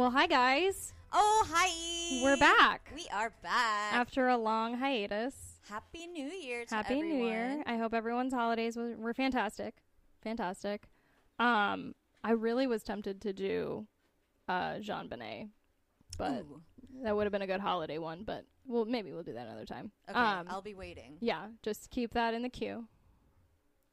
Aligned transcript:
Well, 0.00 0.12
hi 0.12 0.26
guys. 0.26 0.94
Oh, 1.12 1.46
hi. 1.46 2.22
We're 2.24 2.38
back 2.38 2.90
We 2.96 3.06
are 3.12 3.34
back. 3.42 3.92
after 3.92 4.28
a 4.28 4.36
long 4.38 4.78
hiatus. 4.78 5.58
Happy 5.68 6.06
New 6.06 6.28
Year 6.28 6.64
to 6.64 6.74
Happy 6.74 7.02
New 7.02 7.26
Year. 7.26 7.62
I 7.66 7.76
hope 7.76 7.92
everyone's 7.92 8.32
holidays 8.32 8.78
were, 8.78 8.96
were 8.96 9.12
fantastic. 9.12 9.74
Fantastic. 10.22 10.88
Um, 11.38 11.94
I 12.24 12.30
really 12.30 12.66
was 12.66 12.82
tempted 12.82 13.20
to 13.20 13.34
do 13.34 13.88
uh, 14.48 14.76
JonBenét, 14.76 15.50
but 16.16 16.46
Ooh. 16.48 16.62
that 17.04 17.14
would 17.14 17.24
have 17.24 17.32
been 17.32 17.42
a 17.42 17.46
good 17.46 17.60
holiday 17.60 17.98
one. 17.98 18.22
But 18.24 18.46
well, 18.66 18.86
maybe 18.86 19.12
we'll 19.12 19.22
do 19.22 19.34
that 19.34 19.48
another 19.48 19.66
time. 19.66 19.90
Okay, 20.08 20.18
Um, 20.18 20.46
I'll 20.48 20.62
be 20.62 20.72
waiting. 20.72 21.18
yeah, 21.20 21.48
just 21.62 21.90
keep 21.90 22.14
that 22.14 22.32
in 22.32 22.40
the 22.40 22.48
queue. 22.48 22.86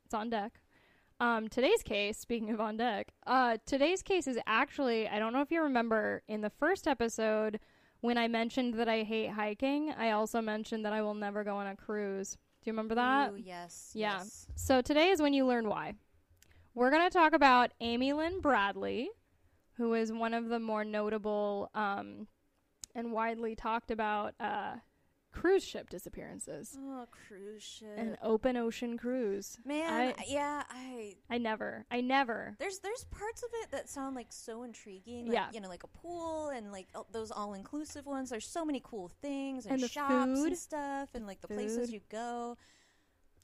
It's 0.05 0.13
on 0.13 0.30
deck. 0.30 0.61
Um, 1.20 1.48
today's 1.48 1.81
case, 1.81 2.17
speaking 2.17 2.52
of 2.52 2.62
on 2.62 2.77
deck, 2.77 3.12
uh, 3.25 3.58
today's 3.66 4.03
case 4.03 4.27
is 4.27 4.38
actually, 4.45 5.08
I 5.08 5.17
don't 5.17 5.34
know 5.34 5.41
if 5.41 5.49
you 5.49 5.63
remember 5.63 6.21
in 6.27 6.41
the 6.41 6.52
first 6.52 6.88
episode 6.88 7.59
when 8.02 8.17
I 8.17 8.28
mentioned 8.28 8.75
that 8.75 8.88
I 8.88 9.02
hate 9.02 9.31
hiking, 9.31 9.91
I 9.97 10.11
also 10.11 10.41
mentioned 10.41 10.86
that 10.86 10.94
I 10.94 11.02
will 11.02 11.16
never 11.16 11.44
go 11.44 11.56
on 11.56 11.66
a 11.66 11.75
cruise. 11.75 12.33
Do 12.33 12.69
you 12.69 12.73
remember 12.73 12.95
that? 12.95 13.31
Ooh, 13.31 13.38
yes. 13.38 13.91
Yeah. 13.95 14.19
yes. 14.19 14.47
So 14.56 14.81
today 14.81 15.09
is 15.09 15.22
when 15.22 15.33
you 15.33 15.45
learn 15.45 15.67
why. 15.67 15.94
We're 16.75 16.91
going 16.91 17.09
to 17.09 17.14
talk 17.14 17.34
about 17.34 17.72
Amy 17.81 18.13
Lynn 18.13 18.39
Bradley, 18.39 19.09
who 19.78 19.95
is 19.95 20.11
one 20.11 20.36
of 20.36 20.50
the 20.50 20.59
more 20.59 20.84
notable 20.86 21.72
um, 21.73 22.28
and 22.94 23.11
widely 23.11 23.56
talked 23.56 23.89
about 23.89 24.36
uh, 24.39 24.75
cruise 25.39 25.63
ship 25.63 25.89
disappearances. 25.89 26.77
Oh, 26.80 27.05
cruise 27.11 27.63
ship. 27.63 27.97
An 27.97 28.17
open 28.21 28.57
ocean 28.57 28.97
cruise. 28.97 29.57
Man, 29.66 30.13
I- 30.17 30.23
yeah, 30.27 30.63
I 30.69 31.16
I 31.29 31.38
never, 31.38 31.85
I 31.91 32.02
never. 32.02 32.55
there's 32.59 32.79
there's 32.79 33.03
parts 33.05 33.44
of 33.44 33.49
it 33.63 33.71
that 33.71 33.89
sound 33.89 34.16
like 34.16 34.27
so 34.31 34.63
intriguing. 34.63 35.25
Like, 35.27 35.33
Yeah. 35.33 35.47
you 35.53 35.59
know, 35.61 35.69
like 35.69 35.83
a 35.83 35.88
pool 35.88 36.49
and 36.49 36.71
like 36.71 36.88
all- 36.95 37.07
those 37.11 37.31
all 37.31 37.53
inclusive 37.53 38.05
ones. 38.05 38.29
There's 38.29 38.47
so 38.47 38.66
many 38.66 38.81
cool 38.83 39.09
things 39.21 39.66
and, 39.66 39.81
And 39.81 39.89
shops 39.91 40.39
food. 40.39 40.47
and 40.47 40.57
stuff 40.57 41.09
and 41.13 41.27
like 41.27 41.41
the 41.41 41.47
places 41.47 41.91
you 41.91 42.01
go. 42.09 42.57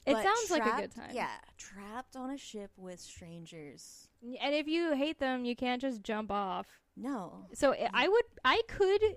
It 0.06 0.12
But 0.12 0.22
sounds 0.22 0.50
like 0.50 0.66
a 0.66 0.80
good 0.82 0.94
time. 0.94 1.10
Yeah, 1.14 1.30
trapped 1.56 2.14
on 2.14 2.30
a 2.30 2.36
ship 2.36 2.70
with 2.76 3.00
strangers. 3.00 4.08
And 4.22 4.54
if 4.54 4.66
you 4.68 4.92
hate 4.94 5.18
them, 5.18 5.44
you 5.46 5.56
can't 5.56 5.80
just 5.80 6.02
jump 6.02 6.30
off. 6.30 6.66
No. 6.96 7.46
So 7.54 7.74
I 7.92 8.06
would, 8.08 8.24
I 8.44 8.60
could, 8.68 9.16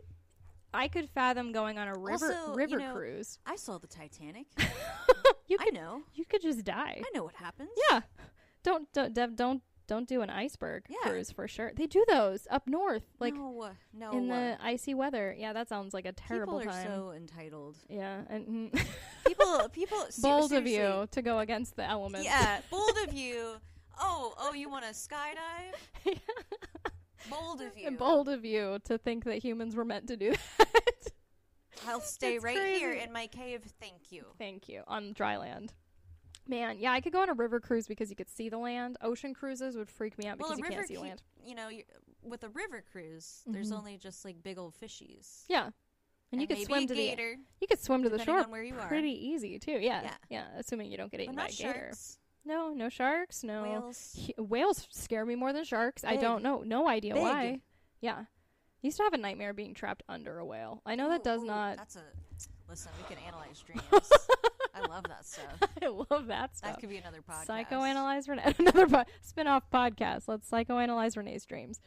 I 0.73 0.87
could 0.87 1.09
fathom 1.09 1.51
going 1.51 1.77
on 1.77 1.87
a 1.87 1.97
river 1.97 2.33
Also, 2.33 2.51
you 2.51 2.55
river 2.55 2.77
know, 2.79 2.93
cruise. 2.93 3.39
I 3.45 3.55
saw 3.55 3.77
the 3.77 3.87
Titanic. 3.87 4.47
You 5.49 5.55
I 5.61 5.69
know. 5.69 6.01
you 6.13 6.25
could 6.25 6.41
just 6.41 6.65
die. 6.65 7.01
I 7.05 7.09
know 7.13 7.23
what 7.23 7.35
happens. 7.35 7.69
Yeah. 7.89 8.01
Don't 8.63 8.91
don't 8.91 9.13
don't 9.37 9.61
don't 9.87 10.05
do 10.05 10.21
an 10.21 10.29
iceberg 10.29 10.83
Yeah. 10.89 11.09
cruise 11.09 11.31
for 11.31 11.47
sure. 11.47 11.71
They 11.73 11.85
do 11.87 12.03
those 12.09 12.45
up 12.51 12.67
north, 12.67 13.03
like 13.21 13.33
no, 13.33 13.69
no. 13.93 14.11
in 14.11 14.27
the 14.27 14.57
icy 14.61 14.93
weather. 14.93 15.33
Yeah, 15.39 15.53
that 15.53 15.69
sounds 15.69 15.93
like 15.93 16.05
a 16.05 16.11
terrible 16.11 16.59
people 16.59 16.73
are 16.73 16.75
time. 16.83 16.87
so 16.87 17.11
entitled. 17.11 17.77
yeah, 17.87 18.23
and 18.29 18.71
mm, 18.73 18.85
People, 19.25 19.69
people. 19.69 19.97
ser- 20.09 20.21
bold 20.23 20.51
of 20.51 20.67
you 20.67 21.07
to 21.11 21.21
go 21.21 21.39
against 21.39 21.77
the 21.77 21.85
elements. 21.85 22.25
Yeah, 22.25 22.59
bold 22.69 22.97
of 23.07 23.13
you. 23.23 23.53
Oh, 23.97 24.33
oh, 24.37 24.53
you 24.53 24.69
want 24.69 24.83
to 24.83 24.91
skydive? 24.91 26.17
Bold 27.29 27.61
of 27.61 27.77
you. 27.77 27.87
and 27.87 27.97
bold 27.97 28.29
of 28.29 28.45
you 28.45 28.79
to 28.85 28.97
think 28.97 29.23
that 29.25 29.43
humans 29.43 29.75
were 29.75 29.85
meant 29.85 30.07
to 30.07 30.17
do 30.17 30.31
that. 30.57 30.67
I'll 31.87 31.99
stay 32.01 32.33
That's 32.33 32.43
right 32.43 32.57
here 32.77 32.93
in 32.93 33.11
my 33.13 33.27
cave. 33.27 33.61
Thank 33.79 34.11
you. 34.11 34.25
Thank 34.37 34.67
you 34.67 34.83
on 34.87 35.13
dry 35.13 35.37
land. 35.37 35.73
Man, 36.47 36.77
yeah, 36.79 36.91
I 36.93 37.01
could 37.01 37.11
go 37.13 37.21
on 37.21 37.29
a 37.29 37.33
river 37.33 37.59
cruise 37.59 37.87
because 37.87 38.09
you 38.09 38.15
could 38.15 38.29
see 38.29 38.47
the 38.49 38.57
land. 38.57 38.97
Ocean 39.01 39.33
cruises 39.33 39.75
would 39.75 39.89
freak 39.89 40.17
me 40.17 40.27
out 40.27 40.39
Well, 40.39 40.49
because 40.55 40.59
you 40.69 40.75
can't 40.75 40.87
see 40.87 40.97
land. 40.97 41.21
you 41.43 41.55
know, 41.55 41.67
you 41.67 41.83
with 42.23 42.43
a 42.43 42.49
river 42.49 42.83
cruise, 42.91 43.43
there's 43.45 43.71
Mhm. 43.71 43.77
only 43.77 43.97
just 43.97 44.23
like 44.25 44.41
big 44.41 44.57
old 44.57 44.73
fishies. 44.79 45.43
Yeah, 45.49 45.69
and, 46.31 46.41
you 46.41 46.47
could 46.47 46.57
swim 46.65 46.87
to 46.87 46.95
gator, 46.95 47.35
the 47.35 47.41
you 47.61 47.67
could 47.67 47.79
swim 47.81 48.03
to 48.03 48.09
the 48.09 48.23
shore 48.23 48.43
where 48.43 48.63
you 48.63 48.77
are. 48.79 48.87
pretty 48.87 49.11
easy 49.27 49.59
too. 49.59 49.73
Yeah, 49.79 50.03
Yeah. 50.03 50.17
yeah, 50.29 50.47
assuming 50.57 50.89
you 50.91 50.97
don't 50.97 51.11
get 51.11 51.19
eaten 51.21 51.35
by 51.35 51.47
a 51.47 51.51
gator. 51.51 51.73
sharks, 51.73 52.17
No, 52.47 52.73
no 52.73 52.89
sharks. 52.89 53.43
No 53.43 53.63
whales. 53.63 54.13
He- 54.15 54.35
whales 54.37 54.87
scare 54.91 55.25
me 55.25 55.35
more 55.35 55.51
than 55.51 55.63
sharks. 55.65 56.03
I 56.03 56.15
don't 56.15 56.41
know. 56.41 56.63
No 56.65 56.87
idea 56.87 57.13
Big. 57.13 57.23
why. 57.23 57.61
Yeah, 57.99 58.25
used 58.81 58.97
to 58.97 59.03
have 59.03 59.13
a 59.13 59.17
nightmare 59.17 59.53
being 59.53 59.73
trapped 59.73 60.03
under 60.07 60.37
a 60.39 60.45
whale. 60.45 60.81
I 60.85 60.95
know 60.95 61.09
that 61.09 61.23
does 61.23 61.43
ooh, 61.43 61.47
not. 61.47 61.77
That's 61.77 61.97
a. 61.97 62.03
Listen, 62.69 62.91
we 62.97 63.15
can 63.15 63.23
analyze 63.25 63.61
dreams. 63.65 63.81
I 64.73 64.87
love 64.87 65.05
that 65.07 65.25
stuff. 65.25 65.69
I 65.81 65.87
love 65.87 66.27
that 66.27 66.57
stuff. 66.57 66.71
That 66.71 66.79
could 66.79 66.89
be 66.89 66.97
another 66.97 67.21
podcast. 67.27 67.47
Psychoanalyze 67.47 68.27
Renee. 68.27 68.53
Another 68.59 68.87
po- 68.87 69.05
spin-off 69.21 69.63
podcast. 69.73 70.27
Let's 70.27 70.49
psychoanalyze 70.49 71.17
Renee's 71.17 71.45
dreams. 71.45 71.79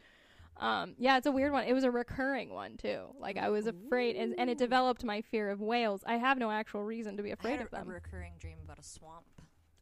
Um, 0.57 0.95
yeah, 0.97 1.17
it's 1.17 1.27
a 1.27 1.31
weird 1.31 1.53
one. 1.53 1.63
It 1.65 1.73
was 1.73 1.83
a 1.83 1.91
recurring 1.91 2.49
one 2.49 2.77
too. 2.77 3.05
Like 3.19 3.37
I 3.37 3.49
was 3.49 3.67
afraid, 3.67 4.15
and, 4.15 4.35
and 4.37 4.49
it 4.49 4.57
developed 4.57 5.03
my 5.03 5.21
fear 5.21 5.49
of 5.49 5.61
whales. 5.61 6.03
I 6.05 6.17
have 6.17 6.37
no 6.37 6.51
actual 6.51 6.83
reason 6.83 7.17
to 7.17 7.23
be 7.23 7.31
afraid 7.31 7.61
of 7.61 7.67
a, 7.71 7.77
a 7.77 7.79
them. 7.79 7.87
recurring 7.87 8.33
dream 8.39 8.57
about 8.63 8.77
a 8.77 8.83
swamp. 8.83 9.23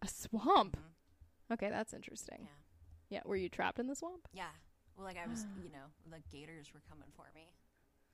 A 0.02 0.08
swamp. 0.08 0.78
Mhm. 0.78 1.54
Okay, 1.54 1.70
that's 1.70 1.94
interesting. 1.94 2.42
Yeah. 2.42 3.18
Yeah, 3.18 3.22
were 3.26 3.36
you 3.36 3.50
trapped 3.50 3.80
in 3.80 3.88
the 3.88 3.96
swamp? 3.96 4.28
Yeah. 4.34 4.50
Well, 4.96 5.06
like 5.06 5.18
I 5.18 5.28
was, 5.28 5.46
you 5.64 5.70
know, 5.72 5.86
the 6.10 6.20
gators 6.32 6.72
were 6.74 6.82
coming 6.90 7.10
for 7.16 7.26
me. 7.34 7.50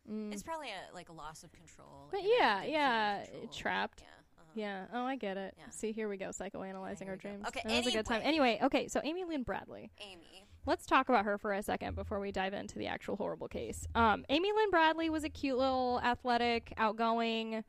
Mm. 0.09 0.31
It's 0.31 0.43
probably 0.43 0.69
a, 0.69 0.93
like 0.93 1.09
a 1.09 1.13
loss 1.13 1.43
of 1.43 1.51
control. 1.51 2.07
But 2.11 2.17
like, 2.21 2.25
and 2.25 2.33
a 2.33 2.37
yeah, 2.37 3.19
big 3.19 3.27
feeling 3.31 3.43
of 3.43 3.49
yeah, 3.51 3.59
trapped. 3.61 4.01
Yeah. 4.01 4.07
uh-huh. 4.37 4.51
Yeah. 4.55 4.85
Oh, 4.93 5.05
I 5.05 5.15
get 5.15 5.35
it. 5.37 5.55
Yeah. 5.57 5.69
See, 5.71 5.91
here 5.91 6.07
we 6.07 6.17
go, 6.17 6.27
psychoanalyzing 6.27 6.99
There 6.99 7.09
our 7.09 7.15
go. 7.15 7.21
dreams. 7.29 7.45
Okay, 7.47 7.61
that 7.65 7.83
was 7.83 7.87
a 7.93 7.97
good 7.97 8.05
time. 8.05 8.21
anyway. 8.23 8.51
Anyway, 8.51 8.59
okay, 8.65 8.87
so 8.87 9.01
Amy 9.03 9.23
Lynn 9.25 9.43
Bradley. 9.43 9.91
Amy. 9.99 10.45
Let's 10.67 10.85
talk 10.85 11.09
about 11.09 11.25
her 11.25 11.37
for 11.37 11.53
a 11.53 11.61
second 11.61 11.95
before 11.95 12.19
we 12.19 12.31
dive 12.31 12.53
into 12.53 12.79
the 12.79 12.87
actual 12.87 13.15
horrible 13.17 13.47
case. 13.47 13.87
Um, 13.95 14.25
Amy 14.29 14.51
Lynn 14.55 14.69
Bradley 14.71 15.09
was 15.09 15.23
a 15.23 15.29
cute 15.29 15.57
little, 15.57 15.99
athletic, 16.03 16.73
outgoing, 16.77 17.63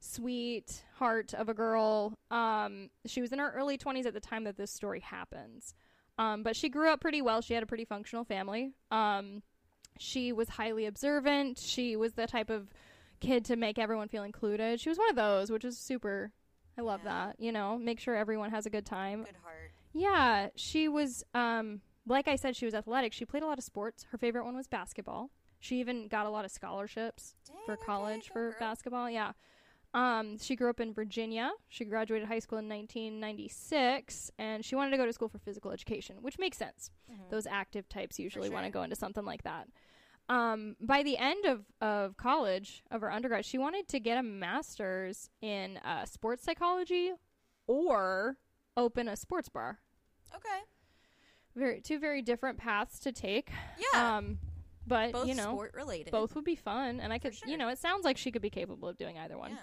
sweet 0.00 0.82
heart 0.96 1.34
of 1.34 1.48
a 1.48 1.54
girl. 1.54 2.14
Um, 2.30 2.90
she 3.06 3.20
was 3.20 3.32
in 3.32 3.38
her 3.38 3.50
early 3.52 3.78
20s 3.78 4.06
at 4.06 4.14
the 4.14 4.20
time 4.20 4.44
that 4.44 4.56
this 4.56 4.70
story 4.70 5.00
happens. 5.00 5.74
Um, 6.18 6.42
but 6.42 6.56
she 6.56 6.68
grew 6.68 6.90
up 6.90 7.00
pretty 7.00 7.22
well. 7.22 7.40
She 7.40 7.54
had 7.54 7.62
a 7.62 7.66
pretty 7.66 7.84
functional 7.84 8.24
family. 8.24 8.72
Um, 8.90 9.42
she 9.98 10.32
was 10.32 10.48
highly 10.50 10.86
observant. 10.86 11.58
She 11.58 11.96
was 11.96 12.14
the 12.14 12.26
type 12.26 12.50
of 12.50 12.68
kid 13.20 13.44
to 13.46 13.56
make 13.56 13.78
everyone 13.78 14.08
feel 14.08 14.22
included. 14.22 14.80
She 14.80 14.88
was 14.88 14.98
one 14.98 15.10
of 15.10 15.16
those, 15.16 15.50
which 15.50 15.64
is 15.64 15.78
super. 15.78 16.32
I 16.78 16.82
love 16.82 17.00
Yeah. 17.04 17.26
that. 17.26 17.40
You 17.40 17.52
know, 17.52 17.76
make 17.78 18.00
sure 18.00 18.16
everyone 18.16 18.50
has 18.50 18.64
a 18.66 18.70
good 18.70 18.86
time. 18.86 19.24
Good 19.24 19.36
heart. 19.42 19.72
Yeah, 19.92 20.48
she 20.56 20.88
was 20.88 21.24
um 21.34 21.80
like 22.06 22.28
I 22.28 22.36
said 22.36 22.56
she 22.56 22.64
was 22.64 22.74
athletic. 22.74 23.12
She 23.12 23.24
played 23.26 23.42
a 23.42 23.46
lot 23.46 23.58
of 23.58 23.64
sports. 23.64 24.06
Her 24.10 24.18
favorite 24.18 24.44
one 24.44 24.56
was 24.56 24.66
basketball. 24.66 25.30
She 25.58 25.80
even 25.80 26.08
got 26.08 26.24
a 26.26 26.30
lot 26.30 26.44
of 26.46 26.50
scholarships 26.50 27.34
Dang, 27.46 27.56
for 27.66 27.76
college 27.76 28.28
go 28.28 28.32
for 28.32 28.50
girl. 28.50 28.56
basketball. 28.58 29.10
Yeah. 29.10 29.32
Um 29.92 30.38
she 30.38 30.54
grew 30.56 30.70
up 30.70 30.80
in 30.80 30.92
Virginia. 30.94 31.50
She 31.68 31.84
graduated 31.84 32.28
high 32.28 32.38
school 32.38 32.58
in 32.58 32.68
1996 32.68 34.30
and 34.38 34.64
she 34.64 34.74
wanted 34.76 34.90
to 34.92 34.96
go 34.96 35.06
to 35.06 35.12
school 35.12 35.28
for 35.28 35.38
physical 35.38 35.70
education, 35.72 36.16
which 36.20 36.38
makes 36.38 36.56
sense. 36.56 36.90
Mhm. 37.10 37.30
Those 37.30 37.46
active 37.46 37.88
types 37.88 38.18
usually 38.18 38.50
want 38.50 38.66
to 38.66 38.70
go 38.70 38.82
into 38.82 38.96
something 38.96 39.24
like 39.24 39.42
that. 39.42 39.68
Um, 40.28 40.76
by 40.80 41.02
the 41.02 41.16
end 41.18 41.44
of, 41.44 41.64
of 41.80 42.16
college, 42.16 42.84
of 42.90 43.00
her 43.00 43.10
undergrad, 43.10 43.44
she 43.44 43.58
wanted 43.58 43.88
to 43.88 43.98
get 43.98 44.16
a 44.16 44.22
master's 44.22 45.28
in 45.42 45.78
uh, 45.78 46.04
sports 46.04 46.44
psychology 46.44 47.12
or 47.66 48.36
open 48.76 49.08
a 49.08 49.16
sports 49.16 49.48
bar 49.48 49.80
Okay. 50.32 50.60
very 51.56 51.80
two 51.80 51.98
very 51.98 52.22
different 52.22 52.58
paths 52.58 53.00
to 53.00 53.10
take. 53.10 53.50
Yeah. 53.92 54.18
Um, 54.18 54.38
but 54.86 55.12
both 55.12 55.26
you 55.26 55.34
know, 55.34 55.48
sport 55.54 55.74
related. 55.74 56.12
both 56.12 56.34
would 56.36 56.44
be 56.44 56.54
fun, 56.54 57.00
and 57.00 57.12
I 57.12 57.18
could, 57.18 57.34
sure. 57.34 57.48
you 57.48 57.56
know, 57.56 57.68
it 57.68 57.78
sounds 57.78 58.04
like 58.04 58.16
she 58.16 58.30
could 58.30 58.42
be 58.42 58.50
capable 58.50 58.88
of 58.88 58.96
doing 58.96 59.18
either 59.18 59.36
one. 59.36 59.50
Yeah. 59.52 59.58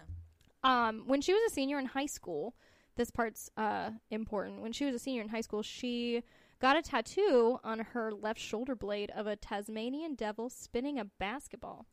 Um, 0.63 1.03
when 1.07 1.21
she 1.21 1.33
was 1.33 1.41
a 1.51 1.53
senior 1.53 1.79
in 1.79 1.85
high 1.85 2.05
school, 2.07 2.55
this 2.95 3.11
part's 3.11 3.49
uh 3.57 3.91
important. 4.09 4.61
When 4.61 4.71
she 4.73 4.85
was 4.85 4.95
a 4.95 4.99
senior 4.99 5.21
in 5.21 5.29
high 5.29 5.41
school, 5.41 5.61
she 5.63 6.23
got 6.59 6.75
a 6.77 6.81
tattoo 6.81 7.59
on 7.63 7.79
her 7.79 8.11
left 8.11 8.39
shoulder 8.39 8.75
blade 8.75 9.11
of 9.15 9.27
a 9.27 9.35
Tasmanian 9.35 10.15
devil 10.15 10.49
spinning 10.49 10.97
a 10.99 11.05
basketball. 11.05 11.85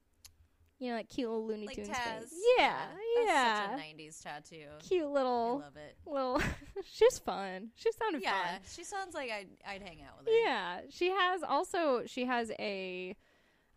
You 0.80 0.90
know, 0.90 0.96
like 0.96 1.08
cute 1.08 1.28
little 1.30 1.46
Looney 1.46 1.66
Like 1.66 1.76
Tunes 1.76 1.88
Taz. 1.88 2.20
face. 2.20 2.34
Yeah, 2.58 2.76
That's 3.16 3.26
yeah. 3.28 3.70
such 3.70 3.80
a 3.80 3.82
90s 3.82 4.22
tattoo. 4.22 4.66
Cute 4.80 5.04
I 5.04 5.06
little, 5.06 5.58
love 5.60 5.76
it. 5.76 5.96
little. 6.04 6.40
she's 6.84 7.18
fun. 7.20 7.70
She 7.76 7.90
sounded 7.92 8.22
fun. 8.24 8.32
Yeah, 8.34 8.58
she 8.74 8.82
sounds 8.82 9.14
like 9.14 9.30
I'd, 9.30 9.48
I'd 9.66 9.82
hang 9.82 10.02
out 10.02 10.18
with 10.18 10.26
her. 10.26 10.32
Yeah, 10.32 10.80
she 10.90 11.10
has 11.10 11.42
also 11.44 12.02
she 12.06 12.24
has 12.24 12.50
a 12.58 13.14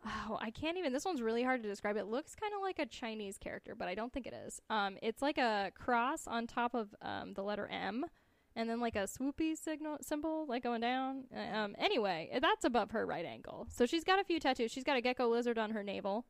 oh, 0.06 0.38
I 0.42 0.52
can't 0.52 0.78
even 0.78 0.94
this 0.94 1.06
one's 1.06 1.22
really 1.22 1.44
hard 1.44 1.64
to 1.64 1.70
describe. 1.70 1.98
It 1.98 2.06
looks 2.08 2.36
kind 2.36 2.54
of 2.54 2.62
like 2.62 2.80
a 2.80 2.86
Chinese 2.86 3.38
character, 3.38 3.76
but 3.76 3.88
I 3.88 3.96
don't 3.96 4.12
think 4.14 4.28
it 4.28 4.34
is. 4.34 4.62
Um 4.70 4.98
it's 5.02 5.22
like 5.22 5.38
a 5.38 5.72
cross 5.76 6.28
on 6.28 6.48
top 6.48 6.74
of 6.74 6.94
um 7.02 7.34
the 7.34 7.44
letter 7.44 7.68
M 7.68 8.06
and 8.56 8.70
then 8.70 8.80
like 8.80 8.96
a 8.96 9.04
swoopy 9.08 9.56
signal 9.58 9.98
symbol 10.02 10.46
like 10.48 10.64
going 10.64 10.82
down. 10.82 11.24
Uh, 11.36 11.40
Um 11.58 11.76
anyway, 11.78 12.30
that's 12.42 12.66
above 12.66 12.92
her 12.92 13.06
right 13.06 13.26
ankle. 13.26 13.68
So 13.70 13.86
she's 13.86 14.04
got 14.04 14.20
a 14.20 14.24
few 14.24 14.40
tattoos. 14.40 14.72
She's 14.72 14.84
got 14.84 14.98
a 14.98 15.02
gecko 15.02 15.28
lizard 15.28 15.58
on 15.58 15.72
her 15.72 15.84
navel. 15.84 16.26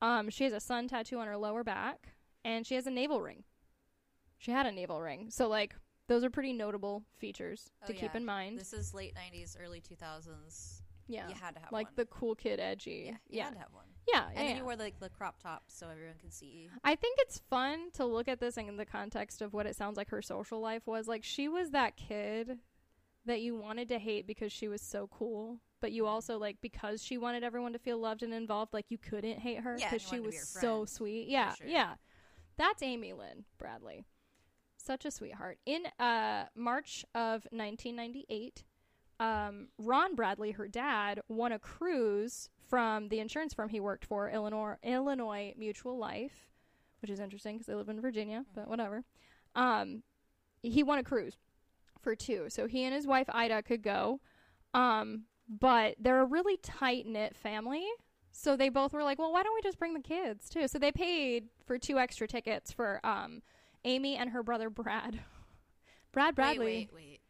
Um 0.00 0.30
she 0.30 0.44
has 0.44 0.52
a 0.52 0.60
sun 0.60 0.88
tattoo 0.88 1.18
on 1.18 1.26
her 1.26 1.36
lower 1.36 1.64
back 1.64 2.14
and 2.44 2.66
she 2.66 2.74
has 2.74 2.86
a 2.86 2.90
navel 2.90 3.20
ring. 3.20 3.44
She 4.38 4.50
had 4.50 4.66
a 4.66 4.72
navel 4.72 5.00
ring. 5.00 5.30
So 5.30 5.48
like 5.48 5.74
those 6.08 6.24
are 6.24 6.30
pretty 6.30 6.52
notable 6.52 7.04
features 7.16 7.70
Oh, 7.82 7.86
to 7.86 7.92
keep 7.94 8.14
in 8.14 8.24
mind. 8.24 8.58
This 8.58 8.72
is 8.72 8.92
late 8.92 9.14
90s, 9.14 9.56
early 9.62 9.80
2000s. 9.80 10.81
Yeah. 11.08 11.28
You 11.28 11.34
had 11.34 11.54
to 11.54 11.60
have 11.60 11.72
like 11.72 11.86
one. 11.86 11.94
the 11.96 12.04
cool 12.06 12.34
kid 12.34 12.60
edgy. 12.60 13.04
yeah, 13.06 13.10
you 13.10 13.18
yeah. 13.38 13.44
had 13.44 13.54
to 13.54 13.58
have 13.58 13.72
one. 13.72 13.84
Yeah, 14.08 14.26
And 14.26 14.34
yeah, 14.34 14.40
then 14.40 14.50
yeah. 14.50 14.56
you 14.58 14.64
wore 14.64 14.76
like 14.76 14.98
the 14.98 15.08
crop 15.08 15.40
tops 15.40 15.78
so 15.78 15.88
everyone 15.88 16.16
can 16.20 16.30
see. 16.30 16.68
I 16.82 16.96
think 16.96 17.18
it's 17.20 17.40
fun 17.50 17.90
to 17.94 18.04
look 18.04 18.28
at 18.28 18.40
this 18.40 18.56
in 18.56 18.76
the 18.76 18.84
context 18.84 19.42
of 19.42 19.52
what 19.52 19.66
it 19.66 19.76
sounds 19.76 19.96
like 19.96 20.10
her 20.10 20.22
social 20.22 20.60
life 20.60 20.86
was. 20.86 21.06
Like 21.06 21.22
she 21.24 21.48
was 21.48 21.70
that 21.70 21.96
kid 21.96 22.58
that 23.26 23.40
you 23.40 23.54
wanted 23.54 23.88
to 23.90 23.98
hate 23.98 24.26
because 24.26 24.52
she 24.52 24.66
was 24.66 24.82
so 24.82 25.08
cool, 25.12 25.58
but 25.80 25.92
you 25.92 26.06
also 26.06 26.38
like 26.38 26.56
because 26.60 27.02
she 27.02 27.16
wanted 27.16 27.44
everyone 27.44 27.72
to 27.74 27.78
feel 27.78 27.98
loved 27.98 28.22
and 28.22 28.34
involved, 28.34 28.72
like 28.72 28.86
you 28.90 28.98
couldn't 28.98 29.38
hate 29.38 29.60
her 29.60 29.76
because 29.76 30.02
you 30.10 30.16
she 30.16 30.20
was 30.20 30.48
so 30.48 30.84
sweet. 30.84 31.28
Yeah, 31.28 31.54
sure. 31.54 31.68
yeah. 31.68 31.94
That's 32.56 32.82
Amy 32.82 33.12
Lynn 33.12 33.44
Bradley. 33.58 34.04
Such 34.76 35.04
a 35.04 35.10
sweetheart. 35.12 35.58
In 35.64 35.84
uh, 36.00 36.46
March 36.56 37.04
of 37.14 37.46
1998, 37.50 38.64
um, 39.22 39.68
Ron 39.78 40.16
Bradley, 40.16 40.50
her 40.50 40.66
dad, 40.66 41.20
won 41.28 41.52
a 41.52 41.58
cruise 41.60 42.50
from 42.68 43.08
the 43.08 43.20
insurance 43.20 43.54
firm 43.54 43.68
he 43.68 43.78
worked 43.78 44.04
for, 44.04 44.28
Illinois, 44.28 44.74
Illinois 44.82 45.54
Mutual 45.56 45.96
Life, 45.96 46.50
which 47.00 47.10
is 47.10 47.20
interesting 47.20 47.54
because 47.54 47.66
they 47.66 47.74
live 47.74 47.88
in 47.88 48.00
Virginia, 48.00 48.44
but 48.52 48.66
whatever. 48.66 49.04
Um, 49.54 50.02
he 50.60 50.82
won 50.82 50.98
a 50.98 51.04
cruise 51.04 51.36
for 52.00 52.16
two, 52.16 52.46
so 52.48 52.66
he 52.66 52.82
and 52.82 52.92
his 52.92 53.06
wife 53.06 53.28
Ida 53.28 53.62
could 53.62 53.82
go. 53.82 54.18
Um, 54.74 55.26
but 55.48 55.94
they're 56.00 56.22
a 56.22 56.26
really 56.26 56.56
tight 56.56 57.06
knit 57.06 57.36
family, 57.36 57.86
so 58.32 58.56
they 58.56 58.70
both 58.70 58.92
were 58.92 59.04
like, 59.04 59.20
"Well, 59.20 59.32
why 59.32 59.44
don't 59.44 59.54
we 59.54 59.62
just 59.62 59.78
bring 59.78 59.94
the 59.94 60.00
kids 60.00 60.48
too?" 60.48 60.66
So 60.66 60.80
they 60.80 60.90
paid 60.90 61.48
for 61.64 61.78
two 61.78 61.98
extra 61.98 62.26
tickets 62.26 62.72
for 62.72 62.98
um, 63.04 63.42
Amy 63.84 64.16
and 64.16 64.30
her 64.30 64.42
brother 64.42 64.68
Brad. 64.68 65.20
Brad 66.12 66.34
Bradley. 66.34 66.66
Wait, 66.66 66.90
wait, 66.92 67.04
wait. 67.10 67.20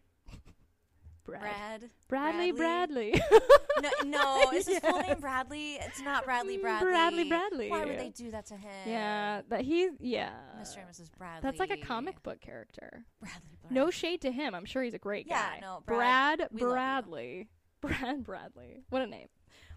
Brad. 1.25 1.41
Brad. 1.43 1.91
Bradley 2.09 2.53
Bradley? 2.53 3.11
Bradley. 3.13 3.93
No, 4.05 4.45
no, 4.45 4.51
is 4.55 4.67
his 4.67 4.79
full 4.81 4.99
name 5.01 5.19
Bradley? 5.21 5.75
It's 5.77 6.01
not 6.03 6.25
Bradley 6.25 6.59
Mm, 6.59 6.63
Bradley. 6.63 6.91
Bradley 6.91 7.25
Bradley. 7.29 7.71
Why 7.71 7.85
would 7.85 7.99
they 7.99 8.11
do 8.11 8.31
that 8.33 8.47
to 8.47 8.55
him? 8.55 8.71
yeah, 8.87 9.43
that 9.49 9.63
he 9.63 9.89
yeah. 10.01 10.31
Mr. 10.61 10.79
and 10.79 10.89
Mrs. 10.89 11.11
Bradley. 11.17 11.41
That's 11.43 11.59
like 11.61 11.71
a 11.71 11.77
comic 11.77 12.23
book 12.23 12.41
character. 12.41 13.05
Bradley. 13.21 13.41
No 13.71 13.91
shade 13.91 14.21
to 14.23 14.33
him. 14.33 14.55
I'm 14.55 14.65
sure 14.65 14.83
he's 14.83 14.95
a 14.95 14.99
great 14.99 15.27
Yeah, 15.27 15.41
guy. 15.41 15.59
no, 15.61 15.83
Brad, 15.87 16.39
Brad, 16.39 16.49
we 16.53 16.61
love 16.63 16.71
you. 16.71 16.75
Bradley. 16.75 17.49
Brad 17.81 18.25
Bradley. 18.25 18.83
What 18.91 19.03
a 19.03 19.07
name. 19.07 19.29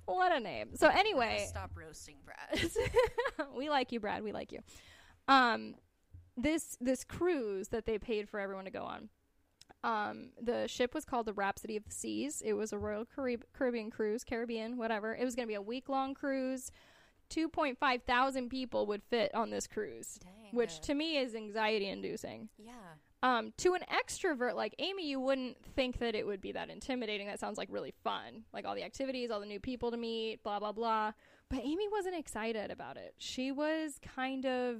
What 0.05 0.31
a 0.31 0.39
name. 0.39 0.75
So 0.75 0.87
anyway, 0.89 1.45
Stop 1.49 1.71
roasting 1.75 2.17
Brad. 2.25 2.69
we 3.55 3.69
like 3.69 3.91
you, 3.91 3.99
Brad. 3.99 4.23
We 4.23 4.31
like 4.31 4.51
you. 4.51 4.59
Um, 5.27 5.75
this 6.37 6.77
this 6.81 7.03
cruise 7.03 7.69
that 7.69 7.85
they 7.85 7.97
paid 7.97 8.29
for 8.29 8.39
everyone 8.39 8.65
to 8.65 8.71
go 8.71 8.83
on. 8.83 9.09
Um, 9.85 10.29
the 10.41 10.67
ship 10.67 10.93
was 10.93 11.05
called 11.05 11.27
the 11.27 11.33
Rhapsody 11.33 11.77
of 11.77 11.83
the 11.85 11.91
Seas. 11.91 12.41
It 12.43 12.53
was 12.53 12.73
a 12.73 12.77
Royal 12.77 13.05
Carib- 13.05 13.45
Caribbean 13.53 13.91
cruise, 13.91 14.23
Caribbean, 14.23 14.77
whatever. 14.77 15.15
It 15.15 15.23
was 15.23 15.35
going 15.35 15.47
to 15.47 15.51
be 15.51 15.55
a 15.55 15.61
week 15.61 15.89
long 15.89 16.13
cruise. 16.13 16.71
Two 17.29 17.49
point 17.49 17.77
five 17.79 18.03
thousand 18.03 18.49
people 18.49 18.85
would 18.87 19.01
fit 19.09 19.33
on 19.33 19.49
this 19.49 19.65
cruise, 19.67 20.19
Dang. 20.23 20.55
which 20.55 20.79
to 20.81 20.93
me 20.93 21.17
is 21.17 21.33
anxiety 21.35 21.87
inducing. 21.89 22.49
yeah. 22.57 22.71
Um, 23.23 23.53
to 23.57 23.73
an 23.73 23.81
extrovert 23.91 24.53
like 24.53 24.75
Amy, 24.77 25.07
you 25.09 25.19
wouldn't 25.19 25.57
think 25.75 25.97
that 25.97 26.13
it 26.13 26.27
would 26.27 26.41
be 26.41 26.51
that 26.51 26.69
intimidating. 26.69 27.25
That 27.25 27.39
sounds 27.39 27.57
like 27.57 27.69
really 27.71 27.93
fun, 28.03 28.43
like 28.53 28.65
all 28.65 28.75
the 28.75 28.83
activities, 28.83 29.31
all 29.31 29.39
the 29.39 29.47
new 29.47 29.59
people 29.59 29.89
to 29.89 29.97
meet, 29.97 30.43
blah 30.43 30.59
blah 30.59 30.71
blah. 30.73 31.13
But 31.49 31.59
Amy 31.59 31.87
wasn't 31.91 32.15
excited 32.15 32.69
about 32.69 32.97
it. 32.97 33.15
She 33.17 33.51
was 33.51 33.99
kind 34.15 34.45
of 34.45 34.77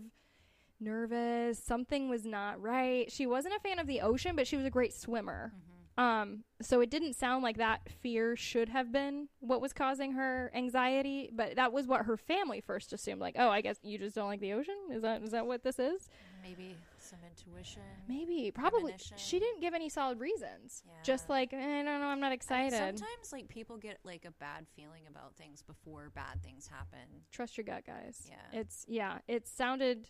nervous. 0.86 1.62
Something 1.62 2.10
was 2.10 2.26
not 2.26 2.62
right. 2.62 3.12
She 3.12 3.26
wasn't 3.28 3.56
a 3.56 3.60
fan 3.60 3.80
of 3.80 3.88
the 3.88 4.02
ocean, 4.02 4.36
but 4.36 4.48
she 4.48 4.56
was 4.56 4.66
a 4.66 4.70
great 4.70 4.94
swimmer. 4.94 5.52
Um, 5.98 6.44
so 6.62 6.82
it 6.82 6.90
didn't 6.90 7.14
sound 7.14 7.42
like 7.42 7.58
that 7.58 7.90
fear 7.90 8.36
should 8.36 8.68
have 8.70 8.92
been 8.92 9.30
what 9.40 9.62
was 9.62 9.72
causing 9.72 10.12
her 10.14 10.52
anxiety, 10.54 11.30
but 11.34 11.56
that 11.56 11.72
was 11.72 11.88
what 11.88 12.06
her 12.06 12.18
family 12.18 12.60
first 12.60 12.92
assumed. 12.92 13.22
Like, 13.22 13.36
oh, 13.40 13.50
I 13.50 13.62
guess 13.62 13.78
you 13.82 13.98
just 13.98 14.16
don't 14.16 14.28
like 14.28 14.42
the 14.42 14.54
ocean. 14.54 14.76
Is 14.92 15.02
that 15.04 15.24
is 15.24 15.32
that 15.32 15.48
what 15.48 15.64
this 15.64 15.80
is? 15.80 16.10
Maybe 16.44 16.76
some 16.98 17.20
intuition. 17.30 17.82
Maybe, 18.10 18.52
probably. 18.52 18.92
Premonition. 18.92 19.18
She 19.18 19.40
didn't 19.40 19.62
give 19.62 19.74
any 19.74 19.88
solid 19.88 20.20
reasons. 20.20 20.84
Yeah. 20.86 20.94
Just 21.04 21.30
like, 21.30 21.54
eh, 21.54 21.58
I 21.80 21.84
don't 21.84 22.02
know, 22.02 22.08
I'm 22.08 22.20
not 22.20 22.34
excited. 22.34 22.74
Sometimes 22.78 23.32
like 23.32 23.48
people 23.48 23.78
get 23.78 24.00
like 24.04 24.26
a 24.26 24.32
bad 24.32 24.66
feeling 24.76 25.04
about 25.10 25.36
things 25.36 25.62
before 25.62 26.12
bad 26.14 26.44
things 26.44 26.68
happen. 26.68 27.24
Trust 27.32 27.58
your 27.58 27.64
gut, 27.64 27.86
guys. 27.86 28.28
Yeah. 28.30 28.60
It's 28.60 28.86
yeah. 28.88 29.20
It 29.28 29.48
sounded, 29.48 30.10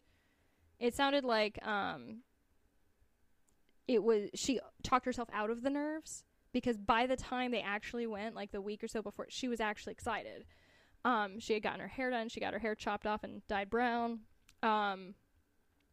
it 0.79 0.95
sounded 0.95 1.23
like 1.23 1.59
um. 1.65 2.21
It 3.87 4.03
was 4.03 4.29
she 4.33 4.59
talked 4.81 5.05
herself 5.05 5.29
out 5.31 5.51
of 5.51 5.61
the 5.61 5.69
nerves 5.69 6.23
because 6.53 6.77
by 6.77 7.05
the 7.05 7.15
time 7.15 7.51
they 7.51 7.61
actually 7.61 8.07
went, 8.07 8.33
like 8.33 8.51
the 8.51 8.61
week 8.61 8.83
or 8.83 8.87
so 8.87 9.01
before, 9.01 9.27
she 9.29 9.47
was 9.47 9.59
actually 9.59 9.91
excited. 9.91 10.45
Um, 11.03 11.39
she 11.39 11.53
had 11.53 11.61
gotten 11.61 11.81
her 11.81 11.87
hair 11.87 12.09
done. 12.09 12.29
She 12.29 12.39
got 12.39 12.53
her 12.53 12.59
hair 12.59 12.73
chopped 12.73 13.05
off 13.05 13.23
and 13.23 13.45
dyed 13.47 13.69
brown. 13.69 14.21
Um, 14.63 15.13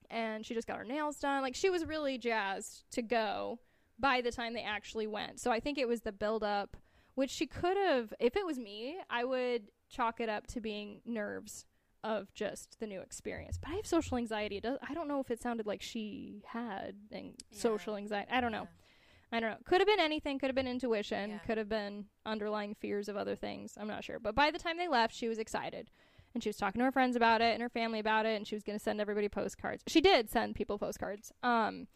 and 0.08 0.46
she 0.46 0.54
just 0.54 0.66
got 0.66 0.78
her 0.78 0.84
nails 0.84 1.18
done. 1.18 1.42
Like 1.42 1.54
she 1.54 1.68
was 1.68 1.84
really 1.84 2.16
jazzed 2.16 2.84
to 2.92 3.02
go 3.02 3.58
by 3.98 4.20
the 4.20 4.30
time 4.30 4.54
they 4.54 4.62
actually 4.62 5.06
went. 5.06 5.40
So 5.40 5.50
I 5.50 5.60
think 5.60 5.78
it 5.78 5.88
was 5.88 6.02
the 6.02 6.12
build 6.12 6.44
up, 6.44 6.76
which 7.14 7.30
she 7.30 7.46
could 7.46 7.76
have. 7.76 8.14
If 8.20 8.36
it 8.36 8.46
was 8.46 8.58
me, 8.58 8.98
I 9.10 9.24
would 9.24 9.64
chalk 9.90 10.20
it 10.20 10.28
up 10.28 10.46
to 10.48 10.60
being 10.60 11.00
nerves 11.04 11.66
of 12.04 12.32
just 12.34 12.78
the 12.80 12.86
new 12.86 13.00
experience. 13.00 13.58
But 13.58 13.70
I 13.70 13.74
have 13.76 13.86
social 13.86 14.16
anxiety. 14.16 14.56
It 14.58 14.62
does, 14.64 14.78
I 14.88 14.94
don't 14.94 15.08
know 15.08 15.20
if 15.20 15.30
it 15.30 15.40
sounded 15.40 15.66
like 15.66 15.82
she 15.82 16.42
had 16.46 16.94
Yeah. 17.10 17.20
social 17.50 17.96
anxiety. 17.96 18.30
I 18.30 18.40
don't 18.40 18.52
know. 18.52 18.62
Yeah. 18.62 19.36
I 19.36 19.40
don't 19.40 19.50
know. 19.50 19.56
Could 19.64 19.80
have 19.80 19.88
been 19.88 20.00
anything. 20.00 20.38
Could 20.38 20.48
have 20.48 20.54
been 20.54 20.66
intuition. 20.68 21.30
Yeah. 21.30 21.38
Could 21.38 21.56
have 21.58 21.68
been 21.68 22.06
underlying 22.26 22.74
fears 22.74 23.08
of 23.08 23.16
other 23.16 23.34
things. 23.34 23.78
I'm 23.80 23.88
not 23.88 24.04
sure. 24.04 24.18
But 24.18 24.34
by 24.34 24.50
the 24.50 24.58
time 24.58 24.76
they 24.76 24.88
left, 24.88 25.14
she 25.14 25.28
was 25.28 25.38
excited. 25.38 25.90
And 26.34 26.42
she 26.42 26.48
was 26.48 26.56
talking 26.56 26.80
to 26.80 26.84
her 26.84 26.92
friends 26.92 27.16
about 27.16 27.40
it 27.40 27.52
and 27.52 27.62
her 27.62 27.68
family 27.70 27.98
about 27.98 28.26
it. 28.26 28.36
And 28.36 28.46
she 28.46 28.54
was 28.54 28.62
going 28.62 28.78
to 28.78 28.82
send 28.82 29.00
everybody 29.00 29.28
postcards. 29.28 29.82
She 29.86 30.00
did 30.00 30.28
send 30.30 30.54
people 30.54 30.78
postcards. 30.78 31.32
Um, 31.42 31.86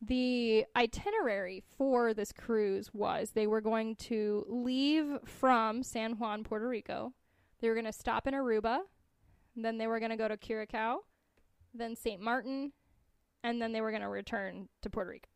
the 0.00 0.64
itinerary 0.76 1.62
for 1.76 2.12
this 2.14 2.32
cruise 2.32 2.92
was 2.92 3.30
they 3.30 3.46
were 3.46 3.60
going 3.60 3.94
to 3.96 4.44
leave 4.48 5.18
from 5.24 5.82
San 5.84 6.12
Juan, 6.18 6.42
Puerto 6.42 6.66
Rico. 6.66 7.12
They 7.60 7.68
were 7.68 7.74
going 7.74 7.86
to 7.86 7.92
stop 7.92 8.26
in 8.26 8.34
Aruba. 8.34 8.80
Then 9.56 9.78
they 9.78 9.86
were 9.86 9.98
going 9.98 10.10
to 10.10 10.16
go 10.16 10.28
to 10.28 10.36
Curacao. 10.36 11.00
Then 11.74 11.96
St. 11.96 12.20
Martin. 12.20 12.72
And 13.44 13.60
then 13.60 13.72
they 13.72 13.80
were 13.80 13.90
going 13.90 14.02
to 14.02 14.08
return 14.08 14.68
to 14.82 14.90
Puerto 14.90 15.10
Rico. 15.10 15.28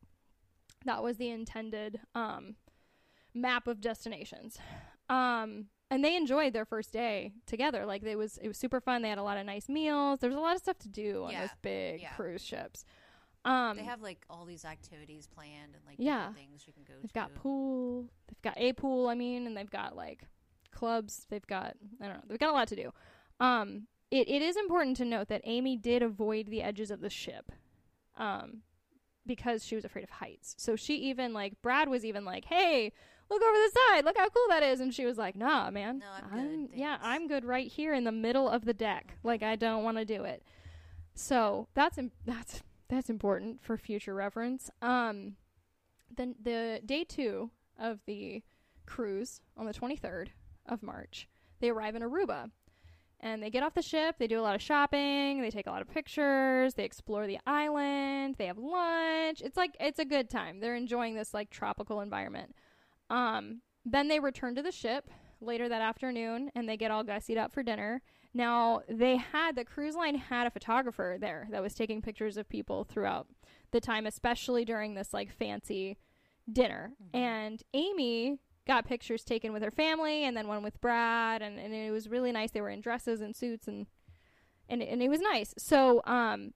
That 0.85 1.03
was 1.03 1.17
the 1.17 1.29
intended 1.31 2.01
um, 2.15 2.55
map 3.35 3.67
of 3.67 3.81
destinations. 3.81 4.59
Um, 5.09 5.67
and 5.91 6.05
they 6.05 6.17
enjoyed 6.17 6.53
their 6.53 6.65
first 6.65 6.93
day 6.93 7.33
together. 7.47 7.85
Like 7.85 8.05
it 8.05 8.17
was, 8.17 8.39
it 8.39 8.47
was 8.49 8.57
super 8.57 8.81
fun. 8.81 9.03
They 9.03 9.09
had 9.09 9.19
a 9.19 9.23
lot 9.25 9.39
of 9.39 9.47
nice 9.47 9.69
meals. 9.69 10.21
There 10.21 10.31
was 10.31 10.37
a 10.37 10.41
lot 10.41 10.55
of 10.55 10.63
stuff 10.63 10.79
to 10.81 10.89
do 10.89 11.25
on 11.25 11.33
Yeah, 11.33 11.41
those 11.43 11.51
big 11.63 12.01
yeah. 12.03 12.11
cruise 12.11 12.45
ships. 12.45 12.85
Um, 13.45 13.77
They 13.77 13.85
have 13.85 14.03
like 14.03 14.25
all 14.31 14.45
these 14.45 14.65
activities 14.65 15.27
planned 15.27 15.75
and 15.75 15.83
like 15.87 15.97
Yeah. 15.99 16.33
things 16.33 16.65
you 16.67 16.73
can 16.73 16.83
go 16.85 16.95
they've 17.01 17.13
to. 17.13 17.15
got 17.15 17.35
pool. 17.35 18.07
They've 18.29 18.43
got 18.43 18.55
a 18.57 18.73
pool. 18.73 19.09
I 19.09 19.15
mean, 19.15 19.47
and 19.47 19.57
they've 19.57 19.71
got 19.71 19.95
like 19.97 20.25
clubs. 20.73 21.27
They've 21.31 21.47
got 21.47 21.75
I 22.01 22.07
don't 22.07 22.17
know. 22.17 22.23
They've 22.29 22.39
got 22.39 22.51
a 22.51 22.53
lot 22.53 22.69
to 22.69 22.77
do. 22.77 22.93
Um, 23.41 23.87
it, 24.11 24.29
it 24.29 24.43
is 24.43 24.57
important 24.57 24.97
to 24.99 25.05
note 25.05 25.29
that 25.29 25.41
Amy 25.45 25.77
did 25.77 26.03
avoid 26.03 26.47
the 26.47 26.63
edges 26.63 26.91
of 26.91 27.01
the 27.01 27.11
ship, 27.11 27.53
um, 28.17 28.63
because 29.27 29.65
she 29.65 29.75
was 29.75 29.85
afraid 29.85 30.05
of 30.05 30.11
heights. 30.11 30.55
So 30.59 30.77
she 30.77 30.97
even 30.97 31.33
like 31.33 31.61
Brad 31.63 31.89
was 31.89 32.05
even 32.05 32.25
like, 32.25 32.45
"Hey, 32.45 32.93
look 33.29 33.43
over 33.43 33.57
the 33.59 33.79
side. 33.91 34.05
Look 34.05 34.17
how 34.17 34.29
cool 34.29 34.47
that 34.49 34.63
is." 34.63 34.81
And 34.81 34.95
she 34.95 35.05
was 35.05 35.19
like, 35.19 35.35
"Nah, 35.37 35.71
man. 35.71 35.99
No, 35.99 36.07
I'm 36.33 36.67
good, 36.67 36.79
yeah. 36.79 36.99
I'm 37.03 37.27
good 37.27 37.45
right 37.45 37.67
here 37.67 37.93
in 37.95 38.05
the 38.05 38.13
middle 38.13 38.49
of 38.49 38.65
the 38.65 38.75
deck. 38.75 39.17
Like 39.25 39.43
I 39.43 39.57
don't 39.57 39.83
want 39.85 39.97
to 39.99 40.05
do 40.05 40.25
it." 40.25 40.43
So 41.15 41.69
that's 41.75 41.99
im- 41.99 42.13
that's 42.25 42.63
that's 42.89 43.11
important 43.11 43.63
for 43.63 43.77
future 43.77 44.15
reference. 44.15 44.71
Um, 44.81 45.37
then 46.15 46.37
the 46.41 46.81
day 46.85 47.03
two 47.05 47.51
of 47.79 48.01
the 48.07 48.43
cruise 48.87 49.41
on 49.57 49.67
the 49.67 49.75
23rd 49.75 50.29
of 50.67 50.83
March, 50.83 51.29
they 51.61 51.69
arrive 51.71 51.97
in 51.97 52.03
Aruba. 52.03 52.51
And 53.21 53.43
they 53.43 53.51
get 53.51 53.63
off 53.63 53.75
the 53.75 53.83
ship, 53.83 54.17
they 54.19 54.27
do 54.27 54.39
a 54.39 54.43
lot 54.43 54.55
of 54.55 54.61
shopping, 54.61 55.41
they 55.41 55.51
take 55.51 55.67
a 55.67 55.71
lot 55.71 55.81
of 55.81 55.89
pictures, 55.89 56.75
they 56.75 56.85
explore 56.85 57.27
the 57.27 57.39
island, 57.47 58.37
they 58.39 58.47
have 58.47 58.59
lunch. 58.59 59.41
It's 59.41 59.57
like 59.57 59.75
it's 59.81 59.99
a 59.99 60.05
good 60.05 60.29
time. 60.29 60.61
They're 60.61 60.77
enjoying 60.77 61.15
this 61.15 61.33
like 61.33 61.49
tropical 61.51 62.01
environment. 62.01 62.55
Um, 63.09 63.63
then 63.85 64.09
they 64.09 64.21
return 64.21 64.55
to 64.57 64.63
the 64.63 64.73
ship 64.73 65.09
later 65.41 65.69
that 65.69 65.81
afternoon 65.81 66.51
and 66.55 66.69
they 66.69 66.77
get 66.77 66.91
all 66.91 67.05
gussied 67.05 67.39
up 67.39 67.53
for 67.53 67.63
dinner. 67.63 68.03
Now, 68.35 68.83
they 68.87 69.17
had 69.17 69.57
the 69.57 69.65
cruise 69.65 69.95
line 69.95 70.17
had 70.17 70.47
a 70.47 70.51
photographer 70.51 71.17
there 71.19 71.49
that 71.51 71.63
was 71.63 71.75
taking 71.75 72.03
pictures 72.03 72.37
of 72.37 72.49
people 72.49 72.85
throughout 72.85 73.29
the 73.71 73.81
time, 73.81 74.05
especially 74.07 74.65
during 74.65 74.95
this 74.95 75.15
like 75.15 75.33
fancy 75.33 75.97
dinner. 76.53 76.93
And 77.15 77.63
Amy 77.73 78.41
got 78.67 78.85
pictures 78.87 79.23
taken 79.25 79.53
with 79.53 79.63
her 79.63 79.71
family 79.71 80.25
and 80.25 80.37
then 80.37 80.49
one 80.49 80.63
with 80.63 80.81
Brad 80.81 81.43
and, 81.43 81.59
and 81.59 81.73
it 81.73 81.91
was 81.91 82.09
really 82.09 82.33
nice. 82.33 82.51
They 82.51 82.61
were 82.61 82.71
in 82.71 82.81
dresses 82.81 83.21
and 83.21 83.35
suits 83.37 83.69
and 83.69 83.87
and 84.69 84.83
and 84.83 85.03
it 85.03 85.09
was 85.09 85.21
nice. 85.21 85.55
So 85.59 86.03
um 86.05 86.53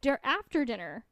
dur- 0.00 0.20
after 0.24 0.64
dinner, 0.64 1.04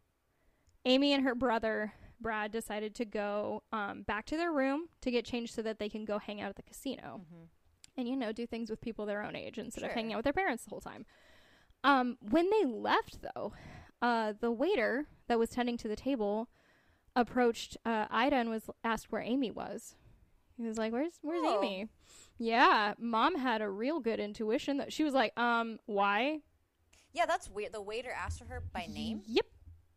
Amy 0.84 1.12
and 1.12 1.24
her 1.24 1.34
brother 1.34 1.92
Brad 2.20 2.50
decided 2.50 2.94
to 2.94 3.04
go 3.04 3.62
um, 3.72 4.02
back 4.02 4.24
to 4.26 4.36
their 4.36 4.52
room 4.52 4.88
to 5.02 5.10
get 5.10 5.24
changed 5.26 5.54
so 5.54 5.62
that 5.62 5.78
they 5.78 5.88
can 5.88 6.04
go 6.04 6.18
hang 6.18 6.40
out 6.40 6.48
at 6.48 6.56
the 6.56 6.62
casino 6.62 7.20
Mm-hmm. 7.20 7.44
and, 7.98 8.08
you 8.08 8.16
know, 8.16 8.32
do 8.32 8.46
things 8.46 8.70
with 8.70 8.80
people 8.80 9.04
their 9.04 9.22
own 9.22 9.36
age 9.36 9.58
instead 9.58 9.84
of 9.84 9.90
hanging 9.92 10.12
out 10.12 10.18
with 10.18 10.24
their 10.24 10.32
parents 10.32 10.64
the 10.64 10.70
whole 10.70 10.80
time. 10.80 11.04
Um, 11.84 12.16
when 12.20 12.48
they 12.50 12.64
left, 12.64 13.18
though, 13.20 13.52
uh, 14.00 14.32
the 14.40 14.50
waiter 14.50 15.06
that 15.28 15.38
was 15.38 15.50
tending 15.50 15.76
to 15.78 15.88
the 15.88 15.96
table 15.96 16.48
approached 17.16 17.76
uh, 17.84 18.06
Ida 18.10 18.36
and 18.36 18.50
was 18.50 18.70
asked 18.84 19.10
where 19.10 19.22
Amy 19.22 19.50
was. 19.50 19.96
He 20.56 20.62
was 20.66 20.78
like, 20.78 20.92
"Where's 20.92 21.18
Where's 21.22 21.40
Oh. 21.42 21.62
Amy?" 21.62 21.88
Yeah, 22.38 22.94
mom 22.98 23.36
had 23.36 23.60
a 23.62 23.68
real 23.68 23.98
good 24.00 24.20
intuition 24.20 24.76
that 24.76 24.92
she 24.92 25.02
was 25.04 25.12
like, 25.14 25.36
"Um, 25.38 25.78
why?" 25.86 26.40
Yeah, 27.12 27.26
that's 27.26 27.48
weird. 27.50 27.72
The 27.72 27.82
waiter 27.82 28.10
asked 28.12 28.42
her 28.46 28.62
by 28.72 28.86
name. 28.88 29.22
Yep. 29.26 29.46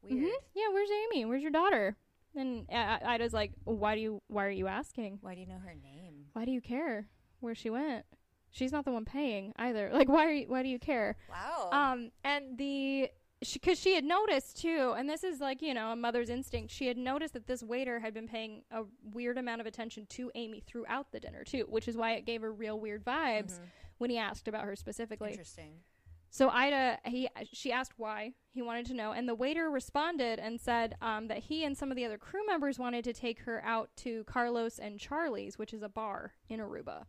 Weird. 0.02 0.24
Mhm. 0.26 0.32
Yeah, 0.56 0.70
where's 0.72 0.90
Amy? 0.90 1.26
Where's 1.26 1.42
your 1.42 1.52
daughter? 1.52 1.98
And 2.36 2.66
uh, 2.72 3.00
Ida's 3.06 3.34
like, 3.34 3.52
"Why 3.66 3.96
do 3.96 4.02
you? 4.02 4.22
Why 4.28 4.46
are 4.46 4.50
you 4.52 4.68
asking? 4.68 5.20
Why 5.22 5.36
do 5.36 5.42
you 5.42 5.48
know 5.48 5.60
her 5.60 5.74
name? 5.76 6.26
Why 6.34 6.46
do 6.46 6.52
you 6.52 6.62
care 6.62 7.08
where 7.42 7.56
she 7.56 7.70
went? 7.70 8.06
She's 8.52 8.72
not 8.72 8.84
the 8.86 8.92
one 8.92 9.06
paying 9.06 9.54
either. 9.58 9.90
Like, 9.94 10.10
why? 10.10 10.26
Are 10.26 10.32
you, 10.32 10.48
why 10.48 10.64
do 10.64 10.70
you 10.70 10.80
care?" 10.80 11.16
Wow. 11.30 11.70
Um, 11.72 12.12
and 12.24 12.58
the 12.58 13.10
because 13.54 13.80
she, 13.80 13.96
had 13.96 14.04
noticed 14.04 14.62
too, 14.62 14.94
and 14.98 15.10
this 15.10 15.24
is 15.24 15.40
like 15.40 15.62
you 15.62 15.74
know 15.74 15.92
a 15.92 15.96
mother's 15.96 16.30
instinct. 16.30 16.72
She 16.72 16.88
had 16.88 16.98
noticed 16.98 17.34
that 17.34 17.48
this 17.48 17.64
waiter 17.64 18.00
had 18.00 18.14
been 18.14 18.28
paying 18.28 18.64
a 18.72 18.84
weird 19.04 19.38
amount 19.38 19.62
of 19.62 19.68
attention 19.68 20.06
to 20.08 20.32
Amy 20.36 20.60
throughout 20.66 21.12
the 21.12 21.20
dinner 21.20 21.44
too, 21.44 21.66
which 21.70 21.88
is 21.88 21.96
why 21.96 22.14
it 22.14 22.26
gave 22.26 22.42
her 22.42 22.52
real 22.52 22.80
weird 22.80 23.04
vibes 23.06 23.60
Mhm. 23.60 23.70
when 23.98 24.10
he 24.10 24.18
asked 24.18 24.48
about 24.48 24.66
her 24.66 24.76
specifically. 24.76 25.32
Interesting. 25.32 25.84
So 26.32 26.50
Ida, 26.50 27.00
he 27.06 27.28
she 27.52 27.72
asked 27.72 27.94
why 27.98 28.34
he 28.52 28.62
wanted 28.62 28.86
to 28.88 28.94
know, 28.94 29.14
and 29.14 29.28
the 29.28 29.34
waiter 29.36 29.70
responded 29.70 30.38
and 30.40 30.60
said 30.62 30.96
um, 31.02 31.28
that 31.28 31.40
he 31.40 31.64
and 31.64 31.76
some 31.78 31.90
of 31.92 31.96
the 31.96 32.06
other 32.06 32.18
crew 32.20 32.46
members 32.46 32.78
wanted 32.78 33.04
to 33.06 33.14
take 33.14 33.40
her 33.42 33.64
out 33.64 33.90
to 33.98 34.24
Carlos 34.26 34.78
and 34.78 35.00
Charlie's, 35.00 35.58
which 35.58 35.74
is 35.74 35.82
a 35.82 35.90
bar 35.90 36.34
in 36.48 36.60
Aruba. 36.60 37.06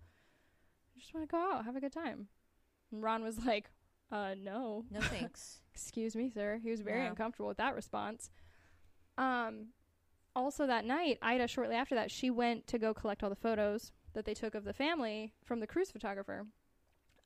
I 0.96 0.98
just 0.98 1.12
want 1.12 1.28
to 1.28 1.30
go 1.30 1.38
out, 1.38 1.64
have 1.64 1.76
a 1.76 1.80
good 1.80 1.92
time. 1.92 2.28
And 2.90 3.02
Ron 3.02 3.22
was 3.22 3.44
like, 3.44 3.70
"Uh, 4.10 4.34
no." 4.34 4.84
No 4.90 5.00
thanks. 5.02 5.60
Excuse 5.72 6.14
me, 6.14 6.30
sir. 6.30 6.58
He 6.62 6.70
was 6.70 6.80
very 6.80 7.06
uncomfortable 7.06 7.48
with 7.48 7.58
that 7.58 7.74
response. 7.74 8.30
Um, 9.16 9.68
also 10.34 10.66
that 10.66 10.84
night, 10.84 11.18
Ida, 11.22 11.48
shortly 11.48 11.74
after 11.76 11.94
that, 11.94 12.10
she 12.10 12.30
went 12.30 12.66
to 12.68 12.78
go 12.78 12.92
collect 12.94 13.22
all 13.22 13.30
the 13.30 13.36
photos 13.36 13.92
that 14.12 14.24
they 14.24 14.34
took 14.34 14.54
of 14.54 14.64
the 14.64 14.72
family 14.72 15.32
from 15.44 15.60
the 15.60 15.66
cruise 15.66 15.90
photographer. 15.90 16.46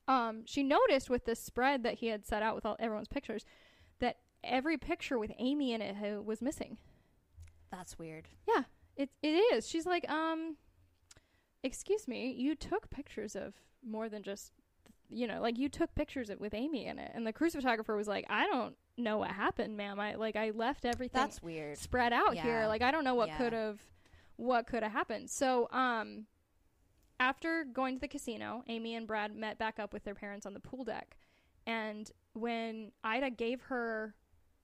Um, 0.07 0.43
she 0.45 0.63
noticed 0.63 1.09
with 1.09 1.25
this 1.25 1.39
spread 1.39 1.83
that 1.83 1.95
he 1.95 2.07
had 2.07 2.25
set 2.25 2.43
out 2.43 2.55
with 2.55 2.65
all 2.65 2.75
everyone's 2.79 3.07
pictures 3.07 3.43
that 3.99 4.17
every 4.43 4.77
picture 4.77 5.17
with 5.17 5.31
Amy 5.39 5.73
in 5.73 5.81
it 5.81 5.95
uh, 6.01 6.21
was 6.21 6.41
missing. 6.41 6.77
That's 7.71 7.97
weird. 7.97 8.27
Yeah, 8.47 8.63
it 8.95 9.09
it 9.21 9.35
is. 9.53 9.67
She's 9.67 9.85
like, 9.85 10.09
um, 10.09 10.57
excuse 11.63 12.07
me, 12.07 12.31
you 12.31 12.55
took 12.55 12.89
pictures 12.89 13.35
of 13.35 13.55
more 13.83 14.07
than 14.09 14.21
just, 14.23 14.51
you 15.09 15.27
know, 15.27 15.41
like 15.41 15.57
you 15.57 15.69
took 15.69 15.93
pictures 15.95 16.29
with 16.39 16.53
Amy 16.53 16.85
in 16.85 16.99
it, 16.99 17.11
and 17.13 17.25
the 17.25 17.33
cruise 17.33 17.53
photographer 17.55 17.95
was 17.95 18.07
like, 18.07 18.25
I 18.29 18.45
don't 18.47 18.75
know 18.97 19.17
what 19.17 19.31
happened, 19.31 19.77
ma'am. 19.77 19.99
I 19.99 20.15
like 20.15 20.35
I 20.35 20.51
left 20.51 20.85
everything 20.85 21.21
That's 21.21 21.41
weird. 21.41 21.77
spread 21.77 22.13
out 22.13 22.35
here. 22.35 22.67
Like 22.67 22.81
I 22.81 22.91
don't 22.91 23.03
know 23.03 23.15
what 23.15 23.27
Yeah. 23.29 23.37
could 23.37 23.53
have, 23.53 23.79
what 24.37 24.67
could 24.67 24.83
have 24.83 24.91
happened. 24.91 25.29
So, 25.29 25.69
um, 25.71 26.25
after 27.19 27.63
going 27.63 27.95
to 27.95 28.01
the 28.01 28.07
casino, 28.07 28.63
Amy 28.67 28.95
and 28.95 29.07
Brad 29.07 29.35
met 29.35 29.57
back 29.57 29.79
up 29.79 29.93
with 29.93 30.03
their 30.03 30.15
parents 30.15 30.45
on 30.45 30.53
the 30.53 30.59
pool 30.59 30.83
deck, 30.83 31.17
and 31.65 32.11
when 32.33 32.91
Ida 33.03 33.29
gave 33.31 33.61
her 33.63 34.15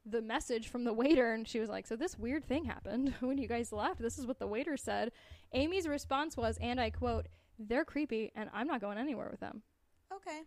the 0.05 0.21
message 0.21 0.67
from 0.67 0.83
the 0.83 0.93
waiter 0.93 1.31
and 1.31 1.47
she 1.47 1.59
was 1.59 1.69
like 1.69 1.85
so 1.85 1.95
this 1.95 2.17
weird 2.17 2.43
thing 2.43 2.65
happened 2.65 3.13
when 3.19 3.37
you 3.37 3.47
guys 3.47 3.71
left 3.71 4.01
this 4.01 4.17
is 4.17 4.25
what 4.25 4.39
the 4.39 4.47
waiter 4.47 4.75
said 4.75 5.11
amy's 5.53 5.87
response 5.87 6.35
was 6.35 6.57
and 6.59 6.81
i 6.81 6.89
quote 6.89 7.27
they're 7.59 7.85
creepy 7.85 8.31
and 8.35 8.49
i'm 8.51 8.65
not 8.65 8.81
going 8.81 8.97
anywhere 8.97 9.27
with 9.29 9.39
them 9.39 9.61
Okay. 10.13 10.41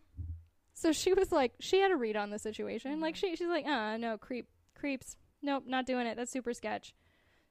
so 0.73 0.93
she 0.93 1.13
was 1.15 1.33
like 1.33 1.53
she 1.61 1.81
had 1.81 1.91
a 1.91 1.97
read 1.97 2.17
on 2.17 2.31
the 2.31 2.39
situation. 2.39 3.01
Like 3.01 3.15
Mhm. 3.15 3.19
she 3.19 3.37
she's 3.37 3.49
like 3.49 3.67
uh 3.67 3.97
no 3.97 4.19
creep 4.19 4.49
creeps. 4.75 5.17
Nope 5.43 5.65
not 5.67 5.87
doing 5.87 6.07
it. 6.07 6.17
That's 6.17 6.31
super 6.33 6.53
sketch. 6.53 6.95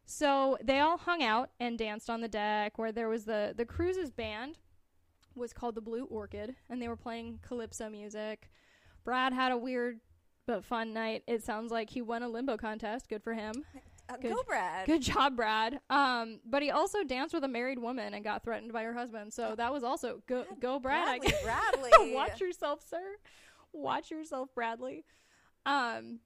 So 0.06 0.58
they 0.64 0.80
all 0.80 0.98
hung 0.98 1.24
out 1.24 1.50
and 1.60 1.78
danced 1.78 2.10
on 2.10 2.22
the 2.22 2.28
deck 2.28 2.78
where 2.78 2.92
there 2.92 3.08
was 3.10 3.26
the 3.26 3.54
the 3.56 3.66
cruise's 3.66 4.12
band 4.12 4.58
was 5.36 5.54
called 5.54 5.76
the 5.76 5.82
blue 5.82 6.04
orchid 6.06 6.56
and 6.70 6.82
they 6.82 6.88
were 6.88 6.96
playing 6.98 7.40
calypso 7.42 7.90
music. 7.90 8.50
Brad 9.04 9.34
had 9.34 9.52
a 9.52 9.58
weird 9.58 10.00
but 10.46 10.64
fun 10.66 10.94
night. 10.94 11.24
It 11.26 11.42
sounds 11.44 11.72
like 11.72 11.90
he 11.90 12.02
won 12.02 12.22
a 12.22 12.28
limbo 12.30 12.58
contest. 12.58 13.08
Good 13.10 13.24
for 13.24 13.34
him 13.34 13.64
Uh, 14.10 14.18
Good- 14.18 14.34
Go, 14.34 14.44
Brad. 14.46 14.86
good 14.86 15.02
job 15.02 15.36
brad 15.38 15.80
um 15.90 16.40
but 16.46 16.62
he 16.62 16.70
also 16.72 17.04
danced 17.04 17.34
with 17.34 17.44
a 17.46 17.48
married 17.48 17.80
woman 17.80 18.14
and 18.14 18.24
got 18.24 18.44
threatened 18.44 18.74
by 18.74 18.84
her 18.84 18.94
husband 18.94 19.32
so 19.34 19.56
that 19.56 19.72
was 19.72 19.84
also 19.84 20.22
go 20.28 20.44
go 20.60 20.78
brad 20.80 21.08
I 21.08 21.20
Bradley. 21.20 21.92
Bradley. 21.92 22.14
Watch 22.14 22.42
yourself, 22.42 22.82
sir. 22.88 23.16
Watch 23.72 24.12
yourself, 24.12 24.54
Bradley. 24.54 25.06
Um, 25.66 26.20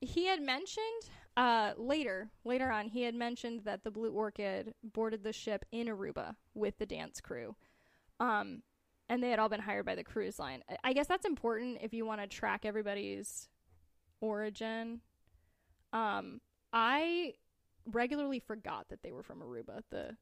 he 0.00 0.26
had 0.26 0.42
mentioned 0.42 1.04
uh 1.36 1.72
later 1.78 2.30
later 2.44 2.70
on 2.70 2.88
he 2.88 3.02
had 3.02 3.14
mentioned 3.14 3.60
that 3.64 3.84
the 3.84 3.90
Blue 3.92 4.10
Orchid 4.12 4.74
boarded 4.82 5.22
the 5.22 5.32
ship 5.32 5.64
in 5.70 5.86
Aruba 5.86 6.34
with 6.54 6.78
the 6.78 6.86
dance 6.86 7.20
crew. 7.20 7.54
Um, 8.18 8.62
and 9.08 9.22
they 9.22 9.30
had 9.30 9.38
all 9.38 9.48
been 9.48 9.60
hired 9.60 9.86
by 9.86 9.94
the 9.94 10.04
cruise 10.04 10.38
line. 10.38 10.62
I 10.84 10.92
guess 10.92 11.06
that's 11.06 11.24
important 11.24 11.78
if 11.80 11.92
you 11.94 12.04
want 12.04 12.20
to 12.20 12.26
track 12.26 12.64
everybody's 12.64 13.48
origin. 14.20 15.00
Um, 15.92 16.40
I 16.72 17.34
regularly 17.86 18.38
forgot 18.38 18.88
that 18.90 19.02
they 19.02 19.12
were 19.12 19.22
from 19.22 19.40
Aruba. 19.40 19.82
The 19.90 20.16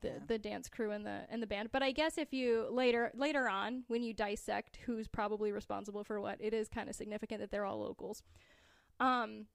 the, 0.00 0.08
Yeah. 0.08 0.18
the 0.26 0.38
dance 0.38 0.68
crew 0.68 0.90
and 0.90 1.06
the 1.06 1.22
and 1.30 1.42
the 1.42 1.46
band. 1.46 1.70
But 1.72 1.82
I 1.82 1.92
guess 1.92 2.18
if 2.18 2.32
you 2.32 2.68
later 2.70 3.10
later 3.14 3.48
on 3.48 3.84
when 3.88 4.02
you 4.02 4.12
dissect 4.12 4.76
who's 4.84 5.08
probably 5.08 5.50
responsible 5.50 6.04
for 6.04 6.20
what, 6.20 6.38
it 6.40 6.52
is 6.52 6.68
kind 6.68 6.88
of 6.90 6.94
significant 6.94 7.40
that 7.40 7.50
they're 7.50 7.64
all 7.64 7.80
locals. 7.80 8.22
Um, 9.00 9.46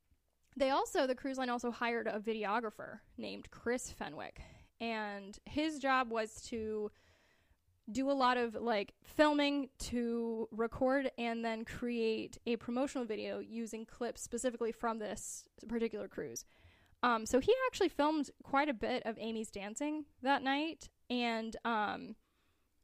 they 0.58 0.72
also 0.72 1.06
the 1.06 1.14
cruise 1.16 1.38
line 1.38 1.50
also 1.50 1.70
hired 1.72 2.08
a 2.08 2.20
videographer 2.20 3.00
named 3.18 3.52
Chris 3.52 3.92
Fenwick, 3.92 4.42
and 4.82 5.38
his 5.46 5.78
job 5.78 6.10
was 6.12 6.42
to 6.48 6.90
do 7.92 8.10
a 8.10 8.14
lot 8.14 8.38
of 8.38 8.56
like 8.56 8.94
filming 9.04 9.70
to 9.80 10.48
record 10.52 11.12
and 11.18 11.44
then 11.44 11.66
create 11.66 12.38
a 12.46 12.56
promotional 12.58 13.06
video 13.06 13.40
using 13.40 13.86
clips 13.86 14.22
specifically 14.22 14.72
from 14.72 15.00
this 15.00 15.46
particular 15.68 16.08
cruise. 16.08 16.46
Um, 17.02 17.26
so 17.26 17.40
he 17.40 17.54
actually 17.68 17.90
filmed 17.90 18.30
quite 18.44 18.70
a 18.70 18.74
bit 18.74 19.04
of 19.06 19.18
Amy's 19.20 19.50
dancing 19.50 20.06
that 20.22 20.44
night, 20.44 20.90
and 21.10 21.56
um, 21.64 22.16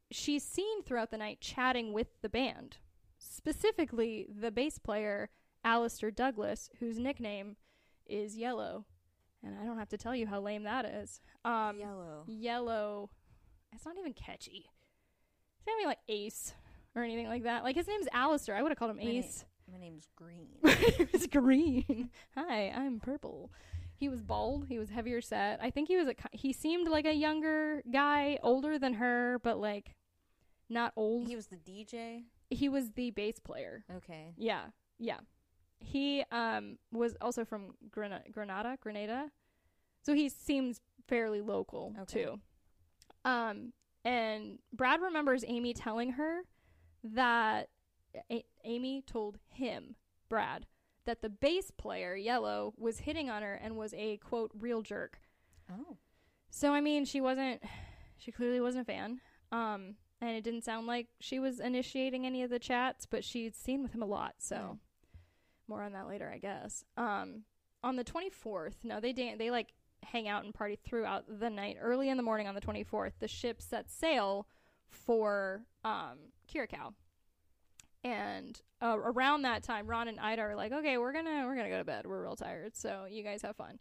she's 0.10 0.44
seen 0.44 0.84
throughout 0.84 1.12
the 1.12 1.18
night 1.18 1.42
chatting 1.42 1.92
with 1.92 2.22
the 2.22 2.30
band, 2.30 2.78
specifically 3.20 4.26
the 4.34 4.52
bass 4.52 4.80
player 4.80 5.30
Alistair 5.66 6.12
Douglas, 6.12 6.70
whose 6.80 6.98
nickname 6.98 7.58
is 8.08 8.38
Yellow, 8.38 8.86
and 9.44 9.58
I 9.62 9.66
don't 9.66 9.80
have 9.80 9.90
to 9.90 9.98
tell 9.98 10.16
you 10.16 10.28
how 10.28 10.40
lame 10.40 10.64
that 10.64 10.86
is. 10.86 11.20
Um, 11.44 11.80
Yellow. 11.80 12.24
Yellow, 12.26 13.10
it's 13.74 13.86
not 13.86 13.98
even 14.00 14.14
catchy. 14.14 14.70
It's 15.66 15.72
not 15.74 15.80
even 15.80 15.88
like 15.90 16.00
Ace 16.10 16.54
or 16.96 17.04
anything 17.04 17.28
like 17.28 17.44
that. 17.44 17.64
Like 17.64 17.76
his 17.76 17.88
name's 17.88 18.08
Alistair. 18.14 18.56
I 18.56 18.62
would 18.62 18.70
have 18.72 18.78
called 18.78 18.92
him 18.92 18.98
My 18.98 19.04
na- 19.04 19.10
Ace. 19.10 19.46
My 19.72 19.80
name's 19.80 20.08
Green. 20.16 20.48
he 20.98 21.08
was 21.12 21.26
green. 21.28 22.12
Hi, 22.36 22.70
I'm 22.70 23.00
purple. 23.00 23.52
He 23.96 24.08
was 24.10 24.22
bald. 24.22 24.68
He 24.68 24.78
was 24.78 24.90
heavier 24.92 25.22
set. 25.22 25.60
I 25.62 25.72
think 25.72 25.88
he 25.88 25.98
was 25.98 26.08
a. 26.08 26.14
He 26.32 26.54
seemed 26.54 26.88
like 26.88 27.06
a 27.06 27.14
younger 27.14 27.82
guy, 27.92 28.38
older 28.44 28.78
than 28.78 28.94
her, 28.96 29.40
but 29.42 29.58
like 29.60 29.96
not 30.70 30.94
old. 30.96 31.28
he 31.28 31.36
was 31.36 31.48
the 31.48 31.56
DJ. 31.58 32.26
he 32.52 32.70
was 32.70 32.92
the 32.92 33.10
bass 33.12 33.40
player. 33.40 33.86
Okay. 33.98 34.34
Yeah, 34.38 34.66
yeah. 35.00 35.18
He 35.80 36.24
um 36.32 36.78
was 36.92 37.16
also 37.22 37.44
from 37.44 37.74
Grenada, 37.90 38.24
Grenada, 38.32 38.78
Grenada. 38.82 39.32
So 40.04 40.14
he 40.14 40.30
seems 40.30 40.80
fairly 41.08 41.42
local 41.42 41.96
Okay. 42.02 42.24
too. 42.26 42.40
Um 43.24 43.74
and 44.06 44.60
Brad 44.72 45.02
remembers 45.02 45.44
Amy 45.48 45.74
telling 45.74 46.12
her 46.12 46.44
that 47.04 47.70
A- 48.32 48.46
Amy 48.64 49.02
told 49.02 49.40
him, 49.50 49.96
Brad, 50.30 50.66
that 51.06 51.22
the 51.22 51.30
bass 51.30 51.72
player, 51.72 52.16
Yellow, 52.16 52.74
was 52.78 53.00
hitting 53.00 53.30
on 53.30 53.42
her 53.44 53.54
and 53.56 53.76
was 53.76 53.94
a 53.96 54.18
quote 54.18 54.52
real 54.58 54.82
jerk. 54.82 55.20
Oh. 55.70 55.98
So 56.50 56.72
I 56.74 56.80
mean, 56.82 57.04
she 57.06 57.20
wasn't 57.20 57.62
she 58.18 58.32
clearly 58.32 58.62
wasn't 58.62 58.84
a 58.84 58.92
fan. 58.92 59.20
Um 59.52 59.96
and 60.22 60.32
it 60.38 60.44
didn't 60.44 60.64
sound 60.64 60.88
like 60.88 61.08
she 61.20 61.38
was 61.40 61.60
initiating 61.60 62.26
any 62.26 62.42
of 62.44 62.50
the 62.50 62.58
chats, 62.60 63.06
but 63.06 63.24
she'd 63.26 63.56
seen 63.56 63.84
with 63.84 63.92
him 63.94 64.02
a 64.02 64.06
lot, 64.08 64.36
so 64.38 64.56
Hmm. 65.12 65.18
more 65.68 65.84
on 65.84 65.92
that 65.94 66.08
later, 66.08 66.32
I 66.34 66.38
guess. 66.38 66.86
Um 66.98 67.44
on 67.84 67.98
the 67.98 68.04
24th, 68.04 68.84
no, 68.84 69.00
they 69.00 69.14
dan- 69.14 69.38
they 69.38 69.52
like 69.52 69.74
hang 70.06 70.28
out 70.28 70.44
and 70.46 70.54
party 70.54 70.78
throughout 70.84 71.26
the 71.40 71.50
night. 71.50 71.78
Early 71.82 72.10
in 72.10 72.18
the 72.18 72.24
morning 72.24 72.48
on 72.48 72.56
the 72.56 72.62
24th, 72.62 73.14
the 73.20 73.28
ship 73.28 73.62
set 73.62 73.90
sail 73.90 74.48
for 74.90 75.64
um 75.84 76.18
Curacao. 76.48 76.94
And 78.04 78.62
uh, 78.82 78.98
around 79.00 79.42
that 79.44 79.64
time, 79.64 79.88
Ron 79.88 80.08
and 80.08 80.20
Ida 80.20 80.42
are 80.42 80.56
like, 80.56 80.72
"Okay, 80.72 80.98
we're 80.98 81.12
gonna 81.12 81.46
we're 81.48 81.56
gonna 81.56 81.70
go 81.70 81.80
to 81.80 81.84
bed. 81.84 82.06
We're 82.06 82.22
real 82.22 82.36
tired, 82.36 82.76
so 82.76 83.06
you 83.10 83.24
guys 83.24 83.42
have 83.42 83.56
fun." 83.56 83.80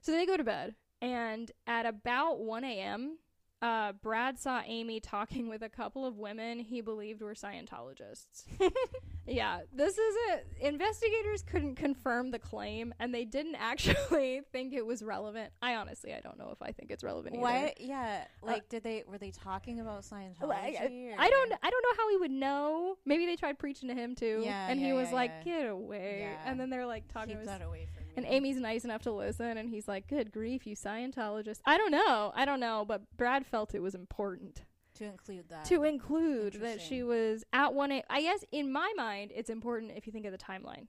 So 0.00 0.10
they 0.10 0.26
go 0.26 0.36
to 0.36 0.42
bed, 0.42 0.74
And 1.00 1.50
at 1.66 1.86
about 1.86 2.40
1 2.40 2.64
a.m., 2.64 3.18
uh, 3.62 3.92
Brad 3.92 4.40
saw 4.40 4.60
Amy 4.66 4.98
talking 4.98 5.48
with 5.48 5.62
a 5.62 5.68
couple 5.68 6.04
of 6.04 6.18
women 6.18 6.58
he 6.58 6.80
believed 6.80 7.22
were 7.22 7.34
Scientologists. 7.34 8.44
yeah, 9.26 9.60
this 9.72 9.96
is 9.96 10.14
it. 10.30 10.48
Investigators 10.60 11.42
couldn't 11.42 11.76
confirm 11.76 12.32
the 12.32 12.40
claim, 12.40 12.92
and 12.98 13.14
they 13.14 13.24
didn't 13.24 13.54
actually 13.54 14.40
think 14.52 14.74
it 14.74 14.84
was 14.84 15.00
relevant. 15.00 15.52
I 15.62 15.76
honestly, 15.76 16.12
I 16.12 16.18
don't 16.18 16.38
know 16.38 16.50
if 16.52 16.60
I 16.60 16.72
think 16.72 16.90
it's 16.90 17.04
relevant. 17.04 17.36
Either. 17.36 17.70
Yeah, 17.78 18.24
like 18.42 18.68
did 18.68 18.82
they 18.82 19.04
were 19.06 19.18
they 19.18 19.30
talking 19.30 19.78
about 19.78 20.02
Scientology? 20.02 20.48
Like, 20.48 20.76
I, 20.80 21.30
don't. 21.30 21.52
I 21.62 21.70
don't 21.70 21.82
know 21.82 21.96
how 21.96 22.10
he 22.10 22.16
would 22.16 22.32
know. 22.32 22.96
Maybe 23.06 23.26
they 23.26 23.36
tried 23.36 23.60
preaching 23.60 23.88
to 23.88 23.94
him 23.94 24.16
too, 24.16 24.42
Yeah, 24.44 24.68
and 24.68 24.80
he 24.80 24.92
was 24.92 25.08
yeah, 25.10 25.14
like, 25.14 25.30
yeah. 25.44 25.60
"Get 25.60 25.68
away!" 25.68 26.18
Yeah. 26.22 26.50
And 26.50 26.58
then 26.58 26.68
they're 26.68 26.86
like 26.86 27.06
talking. 27.12 27.36
Keep 27.36 27.46
that 27.46 27.62
away 27.62 27.86
from. 27.94 28.01
And 28.16 28.26
Amy's 28.26 28.56
nice 28.58 28.84
enough 28.84 29.02
to 29.02 29.12
listen, 29.12 29.56
and 29.56 29.68
he's 29.70 29.88
like, 29.88 30.06
"Good 30.08 30.32
grief, 30.32 30.66
you 30.66 30.76
Scientologist." 30.76 31.60
I 31.64 31.76
don't 31.78 31.90
know. 31.92 32.32
I 32.34 32.44
don't 32.44 32.60
know, 32.60 32.84
but 32.86 33.02
Brad 33.16 33.46
felt 33.46 33.74
it 33.74 33.80
was 33.82 33.94
important 33.94 34.62
to 34.94 35.04
include 35.04 35.48
that. 35.48 35.64
to 35.66 35.84
include 35.84 36.54
that 36.60 36.80
she 36.80 37.02
was 37.02 37.44
at 37.52 37.72
one. 37.74 37.92
A- 37.92 38.04
I 38.10 38.22
guess 38.22 38.44
in 38.52 38.70
my 38.72 38.92
mind, 38.96 39.32
it's 39.34 39.50
important 39.50 39.92
if 39.96 40.06
you 40.06 40.12
think 40.12 40.26
of 40.26 40.32
the 40.32 40.38
timeline, 40.38 40.88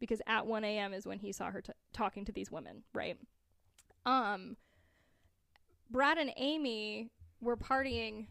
because 0.00 0.20
at 0.26 0.46
one 0.46 0.64
a.m. 0.64 0.92
is 0.92 1.06
when 1.06 1.18
he 1.18 1.32
saw 1.32 1.50
her 1.50 1.62
t- 1.62 1.72
talking 1.92 2.24
to 2.26 2.32
these 2.32 2.50
women, 2.50 2.82
right? 2.94 3.16
Um, 4.04 4.56
Brad 5.90 6.18
and 6.18 6.32
Amy 6.36 7.10
were 7.40 7.56
partying 7.56 8.26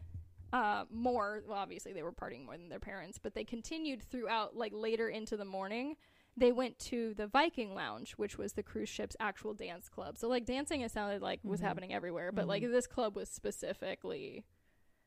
uh 0.54 0.84
more 0.90 1.42
well 1.48 1.56
obviously 1.56 1.94
they 1.94 2.02
were 2.02 2.12
partying 2.12 2.44
more 2.44 2.58
than 2.58 2.68
their 2.68 2.78
parents 2.78 3.18
but 3.18 3.34
they 3.34 3.42
continued 3.42 4.02
throughout 4.02 4.54
like 4.54 4.70
later 4.74 5.08
into 5.08 5.34
the 5.34 5.46
morning 5.46 5.96
they 6.36 6.50
went 6.52 6.78
to 6.78 7.12
the 7.14 7.26
viking 7.26 7.74
lounge 7.74 8.12
which 8.12 8.38
was 8.38 8.54
the 8.54 8.62
cruise 8.62 8.88
ship's 8.88 9.16
actual 9.20 9.52
dance 9.54 9.88
club 9.88 10.16
so 10.16 10.28
like 10.28 10.44
dancing 10.46 10.80
it 10.80 10.90
sounded 10.90 11.20
like 11.20 11.40
was 11.44 11.60
Mhm. 11.60 11.64
happening 11.64 11.92
everywhere 11.92 12.32
but 12.32 12.46
like 12.46 12.62
Mhm. 12.62 12.70
this 12.72 12.86
club 12.86 13.14
was 13.16 13.28
specifically 13.28 14.44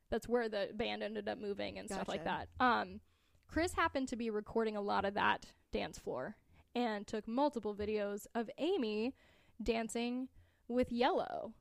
that's 0.09 0.27
where 0.29 0.47
the 0.47 0.69
band 0.73 1.01
ended 1.01 1.27
up 1.27 1.39
moving 1.39 1.77
and 1.79 1.89
stuff 1.89 2.07
like 2.07 2.23
that 2.25 2.47
um 2.59 3.01
chris 3.47 3.73
happened 3.73 4.07
to 4.09 4.15
be 4.15 4.29
recording 4.29 4.75
a 4.75 4.81
lot 4.81 5.03
of 5.05 5.13
that 5.15 5.47
dance 5.71 5.97
floor 5.97 6.37
and 6.75 7.07
took 7.07 7.27
multiple 7.27 7.73
videos 7.75 8.27
of 8.35 8.49
amy 8.59 9.15
dancing 9.61 10.29
with 10.67 10.91
yellow 10.91 11.53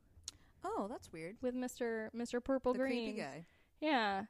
oh, 0.64 0.88
that's 0.88 1.12
weird. 1.12 1.36
with 1.42 1.54
mr 1.54 2.10
mr 2.14 2.42
purple 2.42 2.72
the 2.72 2.78
green 2.78 3.16
guy. 3.16 3.46
yeah. 3.80 4.24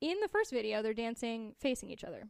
In 0.00 0.18
the 0.20 0.26
first 0.28 0.50
video, 0.50 0.82
they're 0.82 0.94
dancing 0.94 1.54
facing 1.60 1.88
each 1.88 2.02
other. 2.02 2.28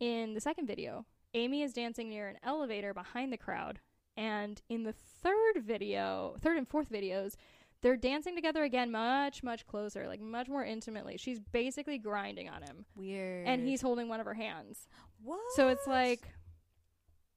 In 0.00 0.32
the 0.32 0.40
second 0.40 0.66
video, 0.66 1.04
Amy 1.34 1.62
is 1.62 1.72
dancing 1.72 2.08
near 2.08 2.28
an 2.28 2.38
elevator 2.42 2.94
behind 2.94 3.32
the 3.32 3.36
crowd. 3.36 3.80
And 4.16 4.60
in 4.68 4.84
the 4.84 4.92
third 4.92 5.62
video, 5.62 6.36
third 6.40 6.56
and 6.56 6.66
fourth 6.66 6.90
videos, 6.90 7.36
they're 7.82 7.96
dancing 7.96 8.34
together 8.34 8.64
again 8.64 8.90
much, 8.90 9.42
much 9.42 9.66
closer, 9.66 10.06
like 10.06 10.20
much 10.20 10.48
more 10.48 10.64
intimately. 10.64 11.18
She's 11.18 11.38
basically 11.38 11.98
grinding 11.98 12.48
on 12.48 12.62
him. 12.62 12.86
Weird. 12.96 13.46
And 13.46 13.66
he's 13.66 13.82
holding 13.82 14.08
one 14.08 14.20
of 14.20 14.26
her 14.26 14.34
hands. 14.34 14.88
what? 15.22 15.38
So 15.54 15.68
it's 15.68 15.86
like, 15.86 16.22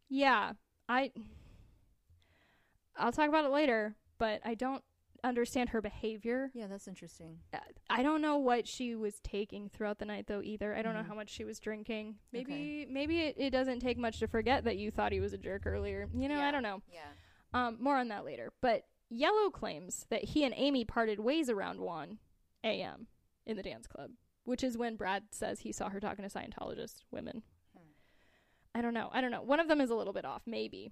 yeah, 0.07 0.53
I. 0.87 1.11
I'll 2.97 3.11
talk 3.11 3.29
about 3.29 3.45
it 3.45 3.51
later, 3.51 3.95
but 4.17 4.41
I 4.43 4.55
don't 4.55 4.83
understand 5.23 5.69
her 5.69 5.81
behavior. 5.81 6.51
yeah, 6.53 6.67
that's 6.67 6.87
interesting. 6.87 7.39
Uh, 7.53 7.57
I 7.89 8.03
don't 8.03 8.21
know 8.21 8.37
what 8.37 8.67
she 8.67 8.95
was 8.95 9.19
taking 9.21 9.69
throughout 9.69 9.99
the 9.99 10.05
night 10.05 10.27
though 10.27 10.41
either. 10.41 10.75
I 10.75 10.81
don't 10.81 10.93
know 10.93 11.01
Mhm. 11.01 11.07
how 11.07 11.15
much 11.15 11.29
she 11.29 11.43
was 11.43 11.59
drinking. 11.59 12.19
Maybe 12.31 12.85
maybe 12.89 13.19
it, 13.21 13.35
it 13.37 13.49
doesn't 13.51 13.79
take 13.79 13.97
much 13.97 14.19
to 14.19 14.27
forget 14.27 14.63
that 14.65 14.77
you 14.77 14.91
thought 14.91 15.11
he 15.11 15.19
was 15.19 15.33
a 15.33 15.37
jerk 15.37 15.65
earlier. 15.65 16.09
You 16.13 16.27
know, 16.29 16.39
I 16.39 16.51
don't 16.51 16.63
know. 16.63 16.81
Yeah. 16.91 17.11
Um 17.53 17.77
more 17.79 17.97
on 17.97 18.07
that 18.09 18.25
later. 18.25 18.51
But 18.61 18.85
Yellow 19.09 19.49
claims 19.49 20.05
that 20.09 20.23
he 20.23 20.43
and 20.43 20.53
Amy 20.55 20.85
parted 20.85 21.19
ways 21.19 21.49
around 21.49 21.79
1 21.81 22.19
a.m. 22.63 23.07
in 23.45 23.57
the 23.57 23.63
dance 23.63 23.87
club, 23.87 24.11
which 24.43 24.63
is 24.63 24.77
when 24.77 24.95
Brad 24.97 25.23
says 25.31 25.61
he 25.61 25.71
saw 25.71 25.89
her 25.89 25.99
talking 25.99 26.27
to 26.27 26.29
Scientologist 26.29 27.01
women. 27.09 27.41
Hmm. 27.75 27.89
I 28.75 28.81
don't 28.81 28.93
know. 28.93 29.09
I 29.11 29.19
don't 29.21 29.31
know. 29.31 29.41
One 29.41 29.59
of 29.59 29.67
them 29.67 29.81
is 29.81 29.89
a 29.89 29.95
little 29.95 30.13
bit 30.13 30.25
off, 30.25 30.43
maybe. 30.45 30.91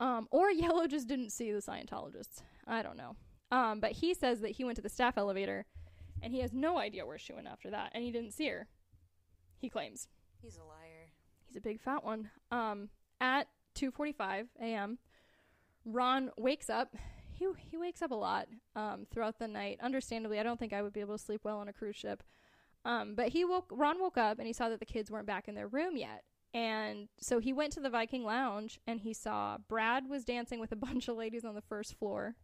Um, 0.00 0.26
or 0.30 0.50
Yellow 0.50 0.86
just 0.86 1.06
didn't 1.08 1.30
see 1.30 1.50
the 1.52 1.58
Scientologists. 1.60 2.42
I 2.66 2.80
don't 2.82 2.96
know. 2.96 3.16
Um, 3.50 3.80
but 3.80 3.92
he 3.92 4.14
says 4.14 4.40
that 4.40 4.52
he 4.52 4.64
went 4.64 4.76
to 4.76 4.82
the 4.82 4.88
staff 4.88 5.16
elevator 5.16 5.66
and 6.22 6.32
he 6.32 6.40
has 6.40 6.52
no 6.52 6.78
idea 6.78 7.06
where 7.06 7.18
she 7.18 7.32
went 7.32 7.46
after 7.46 7.70
that 7.70 7.92
and 7.94 8.04
he 8.04 8.10
didn't 8.10 8.32
see 8.32 8.48
her. 8.48 8.68
He 9.58 9.68
claims. 9.68 10.08
He's 10.42 10.56
a 10.56 10.64
liar. 10.64 11.10
He's 11.46 11.56
a 11.56 11.60
big 11.60 11.80
fat 11.80 12.04
one. 12.04 12.30
Um, 12.50 12.90
at 13.20 13.48
2:45 13.74 14.48
a.m., 14.60 14.98
Ron 15.84 16.30
wakes 16.36 16.68
up. 16.68 16.94
He 17.32 17.46
he 17.70 17.76
wakes 17.76 18.02
up 18.02 18.10
a 18.10 18.16
lot 18.16 18.48
um, 18.76 19.06
throughout 19.10 19.38
the 19.38 19.48
night. 19.48 19.78
Understandably, 19.82 20.38
I 20.38 20.42
don't 20.42 20.58
think 20.58 20.72
I 20.72 20.82
would 20.82 20.92
be 20.92 21.00
able 21.00 21.16
to 21.16 21.24
sleep 21.24 21.40
well 21.44 21.58
on 21.58 21.68
a 21.68 21.72
cruise 21.72 21.96
ship. 21.96 22.22
Um, 22.84 23.14
but 23.14 23.28
he 23.28 23.44
woke. 23.44 23.70
Ron 23.70 24.00
woke 24.00 24.18
up 24.18 24.38
and 24.38 24.46
he 24.46 24.52
saw 24.52 24.68
that 24.68 24.80
the 24.80 24.86
kids 24.86 25.10
weren't 25.10 25.26
back 25.26 25.48
in 25.48 25.54
their 25.54 25.68
room 25.68 25.96
yet. 25.96 26.24
And 26.54 27.08
so 27.20 27.38
he 27.40 27.52
went 27.52 27.72
to 27.74 27.80
the 27.80 27.90
Viking 27.90 28.24
Lounge 28.24 28.80
and 28.86 29.00
he 29.00 29.12
saw 29.12 29.58
Brad 29.68 30.08
was 30.08 30.24
dancing 30.24 30.60
with 30.60 30.72
a 30.72 30.76
bunch 30.86 31.08
of 31.08 31.16
ladies 31.16 31.44
on 31.44 31.54
the 31.54 31.62
first 31.62 31.98
floor. 31.98 32.36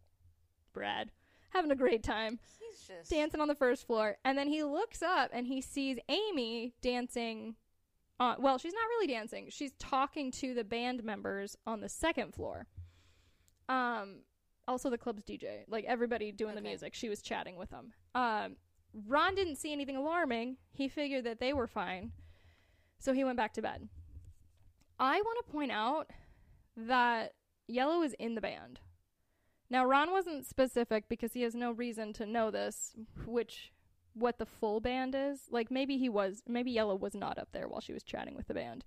Brad. 0.75 1.09
Having 1.49 1.71
a 1.71 1.75
great 1.75 2.03
time. 2.03 2.39
He's 2.59 2.81
just 2.87 3.09
dancing 3.09 3.41
on 3.41 3.47
the 3.47 3.55
first 3.55 3.87
floor. 3.87 4.17
And 4.23 4.37
then 4.37 4.47
he 4.47 4.63
looks 4.63 5.01
up 5.01 5.31
and 5.33 5.47
he 5.47 5.61
sees 5.61 5.97
amy 6.09 6.73
dancing 6.81 7.55
on 8.19 8.35
well 8.39 8.57
she's 8.57 8.73
not 8.73 8.87
really 8.89 9.07
dancing. 9.07 9.47
She's 9.49 9.71
talking 9.79 10.31
to 10.33 10.53
the 10.53 10.63
band 10.63 11.03
members 11.03 11.57
on 11.65 11.81
the 11.81 11.89
second 11.89 12.35
floor. 12.35 12.67
Um 13.69 14.19
also 14.67 14.89
the 14.89 14.97
club's 14.97 15.23
dj 15.23 15.63
like 15.67 15.85
everybody 15.85 16.31
doing 16.31 16.55
the 16.55 16.61
music. 16.61 16.93
She 16.93 17.09
was 17.09 17.21
chatting 17.21 17.55
with 17.55 17.69
them. 17.69 17.93
Um 18.13 18.57
ron 19.07 19.33
didn't 19.35 19.55
see 19.55 19.71
anything 19.71 19.95
alarming. 19.95 20.57
He 20.71 20.87
figured 20.89 21.23
that 21.23 21.39
they 21.39 21.53
were 21.53 21.67
fine. 21.67 22.11
So 22.99 23.13
he 23.13 23.23
went 23.23 23.37
back 23.37 23.53
to 23.53 23.61
bed. 23.61 23.87
I 24.99 25.21
want 25.21 25.45
to 25.45 25.51
point 25.51 25.71
out 25.71 26.09
that 26.77 27.33
yellow 27.67 28.01
is 28.01 28.13
in 28.13 28.35
the 28.35 28.41
band 28.41 28.79
now 29.69 29.85
Ron 29.85 30.11
wasn't 30.11 30.45
specific 30.45 31.09
because 31.09 31.33
he 31.33 31.41
has 31.41 31.55
no 31.55 31.71
reason 31.71 32.13
to 32.13 32.25
know 32.25 32.51
this, 32.51 32.93
which 33.25 33.71
what 34.13 34.39
the 34.39 34.45
full 34.45 34.79
band 34.79 35.13
is. 35.15 35.41
Like 35.51 35.69
maybe 35.69 35.97
he 35.97 36.09
was 36.09 36.41
maybe 36.47 36.71
Yellow 36.71 36.95
was 36.95 37.15
not 37.15 37.37
up 37.37 37.49
there 37.51 37.67
while 37.67 37.81
she 37.81 37.93
was 37.93 38.03
chatting 38.03 38.35
with 38.35 38.47
the 38.47 38.53
band. 38.53 38.83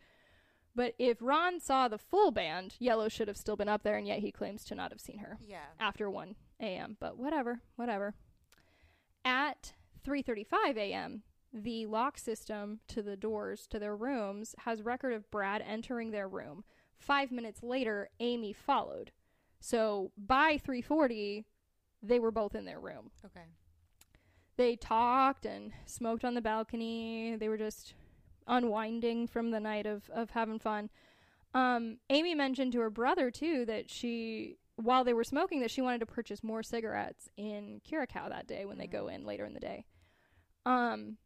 But 0.74 0.94
if 0.98 1.18
Ron 1.20 1.60
saw 1.60 1.88
the 1.88 1.98
full 1.98 2.30
band, 2.30 2.74
Yellow 2.78 3.08
should 3.08 3.28
have 3.28 3.36
still 3.36 3.56
been 3.56 3.68
up 3.68 3.82
there 3.82 3.96
and 3.96 4.06
yet 4.06 4.20
he 4.20 4.30
claims 4.30 4.64
to 4.64 4.74
not 4.74 4.92
have 4.92 5.00
seen 5.00 5.18
her 5.18 5.38
yeah. 5.44 5.66
after 5.78 6.08
1 6.08 6.34
a.m. 6.60 6.96
But 6.98 7.18
whatever, 7.18 7.60
whatever. 7.76 8.14
At 9.24 9.74
3:35 10.06 10.76
a.m., 10.76 11.22
the 11.52 11.86
lock 11.86 12.18
system 12.18 12.80
to 12.88 13.02
the 13.02 13.16
doors 13.16 13.66
to 13.68 13.78
their 13.78 13.96
rooms 13.96 14.54
has 14.60 14.82
record 14.82 15.12
of 15.12 15.30
Brad 15.30 15.62
entering 15.66 16.10
their 16.10 16.28
room. 16.28 16.64
5 16.98 17.32
minutes 17.32 17.62
later, 17.62 18.10
Amy 18.20 18.52
followed. 18.52 19.12
So 19.60 20.12
by 20.16 20.58
3:40, 20.58 21.44
they 22.02 22.18
were 22.18 22.30
both 22.30 22.54
in 22.54 22.64
their 22.64 22.80
room. 22.80 23.10
Okay. 23.24 23.46
They 24.56 24.76
talked 24.76 25.46
and 25.46 25.72
smoked 25.86 26.24
on 26.24 26.34
the 26.34 26.40
balcony. 26.40 27.36
They 27.36 27.48
were 27.48 27.58
just 27.58 27.94
unwinding 28.46 29.26
from 29.26 29.50
the 29.50 29.60
night 29.60 29.86
of 29.86 30.08
of 30.10 30.30
having 30.30 30.58
fun. 30.58 30.90
Um, 31.54 31.98
Amy 32.10 32.34
mentioned 32.34 32.72
to 32.72 32.80
her 32.80 32.90
brother 32.90 33.30
too 33.30 33.64
that 33.66 33.90
she, 33.90 34.58
while 34.76 35.04
they 35.04 35.14
were 35.14 35.24
smoking, 35.24 35.60
that 35.60 35.70
she 35.70 35.80
wanted 35.80 36.00
to 36.00 36.06
purchase 36.06 36.42
more 36.42 36.62
cigarettes 36.62 37.28
in 37.36 37.80
Curacao 37.84 38.28
that 38.28 38.46
day 38.46 38.64
when 38.64 38.78
they 38.78 38.86
go 38.86 39.08
in 39.08 39.24
later 39.24 39.44
in 39.44 39.54
the 39.54 39.60
day. 39.60 39.86
Um, 40.66 41.16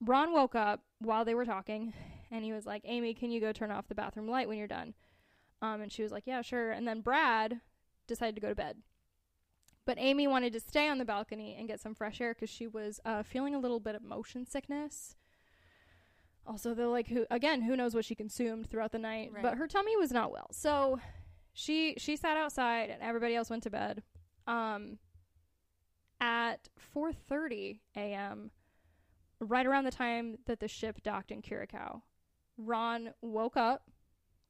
Ron 0.00 0.32
woke 0.32 0.54
up 0.54 0.80
while 0.98 1.24
they 1.24 1.34
were 1.34 1.44
talking, 1.44 1.94
and 2.30 2.44
he 2.44 2.52
was 2.52 2.66
like, 2.66 2.82
"Amy, 2.84 3.14
can 3.14 3.30
you 3.30 3.40
go 3.40 3.52
turn 3.52 3.70
off 3.70 3.88
the 3.88 3.94
bathroom 3.94 4.28
light 4.28 4.48
when 4.48 4.58
you're 4.58 4.66
done?" 4.66 4.94
Um, 5.64 5.80
and 5.80 5.90
she 5.90 6.02
was 6.02 6.12
like, 6.12 6.26
"Yeah, 6.26 6.42
sure." 6.42 6.72
And 6.72 6.86
then 6.86 7.00
Brad 7.00 7.60
decided 8.06 8.34
to 8.34 8.40
go 8.42 8.50
to 8.50 8.54
bed. 8.54 8.76
But 9.86 9.96
Amy 9.98 10.26
wanted 10.26 10.52
to 10.52 10.60
stay 10.60 10.88
on 10.88 10.98
the 10.98 11.04
balcony 11.06 11.56
and 11.58 11.66
get 11.66 11.80
some 11.80 11.94
fresh 11.94 12.20
air 12.20 12.34
because 12.34 12.50
she 12.50 12.66
was 12.66 13.00
uh, 13.04 13.22
feeling 13.22 13.54
a 13.54 13.58
little 13.58 13.80
bit 13.80 13.94
of 13.94 14.02
motion 14.02 14.46
sickness. 14.46 15.16
Also, 16.46 16.74
though, 16.74 16.90
like 16.90 17.08
who 17.08 17.24
again, 17.30 17.62
who 17.62 17.76
knows 17.76 17.94
what 17.94 18.04
she 18.04 18.14
consumed 18.14 18.68
throughout 18.68 18.92
the 18.92 18.98
night? 18.98 19.30
Right. 19.32 19.42
But 19.42 19.56
her 19.56 19.66
tummy 19.66 19.96
was 19.96 20.12
not 20.12 20.30
well, 20.30 20.48
so 20.52 21.00
she 21.54 21.94
she 21.96 22.16
sat 22.16 22.36
outside 22.36 22.90
and 22.90 23.02
everybody 23.02 23.34
else 23.34 23.48
went 23.48 23.62
to 23.62 23.70
bed. 23.70 24.02
Um, 24.46 24.98
at 26.20 26.68
4:30 26.94 27.80
a.m., 27.96 28.50
right 29.40 29.64
around 29.64 29.84
the 29.84 29.90
time 29.90 30.36
that 30.44 30.60
the 30.60 30.68
ship 30.68 31.02
docked 31.02 31.30
in 31.30 31.40
Curacao, 31.40 32.02
Ron 32.58 33.14
woke 33.22 33.56
up, 33.56 33.90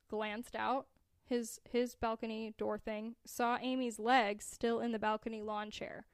glanced 0.08 0.56
out 0.56 0.88
his 1.28 1.60
his 1.70 1.94
balcony 1.94 2.54
door 2.58 2.78
thing, 2.78 3.14
saw 3.24 3.58
Amy's 3.60 3.98
legs 3.98 4.44
still 4.44 4.80
in 4.80 4.92
the 4.92 4.98
balcony 4.98 5.40
lawn 5.42 5.70
chair. 5.70 6.06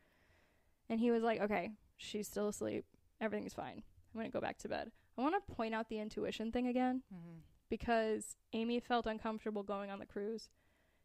And 0.88 1.00
he 1.00 1.10
was 1.10 1.22
like, 1.22 1.40
"Okay, 1.40 1.70
she's 1.96 2.26
still 2.26 2.48
asleep. 2.48 2.84
Everything's 3.20 3.54
fine. 3.54 3.82
I'm 4.14 4.20
going 4.20 4.26
to 4.26 4.32
go 4.32 4.40
back 4.40 4.58
to 4.58 4.68
bed." 4.68 4.90
I 5.18 5.22
want 5.22 5.34
to 5.46 5.54
point 5.54 5.74
out 5.74 5.88
the 5.88 5.98
intuition 5.98 6.50
thing 6.52 6.66
again 6.66 7.02
Mm-hmm. 7.14 7.38
because 7.68 8.36
Amy 8.52 8.80
felt 8.80 9.06
uncomfortable 9.06 9.62
going 9.62 9.90
on 9.90 9.98
the 9.98 10.06
cruise. 10.06 10.48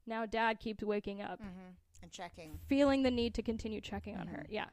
Now 0.07 0.25
dad 0.25 0.59
keeps 0.59 0.83
waking 0.83 1.21
up 1.21 1.39
Mm-hmm. 1.41 1.71
And 2.03 2.11
checking. 2.11 2.59
feeling 2.67 3.01
the 3.03 3.11
need 3.11 3.33
to 3.33 3.41
continue 3.41 3.81
checking 3.81 4.15
on 4.15 4.27
her. 4.27 4.43
Mhm. 4.43 4.47
Yeah. 4.51 4.67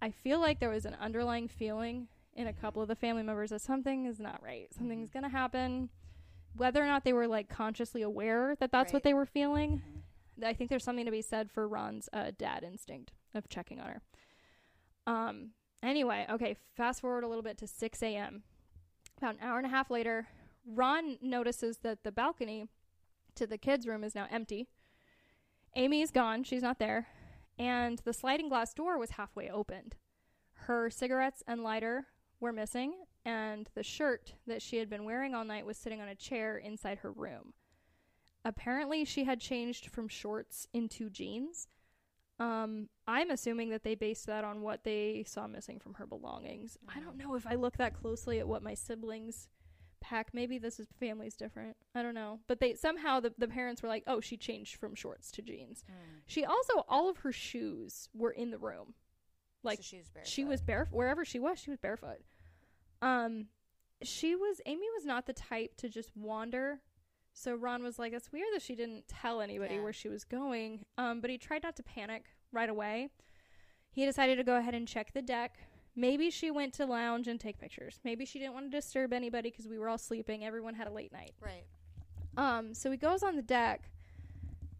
I 0.00 0.10
feel 0.10 0.38
like 0.40 0.60
there 0.60 0.70
was 0.70 0.84
an 0.86 0.94
underlying 1.00 1.48
feeling 1.48 2.08
in 2.34 2.46
a 2.46 2.52
couple 2.52 2.80
of 2.82 2.88
the 2.88 2.94
family 2.96 3.22
members 3.22 3.50
that 3.50 3.60
something 3.60 4.06
is 4.06 4.18
not 4.20 4.42
right. 4.42 4.72
Something's 4.72 5.10
Mm-hmm. 5.10 5.18
going 5.20 5.30
to 5.30 5.36
happen. 5.36 5.90
Whether 6.56 6.82
or 6.82 6.86
not 6.86 7.04
they 7.04 7.12
were 7.12 7.26
like 7.26 7.48
consciously 7.48 8.02
aware 8.02 8.54
that 8.56 8.70
that's 8.70 8.92
what 8.92 9.02
they 9.02 9.14
were 9.14 9.26
feeling, 9.26 9.82
Mhm. 10.38 10.44
I 10.44 10.54
think 10.54 10.70
there's 10.70 10.84
something 10.84 11.04
to 11.04 11.10
be 11.10 11.22
said 11.22 11.50
for 11.50 11.68
Ron's 11.68 12.08
uh, 12.12 12.32
dad 12.36 12.62
instinct 12.64 13.12
of 13.34 13.48
checking 13.48 13.80
on 13.80 13.88
her. 13.88 14.02
Um. 15.06 15.50
Anyway, 15.82 16.26
okay. 16.30 16.56
Fast 16.76 17.00
forward 17.00 17.24
a 17.24 17.28
little 17.28 17.42
bit 17.42 17.58
to 17.58 17.66
6 17.66 18.02
a.m. 18.02 18.44
About 19.18 19.34
an 19.34 19.40
hour 19.40 19.58
and 19.58 19.66
a 19.66 19.70
half 19.70 19.90
later, 19.90 20.28
Ron 20.64 21.18
notices 21.20 21.78
that 21.78 22.04
the 22.04 22.12
balcony 22.12 22.68
to 23.34 23.46
the 23.46 23.58
kids' 23.58 23.86
room 23.86 24.04
is 24.04 24.14
now 24.14 24.26
empty. 24.30 24.68
Amy 25.74 26.02
is 26.02 26.10
gone; 26.10 26.44
she's 26.44 26.62
not 26.62 26.78
there, 26.78 27.08
and 27.58 27.98
the 28.00 28.12
sliding 28.12 28.48
glass 28.48 28.72
door 28.74 28.96
was 28.98 29.12
halfway 29.12 29.48
opened. 29.50 29.96
Her 30.66 30.88
cigarettes 30.90 31.42
and 31.46 31.62
lighter 31.64 32.06
were 32.40 32.52
missing, 32.52 32.94
and 33.24 33.68
the 33.74 33.82
shirt 33.82 34.34
that 34.46 34.62
she 34.62 34.78
had 34.78 34.90
been 34.90 35.04
wearing 35.04 35.34
all 35.34 35.44
night 35.44 35.66
was 35.66 35.76
sitting 35.76 36.00
on 36.00 36.08
a 36.08 36.14
chair 36.14 36.56
inside 36.56 36.98
her 36.98 37.12
room 37.12 37.54
apparently 38.44 39.04
she 39.04 39.24
had 39.24 39.40
changed 39.40 39.86
from 39.86 40.08
shorts 40.08 40.66
into 40.72 41.10
jeans. 41.10 41.68
Um, 42.38 42.88
I'm 43.06 43.30
assuming 43.30 43.70
that 43.70 43.84
they 43.84 43.94
based 43.94 44.26
that 44.26 44.44
on 44.44 44.62
what 44.62 44.84
they 44.84 45.24
saw 45.26 45.46
missing 45.46 45.78
from 45.78 45.94
her 45.94 46.06
belongings. 46.06 46.76
I 46.88 47.00
don't 47.00 47.16
know 47.16 47.34
if 47.34 47.46
I 47.46 47.54
look 47.54 47.76
that 47.76 47.94
closely 47.94 48.40
at 48.40 48.48
what 48.48 48.62
my 48.62 48.74
siblings 48.74 49.48
pack. 50.00 50.30
Maybe 50.32 50.58
this 50.58 50.80
is 50.80 50.88
family's 50.98 51.36
different. 51.36 51.76
I 51.94 52.02
don't 52.02 52.14
know. 52.14 52.40
But 52.48 52.58
they 52.58 52.74
somehow 52.74 53.20
the, 53.20 53.32
the 53.38 53.46
parents 53.46 53.82
were 53.82 53.88
like, 53.88 54.02
"Oh, 54.06 54.20
she 54.20 54.36
changed 54.36 54.76
from 54.76 54.94
shorts 54.94 55.30
to 55.32 55.42
jeans." 55.42 55.84
Mm. 55.88 56.22
She 56.26 56.44
also 56.44 56.84
all 56.88 57.08
of 57.08 57.18
her 57.18 57.32
shoes 57.32 58.08
were 58.12 58.32
in 58.32 58.50
the 58.50 58.58
room. 58.58 58.94
Like 59.62 59.78
so 59.78 59.82
she 59.84 59.98
was 59.98 60.08
barefoot. 60.08 60.28
she 60.28 60.44
was 60.44 60.60
barefoot 60.62 60.96
wherever 60.96 61.24
she 61.24 61.38
was 61.38 61.60
she 61.60 61.70
was 61.70 61.78
barefoot 61.78 62.18
um 63.02 63.46
she 64.02 64.34
was 64.34 64.60
amy 64.66 64.86
was 64.96 65.04
not 65.04 65.26
the 65.26 65.32
type 65.32 65.76
to 65.76 65.88
just 65.88 66.10
wander 66.16 66.80
so 67.34 67.54
ron 67.54 67.82
was 67.82 67.98
like 67.98 68.12
it's 68.12 68.32
weird 68.32 68.48
that 68.54 68.62
she 68.62 68.74
didn't 68.74 69.06
tell 69.08 69.40
anybody 69.40 69.74
Yeah. 69.74 69.82
where 69.82 69.92
she 69.92 70.08
was 70.08 70.24
going 70.24 70.84
um 70.96 71.20
but 71.20 71.28
he 71.30 71.36
tried 71.38 71.62
not 71.62 71.76
to 71.76 71.82
panic 71.82 72.24
right 72.52 72.68
away 72.70 73.10
he 73.90 74.04
decided 74.06 74.36
to 74.36 74.44
go 74.44 74.56
ahead 74.56 74.74
and 74.74 74.88
check 74.88 75.12
the 75.12 75.22
deck 75.22 75.58
maybe 75.94 76.30
she 76.30 76.50
went 76.50 76.72
to 76.74 76.86
lounge 76.86 77.28
and 77.28 77.38
take 77.38 77.58
pictures 77.58 78.00
maybe 78.04 78.24
she 78.24 78.38
didn't 78.38 78.54
want 78.54 78.70
to 78.70 78.76
disturb 78.76 79.12
anybody 79.12 79.50
because 79.50 79.68
we 79.68 79.78
were 79.78 79.88
all 79.88 79.98
sleeping 79.98 80.44
everyone 80.44 80.74
had 80.74 80.86
a 80.86 80.92
late 80.92 81.12
night 81.12 81.34
Right. 81.40 81.64
um, 82.36 82.72
so 82.74 82.90
he 82.90 82.96
goes 82.96 83.22
on 83.22 83.36
the 83.36 83.42
deck 83.42 83.82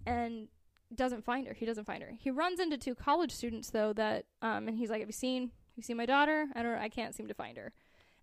and 0.06 0.48
doesn't 0.94 1.24
find 1.24 1.46
her. 1.46 1.54
He 1.54 1.64
doesn't 1.64 1.84
find 1.84 2.02
her. 2.02 2.12
He 2.18 2.30
runs 2.30 2.60
into 2.60 2.76
two 2.76 2.94
college 2.94 3.30
students 3.32 3.70
though 3.70 3.92
that 3.94 4.26
um 4.42 4.68
and 4.68 4.76
he's 4.76 4.90
like, 4.90 5.00
Have 5.00 5.08
you 5.08 5.12
seen 5.14 5.42
have 5.44 5.76
you 5.76 5.82
seen 5.82 5.96
my 5.96 6.04
daughter? 6.06 6.48
I 6.54 6.62
don't 6.62 6.76
I 6.76 6.88
can't 6.90 7.14
seem 7.14 7.28
to 7.28 7.34
find 7.34 7.56
her. 7.56 7.72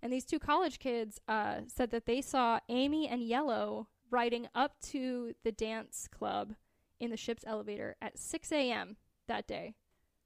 And 0.01 0.11
these 0.13 0.25
two 0.25 0.39
college 0.39 0.79
kids 0.79 1.19
uh 1.27 1.61
said 1.67 1.91
that 1.91 2.05
they 2.05 2.21
saw 2.21 2.59
Amy 2.69 3.07
and 3.07 3.21
Yellow 3.21 3.87
riding 4.11 4.47
up 4.55 4.79
to 4.81 5.33
the 5.43 5.51
dance 5.51 6.07
club 6.11 6.53
in 6.99 7.11
the 7.11 7.17
ship's 7.17 7.43
elevator 7.45 7.95
at 8.01 8.17
six 8.17 8.51
AM 8.51 8.97
that 9.27 9.47
day. 9.47 9.75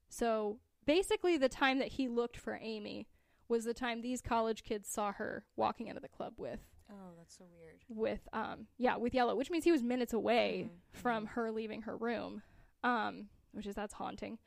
So 0.10 0.60
basically 0.86 1.38
the 1.38 1.50
time 1.50 1.80
that 1.80 1.90
he 1.94 2.08
looked 2.08 2.38
for 2.38 2.58
Amy 2.62 3.08
was 3.48 3.66
the 3.66 3.74
time 3.74 4.02
these 4.02 4.22
college 4.22 4.64
kids 4.64 4.88
saw 4.90 5.12
her 5.14 5.46
walking 5.56 5.90
out 5.90 5.96
of 5.98 6.02
the 6.02 6.08
club 6.08 6.34
with 6.38 6.60
Oh, 6.92 7.14
that's 7.18 7.36
so 7.38 7.46
weird. 7.58 7.82
with 7.90 8.28
um 8.34 8.68
yeah 8.78 8.96
with 8.98 9.14
yellow 9.16 9.36
which 9.36 9.50
means 9.50 9.64
he 9.64 9.72
was 9.72 9.82
minutes 9.84 10.14
away 10.14 10.68
Mhm, 10.70 11.00
from 11.02 11.26
her 11.28 11.52
leaving 11.52 11.84
her 11.84 11.98
room 11.98 12.44
um 12.84 13.30
which 13.52 13.66
is 13.66 13.74
that's 13.76 13.94
haunting 13.96 14.38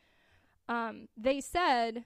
um 0.69 1.09
they 1.17 1.41
said 1.41 2.05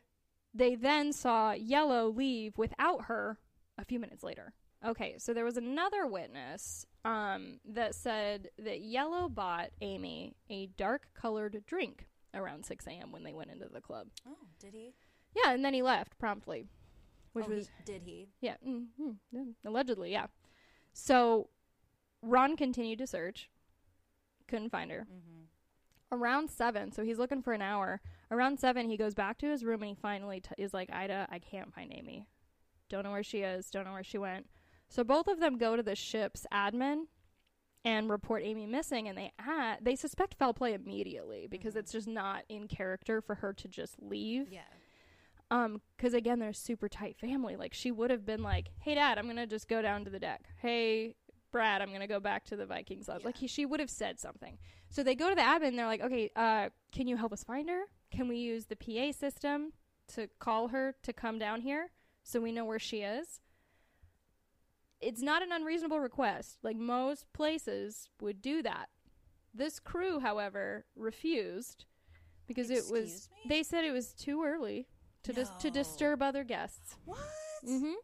they 0.55 0.75
then 0.75 1.13
saw 1.13 1.53
yellow 1.53 2.09
leave 2.09 2.57
without 2.59 3.05
her 3.07 3.39
a 3.79 3.85
few 3.85 3.99
minutes 3.99 4.23
later 4.23 4.53
okay 4.85 5.15
so 5.19 5.33
there 5.35 5.45
was 5.45 5.57
another 5.57 6.07
witness 6.07 6.85
um 7.05 7.59
that 7.65 7.95
said 7.95 8.49
that 8.59 8.81
yellow 8.81 9.29
bought 9.29 9.71
amy 9.81 10.35
a 10.49 10.67
dark 10.77 11.09
colored 11.15 11.63
drink 11.67 12.07
around 12.35 12.65
6 12.65 12.87
a.m 12.87 13.13
when 13.13 13.23
they 13.25 13.33
went 13.33 13.51
into 13.51 13.69
the 13.73 13.81
club 13.81 14.09
Oh, 14.27 14.37
did 14.59 14.75
he? 14.75 14.95
yeah 15.37 15.53
and 15.53 15.65
then 15.65 15.75
he 15.75 15.83
left 15.83 16.19
promptly 16.19 16.67
which 17.33 17.45
oh, 17.47 17.51
was 17.55 17.69
he, 17.69 17.93
did 17.93 18.03
he? 18.05 18.29
yeah, 18.41 18.57
mm, 18.67 18.87
mm, 19.01 19.15
yeah, 19.31 19.43
allegedly, 19.65 20.11
yeah. 20.11 20.27
So 20.93 21.49
Ron 22.23 22.57
continued 22.57 22.99
to 22.99 23.07
search, 23.07 23.49
couldn't 24.49 24.71
find 24.71 24.91
her. 24.91 25.07
Mm-hmm. 25.09 25.45
Around 26.17 26.51
seven, 26.51 26.91
so 26.91 27.05
he's 27.05 27.21
looking 27.21 27.41
for 27.41 27.53
an 27.53 27.63
hour. 27.63 28.01
Around 28.31 28.61
seven, 28.61 28.89
he 28.89 28.97
goes 28.97 29.15
back 29.15 29.39
to 29.39 29.49
his 29.51 29.65
room 29.65 29.83
and 29.83 29.89
he 29.91 29.95
finally 29.95 30.41
t- 30.41 30.51
is 30.59 30.73
like, 30.73 30.91
"Ida, 30.93 31.27
I 31.31 31.39
can't 31.39 31.75
find 31.75 31.93
Amy. 31.93 32.27
Don't 32.89 33.05
know 33.05 33.11
where 33.13 33.23
she 33.25 33.39
is. 33.41 33.71
Don't 33.71 33.85
know 33.85 33.93
where 33.93 34.05
she 34.05 34.19
went." 34.19 34.47
So 34.89 35.03
both 35.05 35.27
of 35.29 35.41
them 35.41 35.59
go 35.59 35.77
to 35.77 35.83
the 35.83 35.97
ship's 35.97 36.47
admin 36.53 37.07
and 37.85 38.11
report 38.11 38.43
Amy 38.45 38.67
missing, 38.67 39.09
and 39.09 39.17
they 39.17 39.33
add, 39.39 39.79
they 39.83 39.97
suspect 39.97 40.35
foul 40.35 40.53
play 40.53 40.75
immediately 40.75 41.47
because 41.49 41.75
Mhm. 41.75 41.79
it's 41.79 41.93
just 41.93 42.07
not 42.09 42.45
in 42.49 42.69
character 42.69 43.21
for 43.23 43.37
her 43.37 43.53
to 43.55 43.69
just 43.69 44.01
leave. 44.03 44.53
Yeah. 44.53 44.63
Um, 45.51 45.81
because 45.97 46.15
again, 46.15 46.39
they're 46.39 46.51
a 46.51 46.55
super 46.55 46.89
tight 46.89 47.17
family. 47.19 47.57
Like 47.57 47.75
she 47.75 47.91
would 47.91 48.11
have 48.11 48.25
been 48.25 48.43
like, 48.43 48.71
"Hey, 48.81 48.95
Dad, 48.95 49.19
I'm 49.19 49.27
gonna 49.27 49.47
just 49.47 49.67
go 49.67 49.83
down 49.83 50.05
to 50.05 50.11
the 50.11 50.21
deck. 50.21 50.49
Hey, 50.59 51.17
Brad, 51.51 51.83
I'm 51.83 51.91
gonna 51.93 52.07
go 52.07 52.21
back 52.21 52.45
to 52.47 52.57
the 52.57 52.67
Vikings 52.67 53.09
lodge." 53.09 53.25
Like 53.25 53.39
he, 53.39 53.49
she 53.49 53.67
would 53.67 53.81
have 53.81 53.91
said 53.91 54.21
something. 54.21 54.59
So 54.91 55.03
they 55.03 55.15
go 55.17 55.29
to 55.29 55.35
the 55.35 55.41
admin. 55.43 55.69
and 55.69 55.79
They're 55.79 55.87
like, 55.87 56.03
"Okay, 56.03 56.31
uh, 56.37 56.69
can 56.93 57.09
you 57.09 57.17
help 57.17 57.33
us 57.33 57.43
find 57.43 57.69
her? 57.69 57.85
Can 58.11 58.29
we 58.29 58.37
use 58.37 58.67
the 58.67 58.77
PA 58.77 59.13
system 59.13 59.73
to 60.15 60.29
call 60.39 60.69
her 60.69 60.95
to 61.03 61.13
come 61.13 61.39
down 61.39 61.61
here 61.61 61.91
so 62.23 62.41
we 62.41 62.53
know 62.53 62.65
where 62.65 62.79
she 62.79 63.03
is?" 63.03 63.41
It's 65.01 65.23
not 65.23 65.43
an 65.43 65.53
unreasonable 65.53 66.01
request. 66.01 66.59
Like 66.63 66.77
most 66.77 67.33
places 67.33 68.11
would 68.21 68.43
do 68.43 68.63
that. 68.63 68.91
This 69.55 69.81
crew, 69.81 70.21
however, 70.21 70.85
refused 70.95 71.87
because 72.47 72.71
it 72.71 72.85
was 72.91 73.29
me? 73.45 73.49
they 73.49 73.63
said 73.63 73.85
it 73.85 73.93
was 73.93 74.13
too 74.13 74.45
early 74.45 74.89
to 75.23 75.33
dis- 75.33 75.51
to 75.61 75.71
disturb 75.71 76.23
other 76.23 76.45
guests. 76.45 76.97
What? 77.05 77.19
Mm-hmm. 77.67 77.95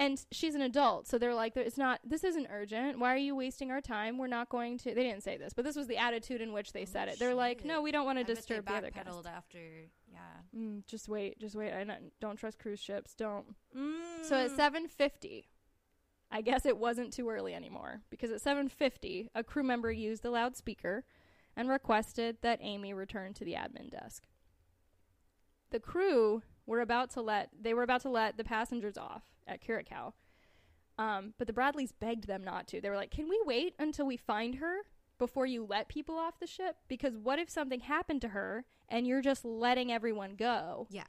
And 0.00 0.24
she's 0.32 0.54
an 0.54 0.62
adult, 0.62 1.06
so 1.06 1.18
they're 1.18 1.34
like, 1.34 1.54
"It's 1.58 1.76
not. 1.76 2.00
This 2.02 2.24
isn't 2.24 2.46
urgent. 2.50 2.98
Why 2.98 3.12
are 3.12 3.18
you 3.18 3.36
wasting 3.36 3.70
our 3.70 3.82
time? 3.82 4.16
We're 4.16 4.28
not 4.28 4.48
going 4.48 4.78
to." 4.78 4.94
They 4.94 5.02
didn't 5.02 5.22
say 5.22 5.36
this, 5.36 5.52
but 5.52 5.62
this 5.62 5.76
was 5.76 5.88
the 5.88 5.98
attitude 5.98 6.40
in 6.40 6.54
which 6.54 6.72
they 6.72 6.82
Oh, 6.82 6.86
said 6.86 7.08
it. 7.08 7.18
They're 7.18 7.34
like, 7.34 7.66
"No, 7.66 7.82
we 7.82 7.92
don't 7.92 8.06
want 8.06 8.18
to 8.18 8.24
bet 8.24 8.34
disturb 8.34 8.64
the 8.64 8.72
other 8.72 8.90
guests." 8.90 9.10
backpedaled 9.10 9.26
after. 9.26 9.58
Yeah. 10.10 10.18
Mm, 10.56 10.86
just 10.86 11.06
wait, 11.06 11.38
just 11.38 11.54
wait. 11.54 11.74
I 11.74 11.84
don't, 11.84 12.18
don't 12.18 12.36
trust 12.36 12.58
cruise 12.58 12.80
ships. 12.80 13.14
Don't. 13.14 13.54
Mm. 13.76 14.24
So 14.24 14.36
at 14.36 14.50
7:50, 14.52 15.48
I 16.30 16.40
guess 16.40 16.64
it 16.64 16.78
wasn't 16.78 17.12
too 17.12 17.28
early 17.28 17.54
anymore 17.54 18.00
because 18.08 18.30
at 18.30 18.40
7:50, 18.40 19.28
a 19.34 19.44
crew 19.44 19.62
member 19.62 19.92
used 19.92 20.22
the 20.22 20.30
loudspeaker 20.30 21.04
and 21.54 21.68
requested 21.68 22.38
that 22.40 22.58
Amy 22.62 22.94
return 22.94 23.34
to 23.34 23.44
the 23.44 23.52
admin 23.52 23.90
desk. 23.90 24.26
The 25.70 25.78
crew 25.80 26.42
were 26.64 26.80
about 26.80 27.10
to 27.10 27.20
let 27.20 27.50
they 27.60 27.74
were 27.74 27.82
about 27.82 28.00
to 28.02 28.08
let 28.08 28.38
the 28.38 28.44
passengers 28.44 28.96
off 28.96 29.24
at 29.50 29.60
Curacao. 29.60 30.14
Um, 30.98 31.34
but 31.38 31.46
the 31.46 31.52
Bradleys 31.52 31.92
begged 31.92 32.26
them 32.26 32.44
not 32.44 32.66
to. 32.68 32.80
They 32.80 32.90
were 32.90 32.96
like, 32.96 33.10
"Can 33.10 33.28
we 33.28 33.40
wait 33.44 33.74
until 33.78 34.06
we 34.06 34.16
find 34.16 34.56
her 34.56 34.82
before 35.18 35.46
you 35.46 35.64
let 35.64 35.88
people 35.88 36.16
off 36.16 36.38
the 36.38 36.46
ship? 36.46 36.76
Because 36.88 37.16
what 37.16 37.38
if 37.38 37.50
something 37.50 37.80
happened 37.80 38.20
to 38.22 38.28
her 38.28 38.64
and 38.88 39.06
you're 39.06 39.22
just 39.22 39.44
letting 39.44 39.90
everyone 39.90 40.36
go?" 40.36 40.86
Yeah. 40.90 41.04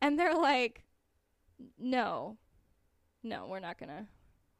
And 0.00 0.18
they're 0.18 0.34
like, 0.34 0.84
"No, 1.78 2.38
no, 3.22 3.46
we're 3.46 3.60
not 3.60 3.78
gonna, 3.78 4.06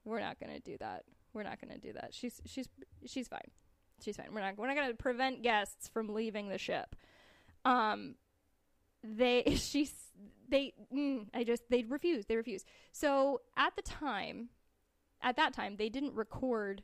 we're 0.05 0.21
not 0.21 0.39
gonna 0.39 0.61
do 0.61 0.77
that. 0.79 1.05
We're 1.33 1.45
not 1.45 1.61
gonna 1.61 1.79
do 1.79 1.93
that. 1.95 2.13
She's 2.13 2.41
she's 2.45 2.69
she's 3.07 3.29
fine. 3.29 3.51
She's 4.03 4.17
fine. 4.17 4.29
We're 4.33 4.41
not 4.41 4.59
we're 4.59 4.67
not 4.67 4.77
gonna 4.77 4.95
prevent 4.95 5.43
guests 5.43 5.89
from 5.89 6.09
leaving 6.09 6.49
the 6.49 6.59
ship." 6.59 6.95
Um, 7.65 8.17
they 9.17 9.43
she's 9.57 9.93
they 10.49 10.73
mm, 10.95 11.27
I 11.35 11.45
just 11.45 11.65
they 11.71 11.83
refused. 11.85 12.29
They 12.29 12.37
refused. 12.37 12.67
So 12.93 13.41
at 13.57 13.77
the 13.77 13.83
time, 13.83 14.49
at 15.23 15.37
that 15.37 15.53
time, 15.53 15.77
they 15.77 15.89
didn't 15.89 16.15
record 16.15 16.83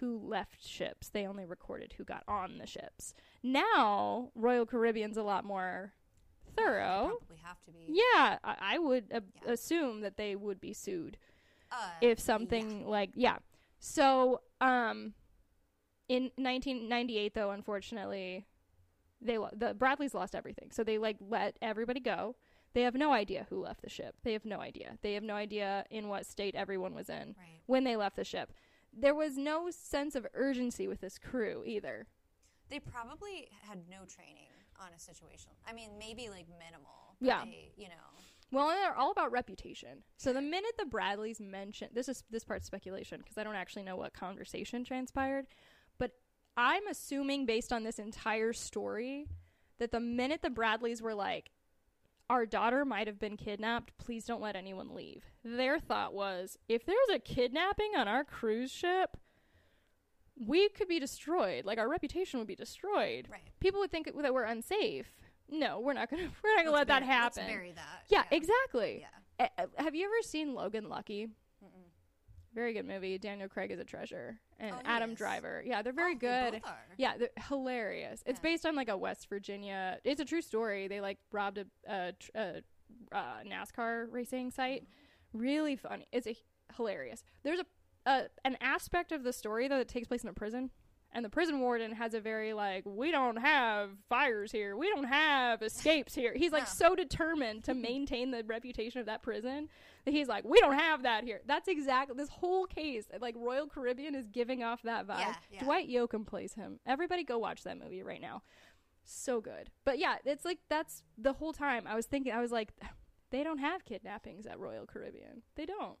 who 0.00 0.18
left 0.18 0.66
ships. 0.66 1.08
They 1.10 1.26
only 1.26 1.44
recorded 1.44 1.94
who 1.96 2.04
got 2.04 2.24
on 2.26 2.58
the 2.58 2.66
ships. 2.66 3.14
Now 3.42 4.30
Royal 4.34 4.66
Caribbean's 4.66 5.16
a 5.16 5.22
lot 5.22 5.44
more 5.44 5.92
thorough. 6.56 7.18
Probably 7.18 7.38
have 7.42 7.62
to 7.64 7.70
be. 7.72 7.80
Yeah, 7.88 8.38
I, 8.42 8.56
I 8.60 8.78
would 8.78 9.04
uh, 9.14 9.20
Yeah. 9.46 9.52
assume 9.52 10.00
that 10.00 10.16
they 10.16 10.34
would 10.36 10.60
be 10.60 10.72
sued 10.72 11.18
Uh, 11.70 11.90
if 12.00 12.18
something 12.18 12.86
like 12.86 13.10
yeah. 13.14 13.36
So, 13.78 14.40
um, 14.62 15.12
in 16.08 16.30
1998, 16.36 17.34
though, 17.34 17.50
unfortunately, 17.50 18.46
they 19.24 19.38
the 19.56 19.74
Bradleys 19.74 20.14
lost 20.14 20.34
everything. 20.34 20.70
So 20.70 20.84
they 20.84 20.98
like 20.98 21.16
let 21.20 21.56
everybody 21.62 22.00
go. 22.00 22.36
They 22.74 22.82
have 22.82 22.94
no 22.94 23.12
idea 23.12 23.46
who 23.50 23.60
left 23.62 23.82
the 23.82 23.88
ship. 23.88 24.16
They 24.24 24.32
have 24.32 24.44
no 24.44 24.60
idea. 24.60 24.98
They 25.02 25.14
have 25.14 25.22
no 25.22 25.34
idea 25.34 25.84
in 25.90 26.08
what 26.08 26.26
state 26.26 26.54
everyone 26.54 26.94
was 26.94 27.08
in 27.08 27.34
Right. 27.38 27.60
when 27.66 27.84
they 27.84 27.96
left 27.96 28.16
the 28.16 28.24
ship. 28.24 28.52
There 28.92 29.14
was 29.14 29.36
no 29.36 29.70
sense 29.70 30.14
of 30.14 30.26
urgency 30.34 30.86
with 30.88 31.00
this 31.00 31.18
crew 31.18 31.62
either. 31.66 32.06
They 32.70 32.80
probably 32.80 33.48
had 33.68 33.78
no 33.88 33.98
training 34.06 34.48
on 34.80 34.88
a 34.96 34.98
situation. 34.98 35.50
I 35.68 35.72
mean, 35.72 35.90
maybe 35.98 36.28
like 36.28 36.46
minimal. 36.48 37.16
Yeah. 37.20 37.44
They, 37.44 37.70
you 37.76 37.88
know. 37.88 37.94
Well, 38.52 38.68
they're 38.68 38.94
all 38.96 39.10
about 39.10 39.32
reputation. 39.32 40.02
So 40.16 40.32
the 40.32 40.42
minute 40.42 40.72
the 40.78 40.84
Bradleys 40.86 41.40
mentioned 41.40 41.90
this 41.94 42.08
is 42.08 42.22
this 42.30 42.44
part's 42.44 42.66
speculation 42.66 43.18
because 43.18 43.38
I 43.38 43.44
don't 43.44 43.54
actually 43.56 43.82
know 43.84 43.96
what 43.96 44.14
conversation 44.14 44.84
transpired, 44.84 45.46
I'm 46.56 46.86
assuming 46.86 47.46
based 47.46 47.72
on 47.72 47.82
this 47.82 47.98
entire 47.98 48.52
story 48.52 49.26
that 49.78 49.90
the 49.90 50.00
minute 50.00 50.42
the 50.42 50.50
Bradleys 50.50 51.02
were 51.02 51.14
like 51.14 51.50
our 52.30 52.46
daughter 52.46 52.84
might 52.84 53.06
have 53.06 53.18
been 53.18 53.36
kidnapped, 53.36 53.96
please 53.98 54.24
don't 54.24 54.40
let 54.40 54.56
anyone 54.56 54.94
leave. 54.94 55.24
Their 55.44 55.78
thought 55.78 56.14
was 56.14 56.56
if 56.68 56.86
there's 56.86 57.08
a 57.12 57.18
kidnapping 57.18 57.92
on 57.96 58.08
our 58.08 58.24
cruise 58.24 58.70
ship, 58.70 59.16
we 60.46 60.68
could 60.70 60.88
be 60.88 60.98
destroyed. 60.98 61.64
Like 61.64 61.78
our 61.78 61.88
reputation 61.88 62.38
would 62.38 62.48
be 62.48 62.56
destroyed. 62.56 63.28
Right. 63.30 63.42
People 63.60 63.80
would 63.80 63.90
think 63.90 64.06
that 64.06 64.34
we're 64.34 64.44
unsafe. 64.44 65.06
No, 65.50 65.80
we're 65.80 65.92
not 65.92 66.10
gonna 66.10 66.22
we're 66.42 66.56
not 66.56 66.64
gonna 66.64 66.76
let 66.76 66.88
Let's 66.88 67.00
that 67.00 67.02
happen. 67.02 67.42
Let's 67.42 67.52
bury 67.52 67.72
that. 67.72 68.04
Yeah, 68.08 68.24
exactly. 68.30 69.04
Yeah. 69.38 69.48
Uh, 69.58 69.66
have 69.76 69.94
you 69.94 70.06
ever 70.06 70.22
seen 70.22 70.54
Logan 70.54 70.88
Lucky? 70.88 71.28
Very 72.54 72.72
good 72.72 72.86
movie. 72.86 73.18
Daniel 73.18 73.48
Craig 73.48 73.70
is 73.72 73.80
a 73.80 73.84
treasure, 73.84 74.38
and 74.60 74.74
Oh, 74.76 74.80
Adam? 74.84 75.14
Driver. 75.14 75.62
Yeah, 75.66 75.82
they're 75.82 75.92
very 75.92 76.12
Oh, 76.14 76.18
they 76.20 76.50
good. 76.50 76.60
are. 76.64 76.86
Yeah, 76.96 77.16
they're 77.18 77.28
hilarious. 77.48 78.22
It's 78.26 78.38
based 78.38 78.64
on 78.64 78.76
like 78.76 78.88
a 78.88 78.96
West 78.96 79.28
Virginia. 79.28 79.98
It's 80.04 80.20
a 80.20 80.24
true 80.24 80.42
story. 80.42 80.86
They 80.86 81.00
like 81.00 81.18
robbed 81.32 81.58
a, 81.58 81.66
a, 81.88 82.12
tr- 82.12 82.30
a, 82.36 82.62
uh 83.12 83.42
NASCAR 83.44 84.06
racing 84.10 84.50
site. 84.52 84.84
Really 85.32 85.74
funny. 85.74 86.06
It's 86.12 86.28
a 86.28 86.36
hilarious. 86.76 87.24
There's 87.42 87.60
a, 87.60 87.66
a 88.06 88.22
an 88.44 88.56
aspect 88.60 89.10
of 89.10 89.24
the 89.24 89.32
story 89.32 89.66
though 89.66 89.78
that 89.78 89.88
takes 89.88 90.06
place 90.06 90.22
in 90.22 90.28
a 90.28 90.32
prison, 90.32 90.70
and 91.10 91.24
the 91.24 91.28
prison 91.30 91.58
warden 91.60 91.90
has 91.92 92.14
a 92.14 92.20
very 92.20 92.52
like 92.52 92.84
we 92.86 93.10
don't 93.10 93.36
have 93.38 93.90
fires 94.08 94.52
here, 94.52 94.76
we 94.76 94.88
don't 94.90 95.04
have 95.08 95.60
escapes 95.62 96.14
here. 96.14 96.34
He's 96.36 96.52
like 96.52 96.68
so 96.68 96.94
determined 96.94 97.64
to 97.64 97.74
maintain 97.74 98.30
the 98.30 98.44
reputation 98.44 99.00
of 99.00 99.06
that 99.06 99.22
prison 99.22 99.68
he's 100.12 100.28
like 100.28 100.44
we 100.44 100.58
don't 100.60 100.78
have 100.78 101.02
that 101.04 101.24
here. 101.24 101.40
That's 101.46 101.68
exactly 101.68 102.14
this 102.16 102.28
whole 102.28 102.66
case. 102.66 103.04
Like 103.20 103.34
Royal 103.38 103.66
Caribbean 103.66 104.14
is 104.14 104.26
giving 104.28 104.62
off 104.62 104.82
that 104.82 105.06
vibe. 105.06 105.18
Yeah, 105.20 105.34
yeah. 105.50 105.64
Dwight 105.64 105.88
Yoakam 105.88 106.26
plays 106.26 106.54
him. 106.54 106.80
Everybody 106.86 107.24
go 107.24 107.38
watch 107.38 107.62
that 107.64 107.78
movie 107.78 108.02
right 108.02 108.20
now. 108.20 108.42
So 109.04 109.40
good. 109.40 109.70
But 109.84 109.98
yeah, 109.98 110.16
it's 110.24 110.44
like 110.44 110.58
that's 110.68 111.02
the 111.18 111.32
whole 111.34 111.52
time 111.52 111.84
I 111.86 111.94
was 111.94 112.06
thinking 112.06 112.32
I 112.32 112.40
was 112.40 112.52
like 112.52 112.72
they 113.30 113.42
don't 113.42 113.58
have 113.58 113.84
kidnappings 113.84 114.46
at 114.46 114.58
Royal 114.58 114.86
Caribbean. 114.86 115.42
They 115.56 115.66
don't. 115.66 115.98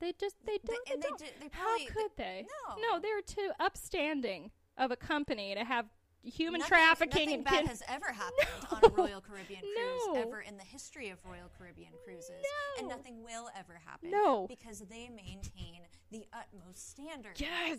They 0.00 0.12
just 0.18 0.36
they 0.44 0.58
They- 0.58 0.74
don't. 0.74 0.88
and 0.92 1.02
they 1.02 1.08
don't. 1.08 1.18
did- 1.18 1.28
they 1.40 1.48
How 1.52 1.64
probably- 1.64 1.86
could 1.86 2.10
they? 2.16 2.46
No. 2.68 2.76
No, 2.92 3.00
they're 3.00 3.22
too 3.22 3.50
upstanding 3.58 4.50
of 4.76 4.90
a 4.90 4.96
company 4.96 5.54
to 5.54 5.64
have 5.64 5.86
human 6.22 6.58
Nothing- 6.60 6.68
trafficking 6.76 7.24
nothing 7.26 7.34
and 7.34 7.44
bad 7.44 7.66
has 7.66 7.82
ever 7.88 8.06
happened 8.12 8.48
on 8.72 8.80
a 8.84 8.88
Royal 8.94 9.20
Caribbean 9.20 9.60
cruise 9.76 10.02
No. 10.08 10.14
ever 10.22 10.40
in 10.40 10.56
the 10.56 10.64
history 10.64 11.10
of 11.10 11.18
Royal 11.24 11.50
Caribbean 11.58 11.92
cruises, 12.04 12.44
and 12.78 12.88
nothing 12.88 13.22
will 13.24 13.48
ever 13.58 13.78
happen. 13.84 14.10
No. 14.10 14.46
because 14.48 14.80
they 14.80 15.08
maintain 15.08 15.82
the 16.10 16.26
utmost 16.32 16.90
standard. 16.90 17.38
Yes. 17.40 17.78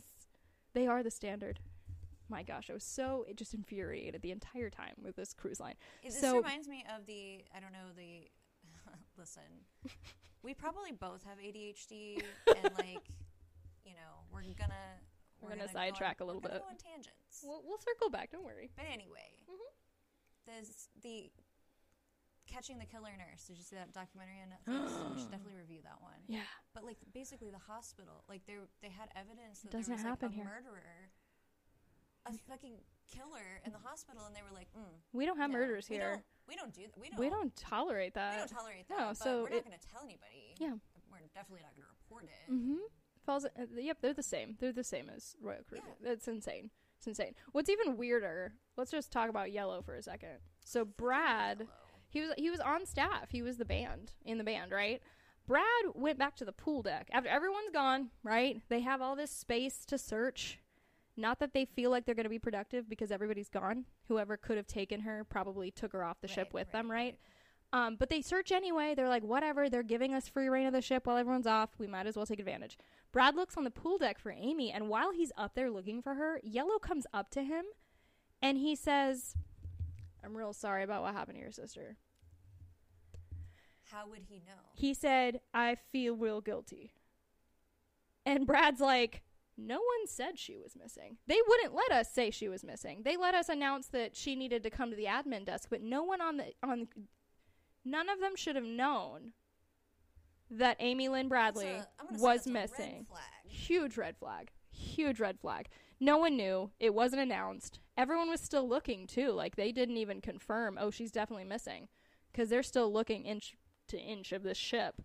They 0.73 0.87
are 0.87 1.03
the 1.03 1.11
standard. 1.11 1.59
My 2.29 2.43
gosh, 2.43 2.69
I 2.69 2.73
was 2.73 2.83
so 2.83 3.25
it 3.29 3.37
just 3.37 3.53
infuriated 3.53 4.21
the 4.21 4.31
entire 4.31 4.69
time 4.69 4.93
with 5.01 5.15
this 5.15 5.33
cruise 5.33 5.59
line. 5.59 5.75
This 6.03 6.19
So- 6.19 6.37
reminds 6.37 6.67
me 6.67 6.83
of 6.95 7.05
the 7.05 7.43
I 7.55 7.59
don't 7.59 7.71
know 7.73 7.93
the 7.95 8.27
listen. 9.17 9.43
We 10.43 10.53
probably 10.53 10.91
both 10.91 11.23
have 11.23 11.37
ADHD 11.39 12.21
and 12.47 12.73
like 12.77 13.09
you 13.85 13.93
know 13.93 14.23
we're 14.31 14.41
gonna 14.57 14.73
We're 15.41 15.49
gonna 15.49 15.67
go 15.67 15.73
sidetrack 15.73 16.21
on- 16.21 16.25
a 16.25 16.27
little 16.27 16.41
we're 16.41 16.49
gonna 16.49 16.59
bit. 16.59 16.67
go 16.67 16.69
on 16.69 16.93
tangents. 16.93 17.43
We'll, 17.43 17.61
we'll 17.65 17.77
circle 17.79 18.09
back. 18.09 18.31
Don't 18.31 18.43
worry. 18.45 18.71
But 18.75 18.85
anyway, 18.91 19.37
Mhm. 19.49 19.71
there's 20.45 20.89
the 21.01 21.31
Catching 22.47 22.79
the 22.79 22.85
Killer 22.85 23.11
Nurse. 23.17 23.43
Did 23.45 23.57
you 23.57 23.63
see 23.63 23.75
that 23.75 23.91
documentary 23.91 24.39
on 24.39 24.47
Netflix? 24.55 25.13
you 25.13 25.19
should 25.19 25.31
definitely 25.35 25.59
review 25.59 25.81
that 25.83 26.01
one. 26.01 26.23
Yeah. 26.27 26.47
But 26.73 26.85
like 26.85 26.97
basically 27.13 27.51
the 27.51 27.59
hospital, 27.59 28.23
like 28.29 28.45
they 28.45 28.55
they 28.81 28.87
had 28.89 29.09
evidence 29.15 29.59
that 29.61 29.71
doesn't 29.71 29.91
there 29.91 29.97
was 29.97 30.03
like, 30.05 30.09
happen 30.11 30.29
a 30.31 30.35
here. 30.35 30.45
murderer, 30.45 31.11
a 32.25 32.31
fucking 32.47 32.79
killer 33.11 33.59
in 33.65 33.73
the 33.73 33.79
hospital, 33.79 34.23
and 34.25 34.33
they 34.35 34.41
were 34.43 34.55
like, 34.55 34.71
mm, 34.71 34.95
We 35.11 35.25
don't 35.25 35.37
have 35.37 35.51
no, 35.51 35.57
murders 35.59 35.89
we 35.89 35.97
here. 35.97 36.11
Don't, 36.13 36.25
we 36.47 36.55
don't 36.55 36.73
do 36.73 36.83
that. 36.87 36.97
We 36.97 37.09
don't. 37.09 37.19
We 37.19 37.29
don't 37.29 37.53
tolerate 37.55 38.15
we 38.15 38.19
that. 38.21 38.37
don't 38.47 38.49
tolerate 38.57 38.87
that. 38.87 38.97
no, 38.97 39.05
but 39.11 39.17
so 39.17 39.43
we're 39.43 39.49
not 39.59 39.65
going 39.67 39.79
to 39.79 39.87
tell 39.91 40.03
anybody. 40.03 40.55
Yeah. 40.57 40.75
We're 41.11 41.19
definitely 41.35 41.63
not 41.67 41.75
going 41.75 41.83
to 41.83 41.91
report 41.99 42.23
it. 42.31 42.51
Mm-hmm. 42.51 42.83
Falls. 43.27 43.45
Uh, 43.45 43.65
yep, 43.75 43.97
they're 44.01 44.13
the 44.13 44.23
same. 44.23 44.55
They're 44.59 44.71
the 44.71 44.83
same 44.83 45.11
as 45.15 45.35
Royal 45.41 45.59
Caribbean. 45.69 45.95
That's 46.01 46.27
insane. 46.29 46.71
It's 46.97 47.07
insane. 47.07 47.35
What's 47.51 47.69
even 47.69 47.97
weirder? 47.97 48.53
Let's 48.77 48.89
just 48.89 49.11
talk 49.11 49.29
about 49.29 49.51
Yellow 49.51 49.81
for 49.81 49.95
a 49.95 50.01
second. 50.01 50.39
So 50.63 50.85
Brad, 50.85 51.67
he 52.09 52.21
was 52.21 52.31
he 52.37 52.49
was 52.49 52.61
on 52.61 52.85
staff. 52.85 53.29
He 53.29 53.41
was 53.41 53.57
the 53.57 53.65
band 53.65 54.13
in 54.25 54.37
the 54.37 54.45
band, 54.45 54.71
right? 54.71 55.01
Brad 55.45 55.63
went 55.93 56.17
back 56.17 56.37
to 56.37 56.45
the 56.45 56.53
pool 56.53 56.81
deck 56.81 57.09
after 57.11 57.29
everyone's 57.29 57.69
gone. 57.73 58.11
Right? 58.23 58.61
They 58.69 58.79
have 58.79 59.01
all 59.01 59.17
this 59.17 59.31
space 59.31 59.85
to 59.87 59.97
search. 59.97 60.59
Not 61.17 61.39
that 61.39 61.53
they 61.53 61.65
feel 61.65 61.91
like 61.91 62.05
they're 62.05 62.15
going 62.15 62.25
to 62.25 62.29
be 62.29 62.39
productive 62.39 62.87
because 62.87 63.11
everybody's 63.11 63.49
gone. 63.49 63.85
Whoever 64.07 64.37
could 64.37 64.55
have 64.55 64.67
taken 64.67 65.01
her 65.01 65.25
probably 65.25 65.69
took 65.71 65.91
her 65.93 66.03
off 66.03 66.21
the 66.21 66.27
ship 66.27 66.53
with 66.53 66.67
right, 66.67 66.71
them, 66.71 66.91
right? 66.91 67.17
Um, 67.73 67.97
but 67.99 68.09
they 68.09 68.21
search 68.21 68.51
anyway. 68.51 68.93
They're 68.95 69.09
like, 69.09 69.23
whatever. 69.23 69.69
They're 69.69 69.83
giving 69.83 70.13
us 70.13 70.27
free 70.27 70.47
reign 70.47 70.67
of 70.67 70.73
the 70.73 70.81
ship 70.81 71.05
while 71.05 71.17
everyone's 71.17 71.47
off. 71.47 71.71
We 71.77 71.87
might 71.87 72.07
as 72.07 72.15
well 72.15 72.25
take 72.25 72.39
advantage. 72.39 72.77
Brad 73.11 73.35
looks 73.35 73.57
on 73.57 73.63
the 73.63 73.71
pool 73.71 73.97
deck 73.97 74.19
for 74.19 74.31
Amy, 74.31 74.71
and 74.71 74.89
while 74.89 75.11
he's 75.11 75.31
up 75.37 75.55
there 75.55 75.69
looking 75.69 76.01
for 76.01 76.15
her, 76.15 76.39
Yellow 76.43 76.79
comes 76.79 77.05
up 77.13 77.29
to 77.31 77.43
him 77.43 77.65
and 78.41 78.57
he 78.57 78.75
says, 78.75 79.35
I'm 80.23 80.35
real 80.35 80.53
sorry 80.53 80.83
about 80.83 81.01
what 81.01 81.13
happened 81.13 81.37
to 81.37 81.41
your 81.41 81.51
sister. 81.51 81.97
How 83.91 84.07
would 84.09 84.23
he 84.27 84.37
know? 84.45 84.61
He 84.73 84.93
said, 84.93 85.39
I 85.53 85.75
feel 85.75 86.15
real 86.15 86.41
guilty. 86.41 86.91
And 88.25 88.45
Brad's 88.45 88.81
like, 88.81 89.23
no 89.57 89.77
one 89.77 90.07
said 90.07 90.37
she 90.37 90.57
was 90.57 90.75
missing. 90.75 91.17
They 91.25 91.39
wouldn't 91.47 91.73
let 91.73 91.91
us 91.91 92.11
say 92.11 92.29
she 92.29 92.49
was 92.49 92.63
missing. 92.63 93.01
They 93.03 93.17
let 93.17 93.33
us 93.33 93.49
announce 93.49 93.87
that 93.87 94.15
she 94.15 94.35
needed 94.35 94.63
to 94.63 94.69
come 94.69 94.89
to 94.91 94.95
the 94.95 95.05
admin 95.05 95.45
desk, 95.45 95.69
but 95.69 95.81
no 95.81 96.03
one 96.03 96.21
on 96.21 96.37
the 96.37 96.51
on 96.61 96.87
none 97.89 98.09
of 98.09 98.19
them 98.19 98.35
should 98.35 98.55
have 98.55 98.65
known 98.65 99.33
that 100.49 100.77
Amy 100.79 101.09
Lynn 101.09 101.27
Bradley 101.27 101.67
a- 101.67 101.87
I'm 101.99 102.07
gonna 102.07 102.19
say 102.19 102.23
was 102.23 102.45
red 102.45 102.53
missing. 102.53 103.05
flag. 103.09 103.23
Huge 103.51 103.97
red 103.97 104.17
flag. 104.17 104.51
Huge 104.71 105.19
red 105.19 105.39
flag. 105.39 105.67
No 105.99 106.17
one 106.17 106.37
knew. 106.37 106.71
It 106.79 106.93
wasn't 106.93 107.21
announced. 107.21 107.79
Everyone 107.97 108.29
was 108.29 108.41
still 108.41 108.67
looking 108.67 109.07
too. 109.07 109.31
Like 109.31 109.55
they 109.55 109.71
didn't 109.71 109.97
even 109.97 110.21
confirm, 110.21 110.77
"Oh, 110.79 110.91
she's 110.91 111.11
definitely 111.11 111.45
missing." 111.45 111.89
Cuz 112.33 112.49
they're 112.49 112.63
still 112.63 112.91
looking 112.93 113.25
inch 113.25 113.55
to 113.87 113.97
inch 113.99 114.31
of 114.31 114.43
this 114.43 114.57
ship. 114.57 115.01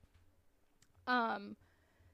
Um 1.06 1.56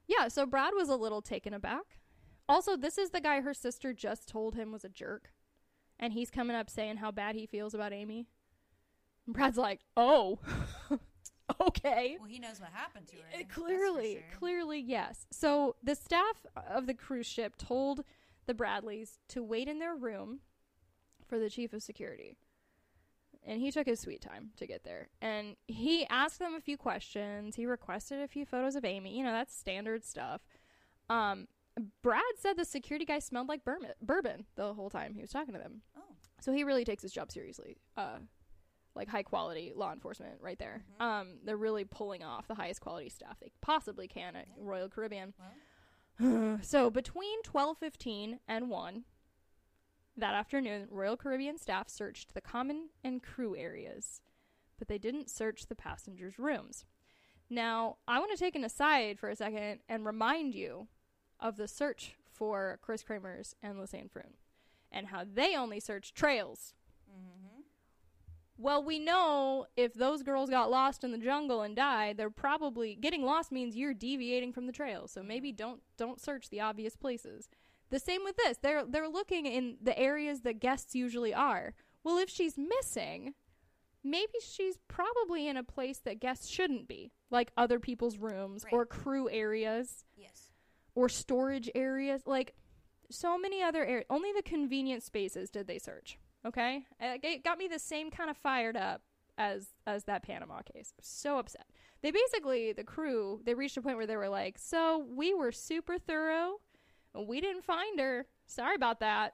yeah, 0.07 0.27
so 0.27 0.45
Brad 0.47 0.73
was 0.75 0.89
a 0.89 0.95
little 0.95 1.21
taken 1.21 1.53
aback. 1.53 1.99
Also, 2.47 2.75
this 2.75 2.97
is 2.97 3.11
the 3.11 3.21
guy 3.21 3.41
her 3.41 3.53
sister 3.53 3.93
just 3.93 4.27
told 4.27 4.55
him 4.55 4.71
was 4.71 4.83
a 4.83 4.89
jerk. 4.89 5.31
And 5.99 6.13
he's 6.13 6.31
coming 6.31 6.55
up 6.55 6.67
saying 6.69 6.97
how 6.97 7.11
bad 7.11 7.35
he 7.35 7.45
feels 7.45 7.75
about 7.75 7.93
Amy. 7.93 8.25
And 9.29 9.35
Brad's 9.35 9.57
like, 9.59 9.81
"Oh. 9.95 10.39
okay." 11.61 12.17
Well, 12.19 12.27
he 12.27 12.39
knows 12.39 12.59
what 12.59 12.71
happened 12.73 13.07
to 13.09 13.15
her. 13.17 13.43
Clearly, 13.53 14.13
sure. 14.13 14.39
clearly, 14.39 14.79
yes. 14.79 15.27
So 15.29 15.75
the 15.83 15.93
staff 15.93 16.47
of 16.67 16.87
the 16.87 16.95
cruise 16.95 17.27
ship 17.27 17.55
told 17.55 18.03
the 18.47 18.55
Bradleys 18.55 19.19
to 19.27 19.43
wait 19.43 19.67
in 19.67 19.77
their 19.77 19.95
room 19.95 20.39
for 21.27 21.37
the 21.37 21.47
chief 21.47 21.73
of 21.73 21.83
security. 21.83 22.37
And 23.45 23.61
he 23.61 23.71
took 23.71 23.85
his 23.85 23.99
sweet 23.99 24.19
time 24.19 24.49
to 24.57 24.65
get 24.65 24.83
there. 24.83 25.09
And 25.21 25.55
he 25.67 26.07
asked 26.09 26.39
them 26.39 26.55
a 26.55 26.59
few 26.59 26.75
questions. 26.75 27.55
He 27.55 27.67
requested 27.67 28.21
a 28.21 28.27
few 28.27 28.47
photos 28.47 28.75
of 28.75 28.83
Amy. 28.83 29.15
You 29.15 29.23
know, 29.23 29.31
that's 29.31 29.55
standard 29.55 30.03
stuff. 30.03 30.41
Um, 31.07 31.47
Brad 32.01 32.23
said 32.39 32.57
the 32.57 32.65
security 32.65 33.05
guy 33.05 33.19
smelled 33.19 33.47
like 33.47 33.63
bourbon, 33.63 33.91
bourbon 34.01 34.45
the 34.55 34.73
whole 34.73 34.89
time 34.89 35.13
he 35.13 35.21
was 35.21 35.29
talking 35.29 35.53
to 35.53 35.59
them. 35.59 35.83
Oh, 35.95 36.01
So 36.41 36.51
he 36.51 36.63
really 36.63 36.83
takes 36.83 37.03
his 37.03 37.11
job 37.11 37.31
seriously. 37.31 37.77
Uh, 37.95 38.17
like 38.99 39.07
high 39.07 39.23
quality 39.23 39.71
law 39.75 39.91
enforcement 39.93 40.39
right 40.41 40.59
there. 40.59 40.83
Mhm. 40.99 41.03
Um, 41.03 41.39
they're 41.43 41.57
really 41.57 41.85
pulling 41.85 42.21
off 42.23 42.47
the 42.47 42.55
highest 42.55 42.81
quality 42.81 43.09
stuff 43.09 43.39
they 43.39 43.51
possibly 43.61 44.07
can 44.07 44.35
at 44.35 44.47
Yeah. 44.47 44.53
Royal 44.57 44.89
Caribbean. 44.89 45.33
well, 46.19 46.59
so 46.61 46.89
between 46.89 47.41
12:15 47.43 48.39
and 48.47 48.69
1 48.69 49.05
that 50.17 50.35
afternoon, 50.35 50.87
Royal 50.91 51.15
Caribbean 51.15 51.57
staff 51.57 51.87
searched 51.87 52.33
the 52.33 52.41
common 52.41 52.89
and 53.03 53.23
crew 53.23 53.55
areas, 53.55 54.21
but 54.77 54.89
they 54.89 54.97
didn't 54.97 55.29
search 55.29 55.67
the 55.67 55.75
passengers' 55.75 56.37
rooms. 56.37 56.85
Now, 57.49 57.97
I 58.07 58.19
want 58.19 58.31
to 58.31 58.37
take 58.37 58.55
an 58.55 58.63
aside 58.65 59.17
for 59.17 59.29
a 59.29 59.35
second 59.35 59.79
and 59.87 60.05
remind 60.05 60.53
you 60.53 60.87
of 61.39 61.55
the 61.55 61.67
search 61.69 62.15
for 62.29 62.77
Kris 62.81 63.01
Kremers 63.03 63.53
and 63.63 63.77
Lisanne 63.79 64.09
Froon 64.11 64.33
and 64.91 65.07
how 65.07 65.23
they 65.23 65.55
only 65.55 65.79
searched 65.79 66.15
trails. 66.15 66.73
mm-hmm. 67.09 67.47
Well, 68.61 68.83
we 68.83 68.99
know 68.99 69.67
if 69.77 69.93
those 69.93 70.21
girls 70.21 70.49
got 70.49 70.69
lost 70.69 71.05
in 71.05 71.13
the 71.13 71.17
jungle 71.17 71.61
and 71.61 71.77
died, 71.77 72.17
they're 72.17 72.29
probably 72.29 72.93
getting 72.93 73.23
lost 73.23 73.53
means 73.53 73.73
you're 73.77 73.93
deviating 73.93 74.51
from 74.51 74.65
the 74.67 74.73
trail. 74.73 75.07
So 75.07 75.23
maybe 75.23 75.53
don't 75.53 75.81
don't 75.97 76.19
search 76.19 76.49
the 76.49 76.59
obvious 76.59 76.97
places. 76.97 77.47
The 77.89 77.99
same 77.99 78.21
with 78.25 78.35
this. 78.35 78.57
They're 78.61 78.83
they're 78.85 79.07
looking 79.07 79.45
in 79.45 79.77
the 79.81 79.97
areas 79.97 80.41
that 80.41 80.59
guests 80.59 80.93
usually 80.93 81.33
are. 81.33 81.73
Well, 82.03 82.17
if 82.17 82.29
she's 82.29 82.57
missing, 82.57 83.33
maybe 84.03 84.33
she's 84.41 84.77
probably 84.89 85.47
in 85.47 85.55
a 85.55 85.63
place 85.63 85.99
that 85.99 86.19
guests 86.19 86.49
shouldn't 86.49 86.85
be, 86.87 87.13
like 87.31 87.51
other 87.55 87.79
people's 87.79 88.17
rooms 88.17 88.65
Right. 88.65 88.73
or 88.73 88.85
crew 88.85 89.29
areas 89.29 90.03
Yes. 90.17 90.51
or 90.95 91.07
storage 91.07 91.69
areas. 91.75 92.23
Like 92.27 92.55
so 93.09 93.37
many 93.37 93.63
other 93.63 93.85
areas. 93.85 94.05
Only 94.09 94.33
the 94.33 94.43
convenient 94.43 95.01
spaces 95.03 95.49
did 95.49 95.65
they 95.65 95.79
search. 95.79 96.19
Okay, 96.45 96.85
it 96.99 97.43
got 97.43 97.57
me 97.57 97.67
the 97.67 97.79
same 97.79 98.09
kind 98.11 98.29
of 98.29 98.37
fired 98.37 98.77
up 98.77 99.01
as 99.37 99.67
as 99.85 100.05
that 100.05 100.23
Panama 100.23 100.61
case. 100.61 100.93
So 101.01 101.37
upset. 101.37 101.67
They 102.01 102.11
basically 102.11 102.71
the 102.73 102.83
crew 102.83 103.41
they 103.43 103.53
reached 103.53 103.77
a 103.77 103.81
point 103.81 103.97
where 103.97 104.07
they 104.07 104.17
were 104.17 104.29
like, 104.29 104.57
"So 104.57 105.05
we 105.09 105.33
were 105.33 105.51
super 105.51 105.97
thorough, 105.97 106.59
and 107.13 107.27
we 107.27 107.41
didn't 107.41 107.63
find 107.63 107.99
her. 107.99 108.27
Sorry 108.47 108.75
about 108.75 108.99
that." 109.01 109.33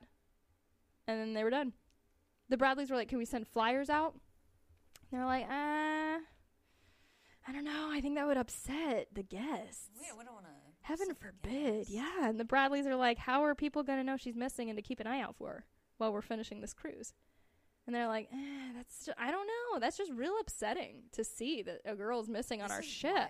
And 1.07 1.19
then 1.19 1.33
they 1.33 1.43
were 1.43 1.51
done. 1.51 1.73
The 2.49 2.57
Bradleys 2.57 2.89
were 2.89 2.95
like, 2.95 3.09
"Can 3.09 3.19
we 3.19 3.25
send 3.25 3.47
flyers 3.47 3.89
out?" 3.89 4.15
They're 5.11 5.25
like, 5.25 5.45
"Uh, 5.45 6.19
I 7.47 7.51
don't 7.51 7.65
know. 7.65 7.89
I 7.91 8.01
think 8.01 8.15
that 8.15 8.25
would 8.25 8.37
upset 8.37 9.09
the 9.13 9.23
guests." 9.23 9.89
We, 9.99 10.07
we 10.17 10.23
don't 10.23 10.33
want 10.33 10.45
to. 10.45 10.51
Heaven 10.81 11.15
forbid. 11.15 11.89
Yeah. 11.89 12.29
And 12.29 12.39
the 12.39 12.45
Bradleys 12.45 12.85
are 12.85 12.95
like, 12.95 13.17
how 13.17 13.43
are 13.43 13.55
people 13.55 13.81
going 13.81 13.97
to 13.97 14.03
know 14.03 14.17
she's 14.17 14.35
missing 14.35 14.69
and 14.69 14.77
to 14.77 14.83
keep 14.83 14.99
an 14.99 15.07
eye 15.07 15.19
out 15.19 15.35
for 15.35 15.49
her 15.49 15.65
while 15.97 16.11
we're 16.13 16.21
finishing 16.21 16.61
this 16.61 16.73
cruise? 16.73 17.13
And 17.87 17.95
they're 17.95 18.07
like, 18.07 18.29
eh, 18.33 18.71
that's, 18.75 19.05
ju- 19.05 19.11
I 19.17 19.29
don't 19.31 19.45
know. 19.47 19.79
That's 19.79 19.97
just 19.97 20.11
real 20.11 20.33
upsetting 20.41 21.03
to 21.11 21.23
see 21.23 21.61
that 21.63 21.81
a 21.85 21.95
girl's 21.95 22.27
missing 22.27 22.61
on 22.61 22.71
our 22.71 22.81
ship. 22.81 23.29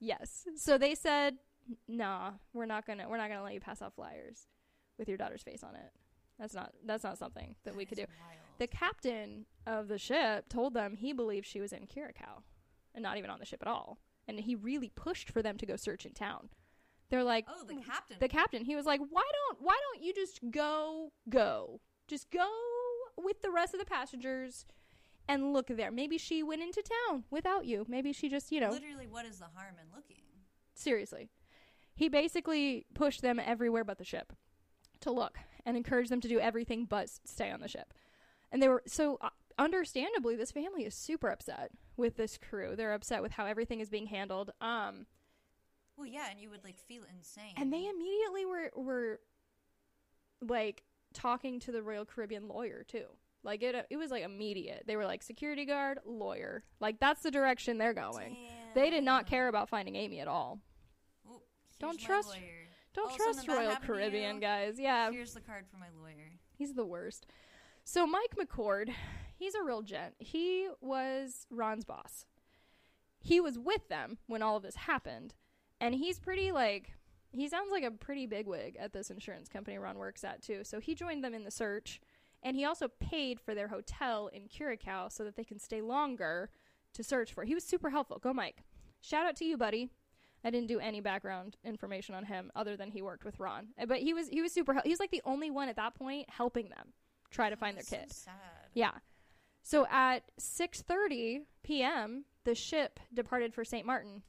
Yes. 0.00 0.44
So 0.56 0.76
they 0.76 0.94
said, 0.96 1.36
nah, 1.86 2.32
we're 2.52 2.66
not 2.66 2.84
going 2.86 2.98
to, 2.98 3.06
we're 3.08 3.16
not 3.18 3.28
to 3.28 3.42
let 3.42 3.54
you 3.54 3.60
pass 3.60 3.80
out 3.80 3.94
flyers 3.94 4.48
with 4.98 5.08
your 5.08 5.16
daughter's 5.18 5.42
face 5.42 5.62
on 5.62 5.76
it. 5.76 5.92
That's 6.38 6.54
not, 6.54 6.72
that's 6.84 7.04
not 7.04 7.18
something 7.18 7.54
that 7.64 7.76
we 7.76 7.84
could 7.84 7.98
do. 7.98 8.06
The 8.58 8.66
captain 8.66 9.46
of 9.66 9.86
the 9.86 9.98
ship 9.98 10.48
told 10.48 10.74
them 10.74 10.96
he 10.96 11.12
believed 11.12 11.46
she 11.46 11.60
was 11.60 11.72
in 11.72 11.86
Curacao 11.86 12.42
and 12.94 13.02
not 13.04 13.16
even 13.18 13.30
on 13.30 13.38
the 13.38 13.46
ship 13.46 13.62
at 13.62 13.68
all. 13.68 13.98
And 14.26 14.40
he 14.40 14.56
really 14.56 14.90
pushed 14.94 15.30
for 15.30 15.42
them 15.42 15.56
to 15.58 15.66
go 15.66 15.76
search 15.76 16.04
in 16.04 16.12
town. 16.12 16.48
They're 17.10 17.22
like, 17.24 17.44
Oh, 17.48 17.64
the 17.68 17.76
captain. 17.76 18.16
the 18.20 18.28
captain 18.28 18.64
he 18.64 18.74
was 18.74 18.86
like 18.86 19.00
why 19.10 19.22
don't 19.46 19.58
why 19.60 19.76
don't 19.92 20.02
you 20.02 20.14
just 20.14 20.40
go 20.50 21.12
go 21.28 21.80
just 22.08 22.30
go 22.30 22.48
with 23.16 23.42
the 23.42 23.50
rest 23.50 23.74
of 23.74 23.80
the 23.80 23.86
passengers 23.86 24.66
and 25.28 25.52
look 25.52 25.68
there. 25.68 25.90
Maybe 25.90 26.18
she 26.18 26.42
went 26.42 26.62
into 26.62 26.82
town 27.08 27.24
without 27.30 27.64
you. 27.64 27.84
Maybe 27.88 28.12
she 28.12 28.28
just 28.28 28.50
you 28.52 28.60
know. 28.60 28.70
Literally, 28.70 29.06
what 29.06 29.24
is 29.26 29.38
the 29.38 29.46
harm 29.54 29.74
in 29.80 29.94
looking? 29.94 30.16
seriously. 30.74 31.28
He 31.94 32.08
basically 32.08 32.86
pushed 32.94 33.20
them 33.20 33.38
everywhere 33.38 33.84
but 33.84 33.98
the 33.98 34.04
ship 34.04 34.32
to 35.00 35.10
look 35.12 35.38
and 35.66 35.76
encouraged 35.76 36.10
them 36.10 36.20
to 36.22 36.28
do 36.28 36.40
everything 36.40 36.86
but 36.86 37.08
stay 37.24 37.50
on 37.50 37.60
the 37.60 37.68
ship. 37.68 37.92
And 38.50 38.60
they 38.62 38.68
were 38.68 38.82
so 38.86 39.18
uh, 39.20 39.28
understandably 39.58 40.34
this 40.34 40.50
family 40.50 40.84
is 40.84 40.94
super 40.94 41.28
upset 41.28 41.70
with 41.96 42.16
this 42.16 42.38
crew. 42.38 42.74
They're 42.74 42.94
upset 42.94 43.22
with 43.22 43.32
how 43.32 43.44
everything 43.46 43.80
is 43.80 43.90
being 43.90 44.06
handled. 44.06 44.50
Um 44.60 45.06
Well, 45.96 46.06
yeah, 46.06 46.30
and 46.30 46.40
you 46.40 46.48
would 46.50 46.64
like 46.64 46.78
feel 46.80 47.02
insane. 47.16 47.52
and 47.56 47.72
they 47.72 47.86
immediately 47.86 48.46
were 48.46 48.70
were 48.74 49.20
like 50.40 50.82
talking 51.12 51.60
to 51.60 51.72
the 51.72 51.82
Royal 51.82 52.04
Caribbean 52.04 52.48
lawyer 52.48 52.84
too. 52.86 53.04
Like 53.44 53.62
it 53.62 53.86
it 53.90 53.96
was 53.96 54.10
like 54.10 54.22
immediate. 54.24 54.84
They 54.86 54.96
were 54.96 55.04
like 55.06 55.22
security 55.22 55.64
guard, 55.64 55.98
lawyer. 56.04 56.62
Like 56.80 57.00
that's 57.00 57.22
the 57.22 57.30
direction 57.30 57.78
they're 57.78 57.94
going. 57.94 58.36
They 58.74 58.88
did 58.90 59.04
not 59.04 59.26
care 59.26 59.48
about 59.48 59.68
finding 59.68 59.96
Amy 59.96 60.20
at 60.20 60.28
all. 60.28 60.60
Oh, 61.28 61.40
Don't 61.78 61.98
trust- 61.98 62.28
lawyer. 62.28 62.68
Don't 62.94 63.10
Oh, 63.12 63.16
trust 63.16 63.48
Royal 63.48 63.76
Caribbean 63.76 64.38
guys. 64.38 64.78
Yeah, 64.78 65.10
Here's 65.10 65.32
the 65.34 65.40
card 65.40 65.64
for 65.70 65.78
my 65.78 65.86
lawyer. 66.00 66.30
he's 66.56 66.74
the 66.74 66.84
worst. 66.84 67.26
So 67.84 68.06
Mike 68.06 68.36
McCord, 68.38 68.90
he's 69.34 69.54
a 69.54 69.62
real 69.62 69.80
gent. 69.82 70.14
He 70.18 70.68
was 70.82 71.46
Ron's 71.50 71.84
boss. 71.84 72.26
He 73.18 73.40
was 73.40 73.58
with 73.58 73.88
them 73.88 74.18
when 74.26 74.42
all 74.42 74.56
of 74.56 74.62
this 74.62 74.76
happened, 74.76 75.34
and 75.80 75.94
he's 75.94 76.18
pretty 76.18 76.52
like 76.52 76.92
he 77.40 77.48
sounds 77.48 77.70
like 77.70 77.84
a 77.84 77.90
pretty 77.90 78.26
bigwig 78.26 78.76
at 78.78 78.92
this 78.92 79.10
insurance 79.10 79.48
company 79.48 79.78
Ron 79.78 79.98
works 79.98 80.24
at 80.24 80.42
too. 80.42 80.60
So 80.64 80.80
he 80.80 80.94
joined 80.94 81.22
them 81.24 81.34
in 81.34 81.44
the 81.44 81.50
search, 81.50 82.00
and 82.42 82.56
he 82.56 82.64
also 82.64 82.88
paid 82.88 83.40
for 83.40 83.54
their 83.54 83.68
hotel 83.68 84.28
in 84.28 84.48
Curacao 84.48 85.08
so 85.08 85.24
that 85.24 85.36
they 85.36 85.44
can 85.44 85.58
stay 85.58 85.80
longer 85.80 86.50
to 86.94 87.02
search 87.02 87.32
for. 87.32 87.44
He 87.44 87.54
was 87.54 87.64
super 87.64 87.90
helpful. 87.90 88.18
Go 88.18 88.32
Mike. 88.32 88.64
Shout 89.00 89.26
out 89.26 89.36
to 89.36 89.44
you, 89.44 89.56
buddy. 89.56 89.88
I 90.44 90.50
didn't 90.50 90.66
do 90.68 90.80
any 90.80 91.00
background 91.00 91.56
information 91.64 92.14
on 92.16 92.24
him 92.24 92.50
other 92.56 92.76
than 92.76 92.90
he 92.90 93.00
worked 93.00 93.24
with 93.24 93.38
Ron. 93.38 93.68
Uh, 93.80 93.86
But 93.86 93.98
he 94.00 94.12
was 94.12 94.28
he 94.28 94.42
was 94.42 94.52
super 94.52 94.80
he 94.84 94.90
was 94.90 95.00
like 95.00 95.10
the 95.12 95.22
only 95.24 95.50
one 95.50 95.68
at 95.68 95.76
that 95.76 95.94
point 95.94 96.28
helping 96.28 96.68
them 96.68 96.92
try 97.30 97.48
to 97.48 97.56
find 97.56 97.76
their 97.76 97.82
That's 97.82 97.88
so 97.90 97.96
kid. 97.96 98.12
sad. 98.12 98.34
Yeah. 98.74 98.90
So 99.62 99.86
at 99.88 100.24
6:30 100.40 101.42
p.m., 101.62 102.24
the 102.44 102.54
ship 102.56 102.98
departed 103.14 103.54
for 103.54 103.64
St. 103.64 103.86
Martin 103.86 104.22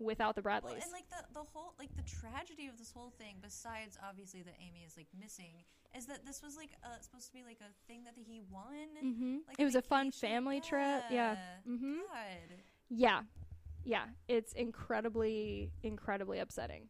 without 0.00 0.34
the 0.34 0.40
Well, 0.42 0.60
Bradleys. 0.60 0.82
and 0.82 0.92
like 0.92 1.08
the 1.10 1.22
the 1.34 1.44
whole 1.44 1.74
like 1.78 1.94
the 1.94 2.02
tragedy 2.02 2.66
of 2.66 2.78
this 2.78 2.90
whole 2.90 3.10
thing, 3.18 3.36
besides 3.42 3.96
obviously 4.08 4.42
that 4.42 4.54
Amy 4.58 4.82
is 4.86 4.96
like 4.96 5.06
missing, 5.20 5.52
is 5.96 6.06
that 6.06 6.24
this 6.26 6.42
was 6.42 6.56
like 6.56 6.70
uh, 6.82 6.98
supposed 7.00 7.26
to 7.26 7.32
be 7.32 7.42
like 7.44 7.58
a 7.60 7.70
thing 7.86 8.04
that 8.04 8.14
he 8.16 8.40
won. 8.50 8.88
mm-hmm. 9.04 9.36
Like 9.46 9.56
it 9.58 9.64
was 9.64 9.74
a 9.74 9.82
fun 9.82 10.06
vacation. 10.10 10.28
family 10.28 10.60
trip. 10.60 11.04
Yeah. 11.10 11.36
Mm-hmm. 11.68 11.94
God. 12.08 12.56
Yeah. 12.88 13.20
Yeah. 13.84 14.04
It's 14.28 14.52
incredibly, 14.52 15.70
incredibly 15.82 16.38
upsetting. 16.38 16.88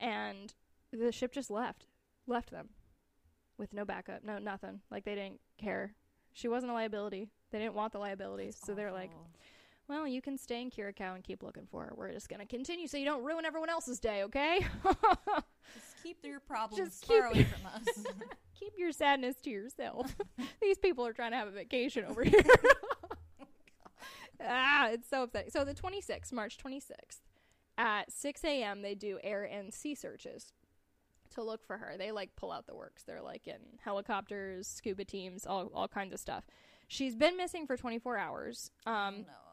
And 0.00 0.52
the 0.92 1.12
ship 1.12 1.32
just 1.32 1.50
left. 1.50 1.86
Left 2.26 2.50
them. 2.50 2.70
With 3.56 3.72
no 3.72 3.84
backup. 3.84 4.24
No, 4.24 4.38
nothing. 4.38 4.80
Like 4.90 5.04
they 5.04 5.14
didn't 5.14 5.40
care. 5.58 5.94
She 6.32 6.48
wasn't 6.48 6.72
a 6.72 6.74
liability. 6.74 7.30
They 7.52 7.58
didn't 7.58 7.74
want 7.74 7.92
the 7.92 7.98
liability. 8.00 8.46
That's 8.46 8.66
so 8.66 8.74
they're 8.74 8.92
like. 8.92 9.10
Well, 9.88 10.06
you 10.06 10.22
can 10.22 10.38
stay 10.38 10.62
in 10.62 10.70
Curacao 10.70 11.14
and 11.14 11.22
keep 11.22 11.42
looking 11.42 11.66
for 11.70 11.84
her. 11.84 11.92
We're 11.96 12.12
just 12.12 12.28
going 12.28 12.40
to 12.40 12.46
continue 12.46 12.86
so 12.86 12.96
you 12.96 13.04
don't 13.04 13.24
ruin 13.24 13.44
everyone 13.44 13.70
else's 13.70 14.00
day, 14.00 14.22
okay? 14.24 14.60
just 15.74 16.02
keep 16.02 16.18
your 16.24 16.40
problems 16.40 16.88
just 16.88 17.06
far 17.06 17.26
away 17.26 17.44
from 17.44 17.66
us. 17.66 18.04
keep 18.58 18.72
your 18.78 18.92
sadness 18.92 19.36
to 19.42 19.50
yourself. 19.50 20.16
These 20.60 20.78
people 20.78 21.06
are 21.06 21.12
trying 21.12 21.32
to 21.32 21.36
have 21.36 21.48
a 21.48 21.52
vacation 21.52 22.04
over 22.04 22.24
here. 22.24 22.40
ah, 24.42 24.88
it's 24.88 25.08
so 25.08 25.24
upsetting. 25.24 25.50
So 25.50 25.64
the 25.64 25.74
26th, 25.74 26.32
March 26.32 26.56
26th, 26.58 27.20
at 27.76 28.10
6 28.10 28.44
a.m., 28.44 28.82
they 28.82 28.94
do 28.94 29.18
air 29.22 29.44
and 29.44 29.72
sea 29.72 29.94
searches 29.94 30.52
to 31.34 31.42
look 31.42 31.64
for 31.64 31.76
her. 31.76 31.94
They 31.98 32.12
like 32.12 32.36
pull 32.36 32.52
out 32.52 32.66
the 32.66 32.74
works. 32.74 33.02
They're 33.02 33.22
like 33.22 33.46
in 33.46 33.58
helicopters, 33.84 34.66
scuba 34.66 35.04
teams, 35.04 35.46
all 35.46 35.70
all 35.74 35.88
kinds 35.88 36.12
of 36.14 36.20
stuff. 36.20 36.44
She's 36.88 37.14
been 37.16 37.36
missing 37.36 37.66
for 37.66 37.76
24 37.76 38.16
hours. 38.18 38.70
Um, 38.86 38.94
no, 38.94 39.20
no. 39.22 39.43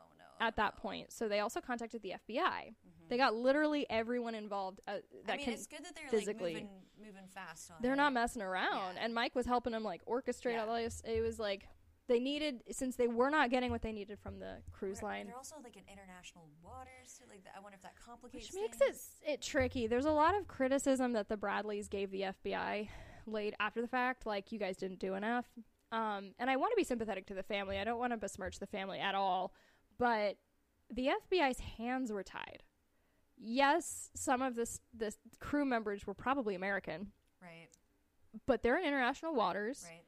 At 0.41 0.57
that 0.57 0.75
point, 0.75 1.13
so 1.13 1.29
they 1.29 1.39
also 1.39 1.61
contacted 1.61 2.01
the 2.01 2.13
FBI. 2.27 2.73
Mhm. 2.73 3.07
They 3.09 3.17
got 3.17 3.35
literally 3.35 3.85
everyone 3.89 4.35
involved 4.35 4.81
uh, 4.87 4.97
that 5.25 5.33
I 5.33 5.37
mean, 5.37 5.45
can 5.45 5.53
it's 5.53 5.67
good 5.67 5.85
that 5.85 5.95
they're 5.95 6.09
physically- 6.09 6.55
like 6.55 6.63
moving, 6.63 6.81
moving 6.99 7.27
fast 7.33 7.71
on 7.71 7.77
they're 7.81 7.93
it. 7.93 7.97
not 7.97 8.11
messing 8.11 8.41
around. 8.41 8.95
Yeah. 8.95 9.03
And 9.05 9.13
Mike 9.13 9.35
was 9.35 9.45
helping 9.45 9.71
them 9.73 9.83
like 9.83 10.03
orchestrate 10.05 10.53
Yeah. 10.53 10.65
all 10.65 10.75
this. 10.75 11.01
It 11.05 11.21
was 11.21 11.39
like 11.39 11.67
they 12.07 12.19
needed 12.19 12.63
since 12.71 12.95
they 12.97 13.07
were 13.07 13.29
not 13.29 13.49
getting 13.51 13.69
what 13.71 13.81
they 13.83 13.91
needed 13.93 14.19
from 14.19 14.39
the 14.39 14.61
cruise 14.71 15.01
line, 15.03 15.27
They're 15.27 15.35
also 15.37 15.55
like 15.63 15.77
in 15.77 15.83
international 15.91 16.49
waters. 16.63 16.89
So 17.19 17.23
like, 17.29 17.43
I 17.55 17.59
wonder 17.59 17.75
if 17.75 17.81
that 17.83 17.95
complicates 17.95 18.51
which 18.51 18.59
makes 18.61 18.81
it 18.81 18.97
it 19.33 19.41
tricky. 19.41 19.87
There's 19.87 20.05
a 20.05 20.11
lot 20.11 20.35
of 20.35 20.47
criticism 20.47 21.13
that 21.13 21.29
the 21.29 21.37
Bradleys 21.37 21.87
gave 21.89 22.11
the 22.11 22.23
FBI 22.23 22.89
late 23.27 23.53
after 23.59 23.81
the 23.81 23.87
fact, 23.87 24.25
like 24.25 24.51
you 24.51 24.57
guys 24.59 24.75
didn't 24.77 24.99
do 24.99 25.13
enough. 25.13 25.45
Um, 25.93 26.33
and 26.39 26.49
I 26.49 26.55
want 26.55 26.71
to 26.71 26.75
be 26.77 26.85
sympathetic 26.85 27.27
to 27.27 27.33
the 27.33 27.43
family. 27.43 27.77
I 27.77 27.83
don't 27.83 27.99
want 27.99 28.13
to 28.13 28.17
besmirch 28.17 28.59
the 28.59 28.65
family 28.67 28.99
at 28.99 29.13
all, 29.13 29.53
but 30.01 30.37
the 30.89 31.09
FBI's 31.31 31.59
hands 31.59 32.11
were 32.11 32.23
tied. 32.23 32.63
Yes, 33.37 34.09
some 34.15 34.41
of 34.41 34.55
this 34.55 34.79
the 34.93 35.13
crew 35.39 35.63
members 35.65 36.05
were 36.07 36.13
probably 36.13 36.55
American, 36.55 37.11
Right, 37.41 37.69
but 38.45 38.61
they're 38.63 38.77
in 38.77 38.85
international 38.85 39.33
waters. 39.35 39.85
right, 39.87 40.03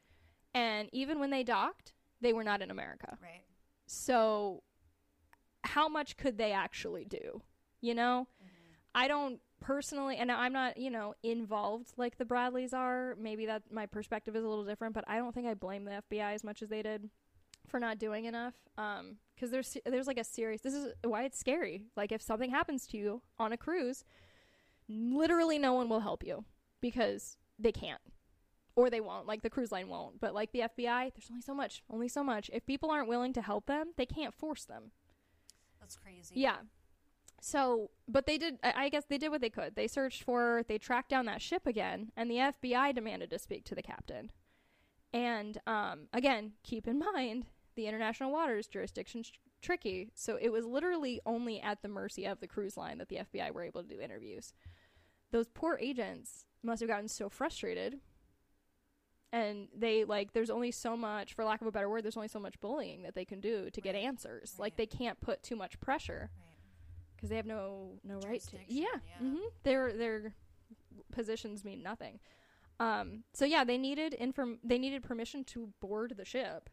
And 0.53 0.89
even 0.93 1.19
when 1.19 1.29
they 1.29 1.43
docked, 1.43 1.93
they 2.21 2.33
were 2.33 2.43
not 2.43 2.61
in 2.61 2.69
America. 2.71 3.17
right. 3.21 3.43
So, 3.85 4.63
how 5.63 5.87
much 5.87 6.17
could 6.17 6.37
they 6.37 6.51
actually 6.51 7.05
do? 7.05 7.41
You 7.81 7.93
know, 7.95 8.27
Mhm. 8.43 8.75
I 8.95 9.07
don't 9.07 9.41
personally, 9.59 10.17
and 10.17 10.31
I'm 10.31 10.53
not, 10.53 10.77
you 10.77 10.89
know, 10.89 11.15
involved 11.23 11.93
like 11.97 12.17
the 12.17 12.25
Bradleys 12.25 12.73
are. 12.73 13.15
Maybe 13.15 13.45
that 13.45 13.71
my 13.71 13.85
perspective 13.85 14.35
is 14.35 14.43
a 14.43 14.47
little 14.47 14.65
different, 14.65 14.93
but 14.93 15.05
I 15.07 15.17
don't 15.17 15.33
think 15.33 15.47
I 15.47 15.53
blame 15.53 15.85
the 15.85 15.91
FBI 15.93 16.33
as 16.33 16.43
much 16.43 16.61
as 16.61 16.69
they 16.69 16.81
did 16.81 17.09
for 17.67 17.79
not 17.79 17.97
doing 17.99 18.25
enough. 18.25 18.55
Um, 18.77 19.17
because 19.35 19.51
there's 19.51 19.77
there's 19.85 20.07
like 20.07 20.19
a 20.19 20.23
serious. 20.23 20.61
This 20.61 20.73
is 20.73 20.93
why 21.03 21.23
it's 21.23 21.39
scary. 21.39 21.85
Like 21.97 22.11
if 22.11 22.21
something 22.21 22.49
happens 22.51 22.85
to 22.87 22.97
you 22.97 23.21
on 23.39 23.51
a 23.51 23.57
cruise, 23.57 24.03
literally 24.87 25.57
no 25.57 25.73
one 25.73 25.89
will 25.89 26.01
help 26.01 26.23
you 26.23 26.45
because 26.81 27.37
they 27.59 27.71
can't 27.71 28.01
or 28.75 28.89
they 28.89 28.99
won't 29.01 29.27
like 29.27 29.41
the 29.43 29.49
cruise 29.49 29.71
line 29.71 29.87
won't 29.87 30.19
but 30.19 30.33
like 30.33 30.51
the 30.51 30.59
fbi 30.59 31.11
there's 31.13 31.29
only 31.29 31.41
so 31.41 31.53
much 31.53 31.83
only 31.89 32.07
so 32.07 32.23
much 32.23 32.49
if 32.51 32.65
people 32.65 32.89
aren't 32.89 33.07
willing 33.07 33.31
to 33.31 33.41
help 33.41 33.67
them 33.67 33.93
they 33.95 34.05
can't 34.05 34.33
force 34.33 34.65
them 34.65 34.91
That's 35.79 35.95
crazy. 35.95 36.33
yeah 36.35 36.57
So, 37.41 37.91
but 38.07 38.25
they 38.25 38.37
did. 38.37 38.57
I 38.63 38.85
I 38.85 38.89
guess 38.89 39.05
they 39.05 39.17
did 39.17 39.29
what 39.29 39.41
they 39.41 39.49
could. 39.49 39.75
They 39.75 39.87
searched 39.87 40.23
for. 40.23 40.63
They 40.67 40.77
tracked 40.77 41.09
down 41.09 41.25
that 41.25 41.41
ship 41.41 41.67
again, 41.67 42.11
and 42.15 42.29
the 42.31 42.37
FBI 42.37 42.95
demanded 42.95 43.29
to 43.31 43.37
speak 43.39 43.65
to 43.65 43.75
the 43.75 43.83
captain. 43.83 44.31
And 45.13 45.57
um, 45.67 46.07
again, 46.13 46.53
keep 46.63 46.87
in 46.87 46.99
mind 46.99 47.45
the 47.75 47.87
international 47.87 48.31
waters 48.31 48.67
jurisdiction's 48.67 49.29
tr- 49.29 49.37
tricky. 49.61 50.09
So 50.15 50.37
it 50.41 50.49
was 50.49 50.65
literally 50.65 51.21
only 51.25 51.61
at 51.61 51.81
the 51.81 51.87
mercy 51.87 52.25
of 52.25 52.39
the 52.39 52.47
cruise 52.47 52.75
line 52.77 52.97
that 52.97 53.09
the 53.09 53.17
FBI 53.17 53.51
were 53.51 53.63
able 53.63 53.83
to 53.83 53.87
do 53.89 54.01
interviews. 54.01 54.53
Those 55.31 55.47
poor 55.47 55.77
agents 55.81 56.45
must 56.63 56.81
have 56.81 56.89
gotten 56.89 57.07
so 57.07 57.29
frustrated. 57.29 57.99
And 59.31 59.67
they 59.75 60.03
like 60.03 60.33
there's 60.33 60.51
only 60.51 60.69
so 60.71 60.95
much 60.95 61.33
for 61.33 61.43
lack 61.43 61.61
of 61.61 61.67
a 61.67 61.71
better 61.71 61.89
word, 61.89 62.03
there's 62.03 62.17
only 62.17 62.27
so 62.27 62.39
much 62.39 62.59
bullying 62.59 63.01
that 63.03 63.15
they 63.15 63.25
can 63.25 63.39
do 63.41 63.69
to 63.71 63.81
get 63.81 63.95
Right. 63.95 64.03
answers. 64.03 64.55
Like 64.59 64.75
they 64.77 64.85
can't 64.85 65.19
put 65.21 65.41
too 65.41 65.55
much 65.55 65.79
pressure 65.79 66.29
Right. 66.35 66.57
because 67.15 67.29
they 67.29 67.35
have 67.37 67.47
no 67.47 67.99
no 68.03 68.19
right 68.19 68.41
to. 68.41 68.57
Yeah, 68.67 68.85
yeah. 68.93 69.17
hmm 69.17 69.37
their 69.63 69.91
their 69.93 70.35
positions 71.11 71.65
mean 71.65 71.81
nothing. 71.81 72.19
Um, 72.83 73.23
so 73.33 73.45
yeah, 73.45 73.63
they 73.63 73.77
needed 73.77 74.13
inform 74.13 74.59
they 74.61 74.77
needed 74.77 75.03
permission 75.03 75.45
to 75.45 75.69
board 75.79 76.15
the 76.17 76.25
ship, 76.25 76.69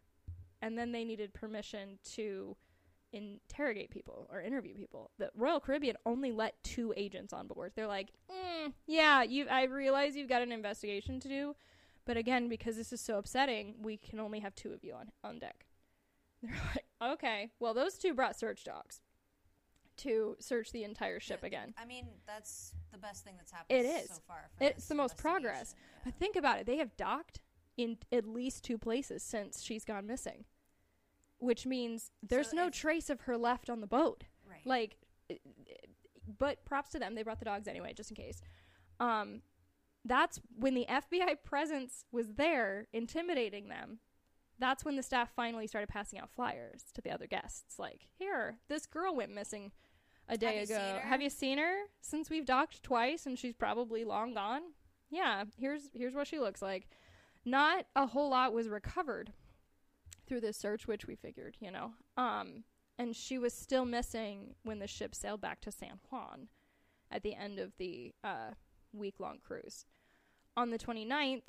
and 0.60 0.76
then 0.76 0.90
they 0.90 1.04
needed 1.04 1.32
permission 1.32 2.00
to 2.14 2.56
interrogate 3.12 3.90
people 3.90 4.28
or 4.32 4.40
interview 4.40 4.74
people. 4.74 5.12
The 5.18 5.30
Royal 5.36 5.60
Caribbean 5.60 5.96
only 6.04 6.32
let 6.32 6.62
two 6.64 6.92
agents 6.96 7.32
on 7.32 7.46
board. 7.46 7.72
They're 7.76 7.86
like, 7.86 8.08
mm, 8.28 8.72
yeah, 8.86 9.22
you. 9.22 9.46
I 9.48 9.64
realize 9.64 10.16
you've 10.16 10.28
got 10.28 10.42
an 10.42 10.50
investigation 10.50 11.20
to 11.20 11.28
do, 11.28 11.54
but 12.04 12.16
again, 12.16 12.48
because 12.48 12.76
this 12.76 12.92
is 12.92 13.00
so 13.00 13.16
upsetting, 13.16 13.76
we 13.80 13.96
can 13.96 14.18
only 14.18 14.40
have 14.40 14.56
two 14.56 14.72
of 14.72 14.82
you 14.82 14.94
on 14.94 15.12
on 15.22 15.38
deck. 15.38 15.66
They're 16.42 16.60
like, 16.74 17.12
okay, 17.12 17.50
well, 17.60 17.74
those 17.74 17.98
two 17.98 18.14
brought 18.14 18.36
search 18.36 18.64
dogs 18.64 19.00
to 20.00 20.36
search 20.40 20.72
the 20.72 20.84
entire 20.84 21.20
ship 21.20 21.40
Yeah, 21.42 21.46
again. 21.48 21.74
I 21.78 21.84
mean, 21.84 22.06
that's 22.26 22.72
the 22.92 22.98
best 22.98 23.24
thing 23.24 23.34
that's 23.36 23.50
happened 23.52 23.78
It 23.78 23.84
is. 23.86 24.08
so 24.08 24.20
far. 24.26 24.50
It's 24.60 24.86
the 24.86 24.94
most 24.94 25.16
progress. 25.16 25.72
investigation, 25.72 26.00
But 26.04 26.14
think 26.14 26.36
about 26.36 26.58
it. 26.58 26.66
They 26.66 26.76
have 26.78 26.96
docked 26.96 27.40
in 27.76 27.98
at 28.12 28.26
least 28.26 28.64
two 28.64 28.78
places 28.78 29.22
since 29.22 29.62
she's 29.62 29.84
gone 29.84 30.06
missing, 30.06 30.44
which 31.38 31.66
means 31.66 32.10
there's 32.22 32.50
So 32.50 32.56
no 32.56 32.70
trace 32.70 33.08
of 33.10 33.22
her 33.22 33.36
left 33.38 33.70
on 33.70 33.80
the 33.80 33.86
boat. 33.86 34.24
Right. 34.48 34.66
Like, 34.66 34.96
eh, 35.30 35.36
but 36.38 36.64
props 36.64 36.90
to 36.90 36.98
them. 36.98 37.14
They 37.14 37.22
brought 37.22 37.38
the 37.38 37.44
dogs 37.44 37.66
anyway, 37.68 37.92
just 37.94 38.10
in 38.10 38.16
case. 38.16 38.40
Um, 38.98 39.42
that's 40.04 40.40
when 40.56 40.74
the 40.74 40.86
FBI 40.88 41.42
presence 41.44 42.04
was 42.12 42.34
there, 42.34 42.86
intimidating 42.92 43.68
them. 43.68 43.98
That's 44.58 44.84
when 44.84 44.96
the 44.96 45.02
staff 45.02 45.30
finally 45.34 45.66
started 45.66 45.88
passing 45.88 46.18
out 46.18 46.30
flyers 46.30 46.84
to 46.94 47.00
the 47.00 47.10
other 47.10 47.26
guests. 47.26 47.78
Like, 47.78 48.06
here, 48.18 48.58
this 48.68 48.84
girl 48.86 49.14
went 49.14 49.34
missing 49.34 49.72
a 50.30 50.38
day 50.38 50.58
you 50.58 50.62
ago. 50.62 50.74
her? 50.78 51.00
Have 51.00 51.20
you 51.20 51.30
seen 51.30 51.58
her? 51.58 51.74
Since 52.00 52.30
we've 52.30 52.46
docked 52.46 52.82
twice 52.82 53.26
and 53.26 53.38
she's 53.38 53.54
probably 53.54 54.04
long 54.04 54.34
gone. 54.34 54.62
Yeah, 55.10 55.44
here's 55.58 55.90
here's 55.92 56.14
what 56.14 56.26
she 56.26 56.38
looks 56.38 56.62
like. 56.62 56.88
Not 57.44 57.86
a 57.96 58.06
whole 58.06 58.30
lot 58.30 58.52
was 58.52 58.68
recovered 58.68 59.32
through 60.26 60.40
this 60.40 60.56
search, 60.56 60.86
which 60.86 61.06
we 61.06 61.16
figured, 61.16 61.56
you 61.60 61.70
know. 61.70 61.92
Um, 62.16 62.64
and 62.98 63.16
she 63.16 63.38
was 63.38 63.52
still 63.52 63.84
missing 63.84 64.54
when 64.62 64.78
the 64.78 64.86
ship 64.86 65.14
sailed 65.14 65.40
back 65.40 65.60
to 65.62 65.72
San 65.72 65.98
Juan 66.10 66.48
at 67.10 67.22
the 67.22 67.34
end 67.34 67.58
of 67.58 67.72
the 67.78 68.12
uh, 68.22 68.50
week 68.92 69.18
long 69.18 69.38
cruise. 69.44 69.86
On 70.56 70.70
the 70.70 70.78
29th, 70.78 71.42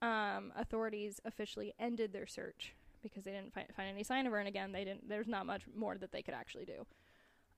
um, 0.00 0.52
authorities 0.56 1.20
officially 1.24 1.74
ended 1.78 2.12
their 2.12 2.26
search 2.26 2.74
because 3.02 3.24
they 3.24 3.32
didn't 3.32 3.52
fi- 3.52 3.66
find 3.76 3.88
any 3.90 4.02
sign 4.04 4.26
of 4.26 4.32
her. 4.32 4.38
And 4.38 4.48
again, 4.48 4.72
they 4.72 4.84
didn't. 4.84 5.08
There's 5.08 5.28
not 5.28 5.46
much 5.46 5.62
more 5.76 5.96
that 5.98 6.12
they 6.12 6.22
could 6.22 6.34
actually 6.34 6.64
do. 6.64 6.86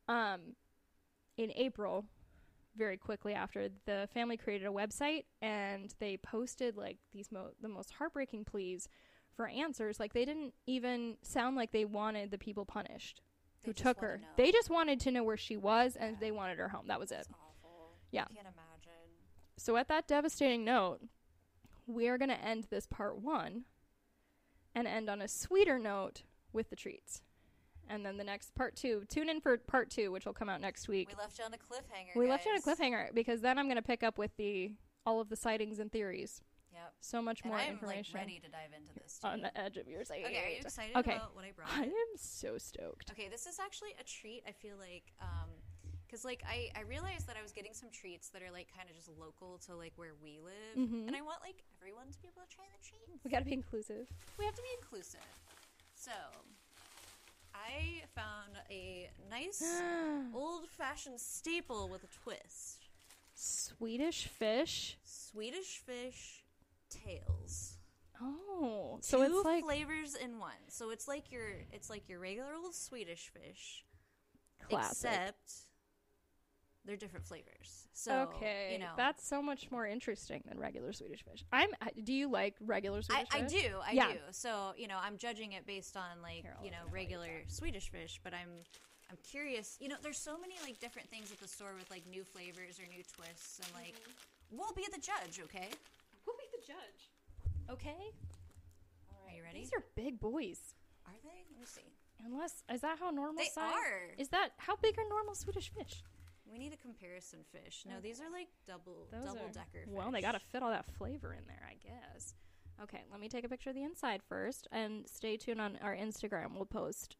Um, 0.08 0.40
in 1.36 1.50
April, 1.54 2.04
very 2.76 2.96
quickly 2.96 3.34
after, 3.34 3.68
the 3.86 4.08
family 4.12 4.36
created 4.36 4.66
a 4.66 4.70
website 4.70 5.24
and 5.42 5.94
they 5.98 6.16
posted 6.16 6.76
like 6.76 6.98
these 7.12 7.30
mo- 7.32 7.50
the 7.60 7.68
most 7.68 7.90
heartbreaking 7.92 8.44
pleas 8.44 8.88
for 9.36 9.46
answers. 9.48 9.98
Like 10.00 10.12
they 10.12 10.24
didn't 10.24 10.54
even 10.66 11.16
sound 11.22 11.56
like 11.56 11.72
they 11.72 11.84
wanted 11.84 12.30
the 12.30 12.38
people 12.38 12.64
punished 12.64 13.20
They 13.64 13.68
who 13.70 13.72
took 13.72 14.00
her. 14.00 14.20
They 14.36 14.52
just 14.52 14.70
wanted 14.70 15.00
to 15.00 15.10
know 15.10 15.24
where 15.24 15.36
she 15.36 15.56
was 15.56 15.96
and 15.96 16.12
Yeah. 16.12 16.20
they 16.20 16.30
wanted 16.30 16.58
her 16.58 16.68
home. 16.68 16.86
That 16.88 17.00
was 17.00 17.10
it. 17.12 17.26
Awful. 17.32 17.94
Yeah. 18.12 18.22
I 18.30 18.34
can't 18.34 18.46
imagine. 18.46 18.92
So, 19.58 19.76
at 19.76 19.88
that 19.88 20.06
devastating 20.06 20.64
note, 20.64 21.00
we 21.86 22.08
are 22.08 22.18
going 22.18 22.28
to 22.30 22.40
end 22.44 22.66
this 22.70 22.86
part 22.86 23.18
one 23.18 23.64
and 24.74 24.86
end 24.86 25.08
on 25.08 25.22
a 25.22 25.28
sweeter 25.28 25.78
note 25.78 26.22
with 26.52 26.68
the 26.70 26.76
treats. 26.76 27.22
And 27.88 28.04
then 28.04 28.16
the 28.16 28.24
next 28.24 28.54
part 28.54 28.74
two, 28.76 29.04
tune 29.08 29.28
in 29.28 29.40
for 29.40 29.56
part 29.58 29.90
two, 29.90 30.10
which 30.10 30.26
will 30.26 30.32
come 30.32 30.48
out 30.48 30.60
next 30.60 30.88
week. 30.88 31.08
We 31.10 31.14
left 31.16 31.38
you 31.38 31.44
on 31.44 31.54
a 31.54 31.56
cliffhanger. 31.56 32.16
We 32.16 32.28
left 32.28 32.44
you 32.44 32.52
on 32.52 32.58
a 32.58 32.60
cliffhanger 32.60 33.14
because 33.14 33.40
then 33.40 33.58
I'm 33.58 33.66
going 33.66 33.76
to 33.76 33.82
pick 33.82 34.02
up 34.02 34.18
with 34.18 34.36
the 34.36 34.72
all 35.04 35.20
of 35.20 35.28
the 35.28 35.36
sightings 35.36 35.78
and 35.78 35.90
theories. 35.92 36.40
Yep. 36.72 36.92
So 37.00 37.22
much 37.22 37.40
And 37.42 37.50
more 37.52 37.60
I'm 37.60 37.70
information 37.70 38.12
like 38.12 38.22
ready 38.26 38.40
to 38.40 38.48
dive 38.50 38.72
into 38.76 38.92
this. 39.00 39.18
Too. 39.22 39.28
on 39.28 39.40
the 39.40 39.56
edge 39.58 39.76
of 39.78 39.86
your 39.88 40.04
seat. 40.04 40.24
okay, 40.26 40.44
are 40.44 40.50
you 40.50 40.56
excited 40.60 40.96
Okay. 40.96 41.14
about 41.14 41.34
what 41.34 41.44
I 41.44 41.52
brought? 41.52 41.70
I 41.72 41.84
am 41.84 42.10
so 42.16 42.58
stoked. 42.58 43.10
Okay, 43.12 43.28
this 43.28 43.46
is 43.46 43.58
actually 43.58 43.94
a 44.00 44.04
treat. 44.04 44.42
I 44.46 44.52
feel 44.52 44.76
like, 44.76 45.04
um, 45.22 45.48
because 46.06 46.24
like 46.24 46.42
I 46.46 46.68
I 46.76 46.82
realized 46.82 47.28
that 47.28 47.36
I 47.38 47.42
was 47.42 47.52
getting 47.52 47.72
some 47.72 47.88
treats 47.90 48.28
that 48.30 48.42
are 48.42 48.50
like 48.52 48.68
kind 48.76 48.90
of 48.90 48.96
just 48.96 49.08
local 49.16 49.58
to 49.66 49.74
like 49.76 49.92
where 49.96 50.12
we 50.20 50.38
live, 50.42 50.76
Mhm. 50.76 51.06
and 51.06 51.16
I 51.16 51.22
want 51.22 51.40
like 51.40 51.62
everyone 51.80 52.10
to 52.10 52.18
be 52.20 52.28
able 52.28 52.42
to 52.42 52.48
try 52.54 52.64
the 52.66 52.82
treats. 52.84 53.24
We 53.24 53.30
got 53.30 53.38
to 53.38 53.44
be 53.46 53.54
inclusive. 53.54 54.06
We 54.38 54.44
have 54.44 54.54
to 54.54 54.62
be 54.62 54.68
inclusive. 54.82 55.24
So, 55.94 56.12
I 57.66 58.02
found 58.14 58.52
a 58.70 59.10
nice 59.30 59.62
old-fashioned 60.34 61.20
staple 61.20 61.88
with 61.88 62.04
a 62.04 62.08
twist: 62.22 62.86
Swedish 63.34 64.26
fish. 64.26 64.98
Swedish 65.02 65.82
fish 65.84 66.44
tails. 66.90 67.74
Oh, 68.22 68.98
so 69.02 69.18
Two 69.18 69.38
it's 69.38 69.44
like 69.44 69.64
flavors 69.64 70.14
in 70.14 70.38
one. 70.38 70.52
So 70.68 70.90
it's 70.90 71.06
like 71.06 71.30
your 71.30 71.48
it's 71.72 71.90
like 71.90 72.08
your 72.08 72.20
regular 72.20 72.54
old 72.54 72.74
Swedish 72.74 73.30
fish, 73.30 73.84
classic. 74.68 75.10
except 75.10 75.52
they're 76.86 76.96
different 76.96 77.26
flavors. 77.26 77.88
So 77.92 78.30
okay, 78.36 78.70
you 78.72 78.78
know, 78.78 78.92
that's 78.96 79.26
so 79.28 79.42
much 79.42 79.70
more 79.70 79.86
interesting 79.86 80.42
than 80.48 80.58
regular 80.58 80.92
Swedish 80.92 81.24
fish. 81.24 81.44
I'm. 81.52 81.70
Do 82.04 82.12
you 82.12 82.30
like 82.30 82.54
regular 82.60 83.02
Swedish 83.02 83.26
I 83.32 83.40
fish? 83.40 83.52
I 83.52 83.68
do, 83.68 83.74
I 83.86 83.92
Yeah. 83.92 84.12
do. 84.12 84.18
So 84.30 84.72
you 84.76 84.86
know, 84.88 84.98
I'm 85.02 85.16
judging 85.18 85.52
it 85.52 85.66
based 85.66 85.96
on 85.96 86.22
like 86.22 86.44
I'll 86.58 86.64
you 86.64 86.70
know 86.70 86.78
regular 86.90 87.42
Swedish 87.48 87.90
fish, 87.90 88.20
but 88.22 88.32
I'm 88.32 88.50
I'm 89.10 89.18
curious. 89.28 89.76
You 89.80 89.88
know, 89.88 89.96
there's 90.02 90.18
so 90.18 90.38
many 90.38 90.54
like 90.64 90.78
different 90.80 91.08
things 91.08 91.30
at 91.32 91.38
the 91.40 91.48
store 91.48 91.74
with 91.78 91.90
like 91.90 92.06
new 92.06 92.24
flavors 92.24 92.78
or 92.80 92.86
new 92.88 93.02
twists, 93.16 93.58
and 93.60 93.68
like 93.74 93.94
Mm-hmm. 93.94 94.58
we'll 94.58 94.72
be 94.74 94.86
the 94.92 95.00
judge. 95.00 95.40
Okay, 95.44 95.68
We'll 96.26 96.36
be 96.36 96.46
the 96.52 96.64
judge. 96.66 97.10
Okay. 97.70 98.12
are 99.28 99.34
you 99.36 99.42
ready? 99.42 99.60
These 99.60 99.72
are 99.74 99.82
big 99.96 100.20
boys. 100.20 100.74
Are 101.06 101.12
they? 101.24 101.42
Let 101.50 101.58
me 101.60 101.66
see. 101.66 101.82
Unless 102.24 102.62
is 102.72 102.80
that 102.80 102.98
how 102.98 103.10
normal 103.10 103.34
They 103.38 103.44
size? 103.52 103.72
are. 103.72 104.14
Is 104.18 104.28
that 104.30 104.50
how 104.58 104.76
big 104.76 104.98
are 104.98 105.08
normal 105.08 105.34
Swedish 105.34 105.70
fish? 105.70 106.02
We 106.50 106.58
need 106.58 106.72
a 106.72 106.76
comparison 106.76 107.40
fish. 107.52 107.84
No, 107.86 107.94
these 108.00 108.20
are 108.20 108.30
like 108.30 108.48
double 108.66 109.08
Those 109.12 109.24
double 109.24 109.46
are- 109.46 109.52
decker. 109.52 109.84
Fish. 109.84 109.88
Well, 109.88 110.10
they 110.10 110.20
got 110.20 110.32
to 110.32 110.38
fit 110.40 110.62
all 110.62 110.70
that 110.70 110.86
flavor 110.96 111.32
in 111.34 111.44
there, 111.46 111.68
I 111.68 111.74
guess. 111.82 112.34
Okay, 112.82 113.04
let 113.10 113.20
me 113.20 113.28
take 113.28 113.44
a 113.44 113.48
picture 113.48 113.70
of 113.70 113.76
the 113.76 113.82
inside 113.84 114.20
first, 114.28 114.68
and 114.70 115.08
stay 115.08 115.36
tuned 115.36 115.60
on 115.60 115.78
our 115.82 115.96
Instagram. 115.96 116.54
We'll 116.54 116.66
post. 116.66 117.16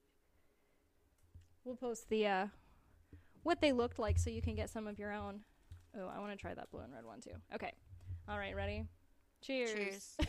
We'll 1.65 1.77
post 1.77 2.09
the 2.11 2.27
uh, 2.27 2.47
what 3.43 3.61
they 3.61 3.73
looked 3.73 3.99
like, 3.99 4.19
so 4.19 4.29
you 4.31 4.43
can 4.43 4.55
get 4.55 4.69
some 4.71 4.87
of 4.87 4.99
your 4.99 5.13
own. 5.13 5.41
Oh, 5.99 6.09
I 6.15 6.21
want 6.21 6.33
to 6.33 6.37
try 6.37 6.53
that 6.55 6.71
blue 6.71 6.81
and 6.83 6.93
red 6.93 7.05
one 7.07 7.21
too. 7.21 7.31
Okay, 7.55 7.73
all 8.29 8.39
right, 8.39 8.55
ready? 8.55 8.85
Cheers. 9.41 9.73
Cheers. 9.73 10.17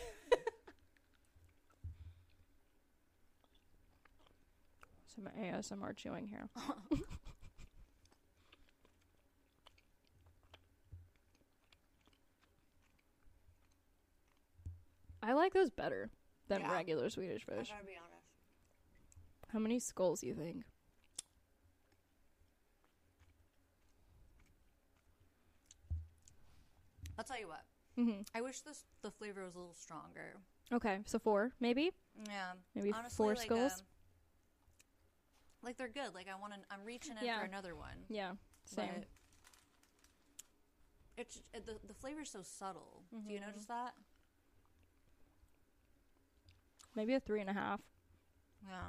Some 5.14 5.28
ASMR 5.40 5.96
chewing 5.96 6.26
here. 6.26 6.48
I 15.28 15.34
like 15.34 15.52
those 15.52 15.68
better 15.68 16.08
than 16.48 16.62
Yeah. 16.62 16.72
regular 16.72 17.10
Swedish 17.10 17.44
I 17.50 17.56
fish. 17.56 17.68
gotta 17.68 17.84
be 17.84 17.98
honest. 17.98 18.24
How 19.52 19.58
many 19.58 19.78
skulls 19.78 20.20
do 20.22 20.26
you 20.26 20.34
think? 20.34 20.64
I'll 27.18 27.24
tell 27.24 27.38
you 27.38 27.48
what. 27.48 27.64
hmm 27.96 28.20
I 28.34 28.40
wish 28.40 28.60
this 28.60 28.84
the 29.02 29.10
flavor 29.10 29.44
was 29.44 29.54
a 29.54 29.58
little 29.58 29.74
stronger. 29.74 30.36
Okay, 30.72 31.00
so 31.06 31.18
four, 31.18 31.52
maybe, 31.60 31.90
Yeah. 32.28 32.52
maybe 32.74 32.92
Honestly, 32.92 33.16
four 33.16 33.34
like, 33.34 33.46
skulls. 33.46 33.72
um, 33.72 33.86
like 35.62 35.76
they're 35.76 35.88
good. 35.88 36.14
Like 36.14 36.28
I 36.28 36.38
want 36.38 36.52
to. 36.54 36.58
I'm 36.70 36.84
reaching 36.84 37.16
in 37.18 37.24
Yeah. 37.24 37.40
for 37.40 37.44
another 37.46 37.74
one. 37.74 38.04
yeah, 38.08 38.32
same. 38.64 38.88
But 39.00 39.08
it's 41.16 41.42
it, 41.52 41.66
the 41.66 41.78
the 41.86 41.94
flavor's 41.94 42.30
so 42.30 42.42
subtle. 42.42 43.02
Do 43.26 43.32
you 43.32 43.40
Mhm. 43.40 43.46
notice 43.46 43.64
that? 43.66 43.94
maybe 46.94 47.14
a 47.14 47.20
three 47.20 47.40
and 47.40 47.50
a 47.50 47.52
half. 47.52 47.80
Yeah. 48.66 48.88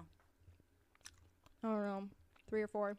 I 1.63 1.67
don't 1.67 1.85
know, 1.85 2.03
three 2.47 2.61
or 2.61 2.67
four. 2.67 2.97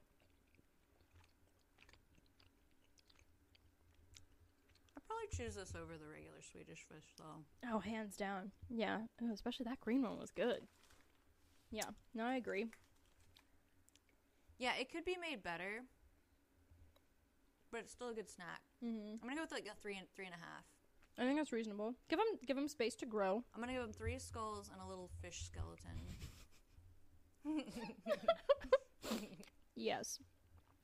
I 4.97 5.01
probably 5.07 5.29
choose 5.37 5.57
this 5.57 5.73
over 5.75 5.97
the 5.99 6.07
regular 6.07 6.43
Swedish 6.43 6.85
fish, 6.87 7.15
though. 7.17 7.71
Oh, 7.73 7.79
hands 7.79 8.17
down. 8.17 8.53
Yeah, 8.69 8.99
oh, 9.23 9.33
especially 9.33 9.65
that 9.65 9.81
green 9.81 10.03
one 10.03 10.19
was 10.19 10.31
good. 10.31 10.61
Yeah, 11.71 11.91
no, 12.15 12.25
I 12.25 12.37
agree. 12.37 12.67
Yeah, 14.59 14.73
it 14.79 14.93
could 14.93 15.07
be 15.07 15.17
made 15.19 15.43
better, 15.43 15.85
but 17.73 17.81
it's 17.81 17.93
still 17.93 18.11
a 18.11 18.15
good 18.15 18.29
snack. 18.29 18.61
Mm-hmm. 18.85 19.15
I'm 19.23 19.29
gonna 19.29 19.37
go 19.37 19.43
with 19.43 19.53
like 19.53 19.67
a 19.67 19.81
three 19.81 19.97
and 19.97 20.07
three 20.15 20.27
and 20.27 20.35
a 20.35 20.39
half. 20.39 20.65
I 21.21 21.25
think 21.25 21.37
that's 21.39 21.53
reasonable. 21.53 21.95
Give 22.09 22.19
them 22.19 22.27
give 22.47 22.57
them 22.57 22.67
space 22.67 22.97
to 22.97 23.07
grow. 23.07 23.45
I'm 23.55 23.61
gonna 23.61 23.75
give 23.75 23.83
him 23.83 23.93
three 23.93 24.19
skulls 24.19 24.71
and 24.73 24.81
a 24.83 24.87
little 24.89 25.11
fish 25.23 25.45
skeleton. 25.45 25.91
Yes. 29.81 30.19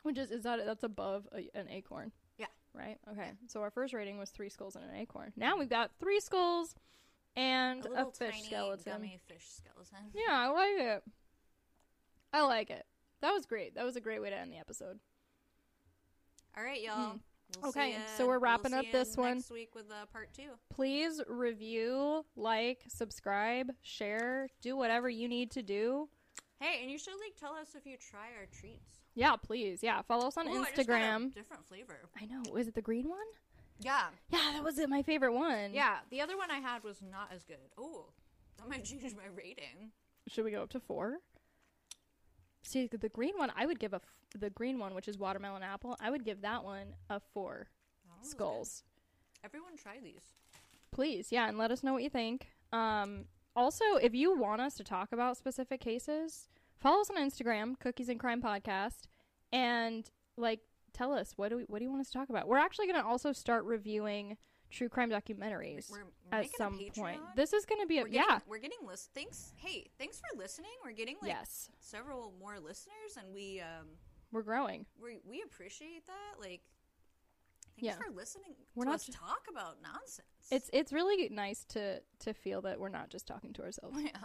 Which 0.03 0.17
is 0.17 0.31
is 0.31 0.43
that 0.43 0.65
that's 0.65 0.83
above 0.83 1.27
a, 1.31 1.49
an 1.57 1.69
acorn? 1.69 2.11
Yeah. 2.37 2.47
Right. 2.73 2.97
Okay. 3.11 3.31
So 3.47 3.61
our 3.61 3.71
first 3.71 3.93
rating 3.93 4.17
was 4.17 4.29
three 4.29 4.49
skulls 4.49 4.75
and 4.75 4.85
an 4.85 4.95
acorn. 4.95 5.33
Now 5.35 5.57
we've 5.57 5.69
got 5.69 5.91
three 5.99 6.19
skulls 6.19 6.73
and 7.35 7.85
a 7.85 8.07
a, 8.07 8.11
fish 8.11 8.43
skeleton. 8.45 8.93
gummy 8.93 9.19
fish 9.27 9.45
skeleton. 9.57 10.11
Yeah, 10.13 10.33
I 10.33 10.49
like 10.49 10.95
it. 10.95 11.03
I 12.33 12.41
like 12.43 12.69
it. 12.69 12.85
That 13.21 13.31
was 13.33 13.45
great. 13.45 13.75
That 13.75 13.85
was 13.85 13.95
a 13.95 14.01
great 14.01 14.21
way 14.21 14.29
to 14.29 14.35
end 14.35 14.51
the 14.51 14.57
episode. 14.57 14.99
All 16.57 16.63
right, 16.63 16.81
y'all. 16.81 17.11
Hmm. 17.11 17.17
We'll 17.61 17.69
Okay, 17.69 17.95
so 18.17 18.25
we're 18.25 18.33
we'll 18.33 18.41
wrapping 18.41 18.73
up 18.73 18.85
ya 18.85 18.91
this 18.91 19.15
one. 19.17 19.35
next 19.37 19.51
week 19.51 19.73
with 19.73 19.85
uh, 19.91 20.05
part 20.11 20.33
two. 20.33 20.49
Please 20.69 21.21
review, 21.27 22.25
like, 22.35 22.83
subscribe, 22.87 23.71
share, 23.81 24.47
do 24.61 24.75
whatever 24.75 25.09
you 25.09 25.27
need 25.27 25.51
to 25.51 25.63
do. 25.63 26.09
Hey, 26.59 26.79
and 26.81 26.91
you 26.91 26.97
should 26.97 27.13
like 27.13 27.35
tell 27.39 27.53
us 27.53 27.69
if 27.75 27.85
you 27.85 27.97
try 27.97 28.27
our 28.39 28.45
treats. 28.59 28.99
Yeah, 29.15 29.35
please. 29.35 29.79
Yeah, 29.81 30.01
follow 30.01 30.27
us 30.27 30.37
on 30.37 30.47
Ooh, 30.47 30.61
I 30.63 30.71
just 30.75 30.87
got 30.87 31.01
a 31.01 31.03
Instagram. 31.03 31.33
different 31.33 31.65
flavor. 31.65 31.99
I 32.19 32.25
know. 32.25 32.41
Was 32.51 32.67
it 32.67 32.75
the 32.75 32.81
green 32.81 33.07
one? 33.09 33.17
Yeah, 33.79 34.05
Yeah, 34.31 34.39
that 34.53 34.63
was 34.63 34.77
it. 34.79 34.89
My 34.89 35.01
favorite 35.03 35.33
one. 35.33 35.71
yeah. 35.73 35.97
The 36.09 36.21
other 36.21 36.35
one 36.35 36.49
I 36.51 36.57
had 36.59 36.83
was 36.83 36.97
not 37.01 37.29
as 37.33 37.43
good. 37.43 37.57
Oh, 37.77 38.05
that 38.57 38.67
might 38.69 38.83
change 38.85 39.15
my 39.15 39.27
rating. 39.35 39.91
Should 40.27 40.45
we 40.45 40.51
go 40.51 40.63
up 40.63 40.69
to 40.71 40.79
four? 40.79 41.17
See, 42.63 42.87
the 42.87 43.09
green 43.09 43.33
one, 43.37 43.51
I 43.55 43.65
would 43.65 43.79
give 43.79 43.93
a 43.93 44.01
the 44.35 44.49
green 44.49 44.79
one, 44.79 44.93
which 44.93 45.07
is 45.07 45.17
watermelon 45.17 45.63
apple. 45.63 45.95
I 45.99 46.09
would 46.09 46.23
give 46.23 46.41
that 46.41 46.63
one 46.63 46.95
a 47.09 47.19
four 47.19 47.67
good. 48.21 48.29
skulls. 48.29 48.83
Everyone 49.43 49.77
try 49.77 49.99
these. 50.01 50.33
Please, 50.91 51.31
yeah, 51.31 51.47
and 51.47 51.57
let 51.57 51.71
us 51.71 51.83
know 51.83 51.93
what 51.93 52.03
you 52.03 52.09
think. 52.09 52.47
Um, 52.71 53.25
also, 53.55 53.83
if 54.01 54.13
you 54.13 54.37
want 54.37 54.61
us 54.61 54.75
to 54.75 54.83
talk 54.83 55.11
about 55.11 55.37
specific 55.37 55.79
cases, 55.79 56.47
follow 56.79 57.01
us 57.01 57.09
on 57.09 57.17
Instagram, 57.17 57.79
Cookies 57.79 58.09
and 58.09 58.19
Crime 58.19 58.41
Podcast, 58.41 59.07
and 59.51 60.09
like 60.37 60.59
tell 60.93 61.13
us 61.13 61.33
what 61.35 61.49
do 61.49 61.57
we, 61.57 61.63
what 61.63 61.79
do 61.79 61.85
you 61.85 61.89
want 61.91 62.01
us 62.01 62.07
to 62.07 62.17
talk 62.17 62.29
about. 62.29 62.47
We're 62.47 62.57
actually 62.57 62.87
going 62.87 63.01
to 63.01 63.07
also 63.07 63.31
start 63.31 63.65
reviewing 63.65 64.37
true 64.69 64.89
crime 64.89 65.09
documentaries 65.09 65.89
We're, 65.89 66.03
we're 66.31 66.39
at 66.39 66.47
some 66.57 66.79
point. 66.95 67.21
This 67.35 67.53
is 67.53 67.65
going 67.65 67.81
to 67.81 67.87
be 67.87 67.99
a 67.99 68.01
We're 68.01 68.09
getting, 68.09 68.23
yeah, 68.29 68.39
we're 68.47 68.59
getting 68.59 68.79
list. 68.85 69.11
Thanks. 69.13 69.53
Hey, 69.55 69.87
thanks 69.97 70.19
for 70.19 70.37
listening. 70.37 70.71
We're 70.83 70.91
getting 70.91 71.15
like 71.21 71.31
yes, 71.31 71.69
several 71.79 72.33
more 72.39 72.59
listeners, 72.59 73.17
and 73.17 73.33
we 73.33 73.61
um 73.61 73.87
we're 74.31 74.43
growing. 74.43 74.85
we 75.01 75.19
we 75.27 75.41
appreciate 75.41 76.05
that. 76.07 76.39
Like, 76.39 76.61
thanks 77.79 77.83
Yeah. 77.83 77.95
for 77.95 78.11
listening 78.13 78.55
We're 78.75 78.85
to 78.85 78.89
not 78.91 78.95
us 78.95 79.05
ju- 79.05 79.11
talk 79.13 79.41
about 79.49 79.77
nonsense. 79.81 80.27
It's 80.51 80.69
it's 80.73 80.91
really 80.93 81.29
nice 81.29 81.63
to 81.69 82.01
to 82.19 82.33
feel 82.33 82.61
that 82.63 82.79
we're 82.79 82.89
not 82.89 83.09
just 83.09 83.27
talking 83.27 83.53
to 83.53 83.63
ourselves. 83.63 83.97
yeah. 84.03 84.21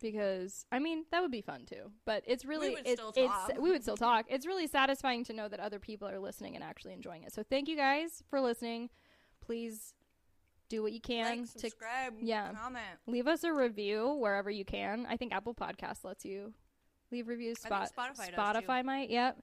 because 0.00 0.66
I 0.72 0.78
mean 0.78 1.04
that 1.10 1.20
would 1.22 1.30
be 1.30 1.40
fun 1.42 1.66
too. 1.66 1.90
But 2.04 2.22
it's 2.26 2.44
really 2.44 2.70
would 2.70 2.86
it- 2.86 2.98
still 2.98 3.12
it's 3.16 3.58
we 3.58 3.70
would 3.70 3.82
still 3.82 3.96
talk. 3.96 4.26
It's 4.28 4.46
really 4.46 4.66
satisfying 4.66 5.24
to 5.24 5.32
know 5.32 5.48
that 5.48 5.60
other 5.60 5.78
people 5.78 6.08
are 6.08 6.18
listening 6.18 6.54
and 6.54 6.64
actually 6.64 6.92
enjoying 6.92 7.22
it. 7.24 7.32
So 7.32 7.42
thank 7.42 7.68
you 7.68 7.76
guys 7.76 8.22
for 8.28 8.40
listening. 8.40 8.90
Please 9.40 9.94
do 10.70 10.82
what 10.82 10.92
you 10.92 11.00
can 11.00 11.24
like, 11.40 11.52
to 11.52 11.58
subscribe, 11.58 12.14
yeah. 12.20 12.52
comment. 12.54 12.84
leave 13.06 13.26
us 13.26 13.44
a 13.44 13.52
review 13.52 14.14
wherever 14.18 14.50
you 14.50 14.64
can. 14.64 15.04
I 15.06 15.16
think 15.18 15.34
Apple 15.34 15.54
Podcast 15.54 16.04
lets 16.04 16.24
you 16.24 16.54
leave 17.12 17.28
reviews. 17.28 17.58
Spot 17.60 17.90
Spotify 17.96 18.34
Spotify 18.34 18.84
might. 18.84 19.10
Yep. 19.10 19.38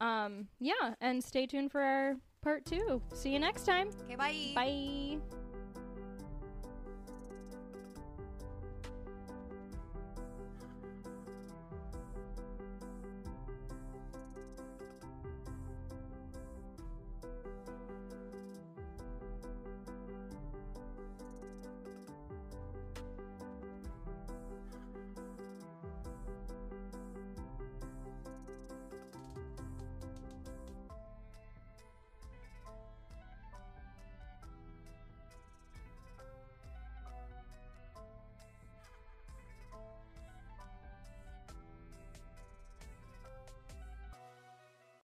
Um. 0.00 0.48
Yeah. 0.60 0.94
And 1.00 1.22
stay 1.22 1.46
tuned 1.46 1.72
for 1.72 1.80
our 1.80 2.16
part 2.42 2.64
two. 2.64 3.02
See 3.14 3.30
you 3.30 3.38
next 3.38 3.64
time. 3.64 3.90
Okay, 4.04 4.16
bye. 4.16 4.52
Bye. 4.54 5.45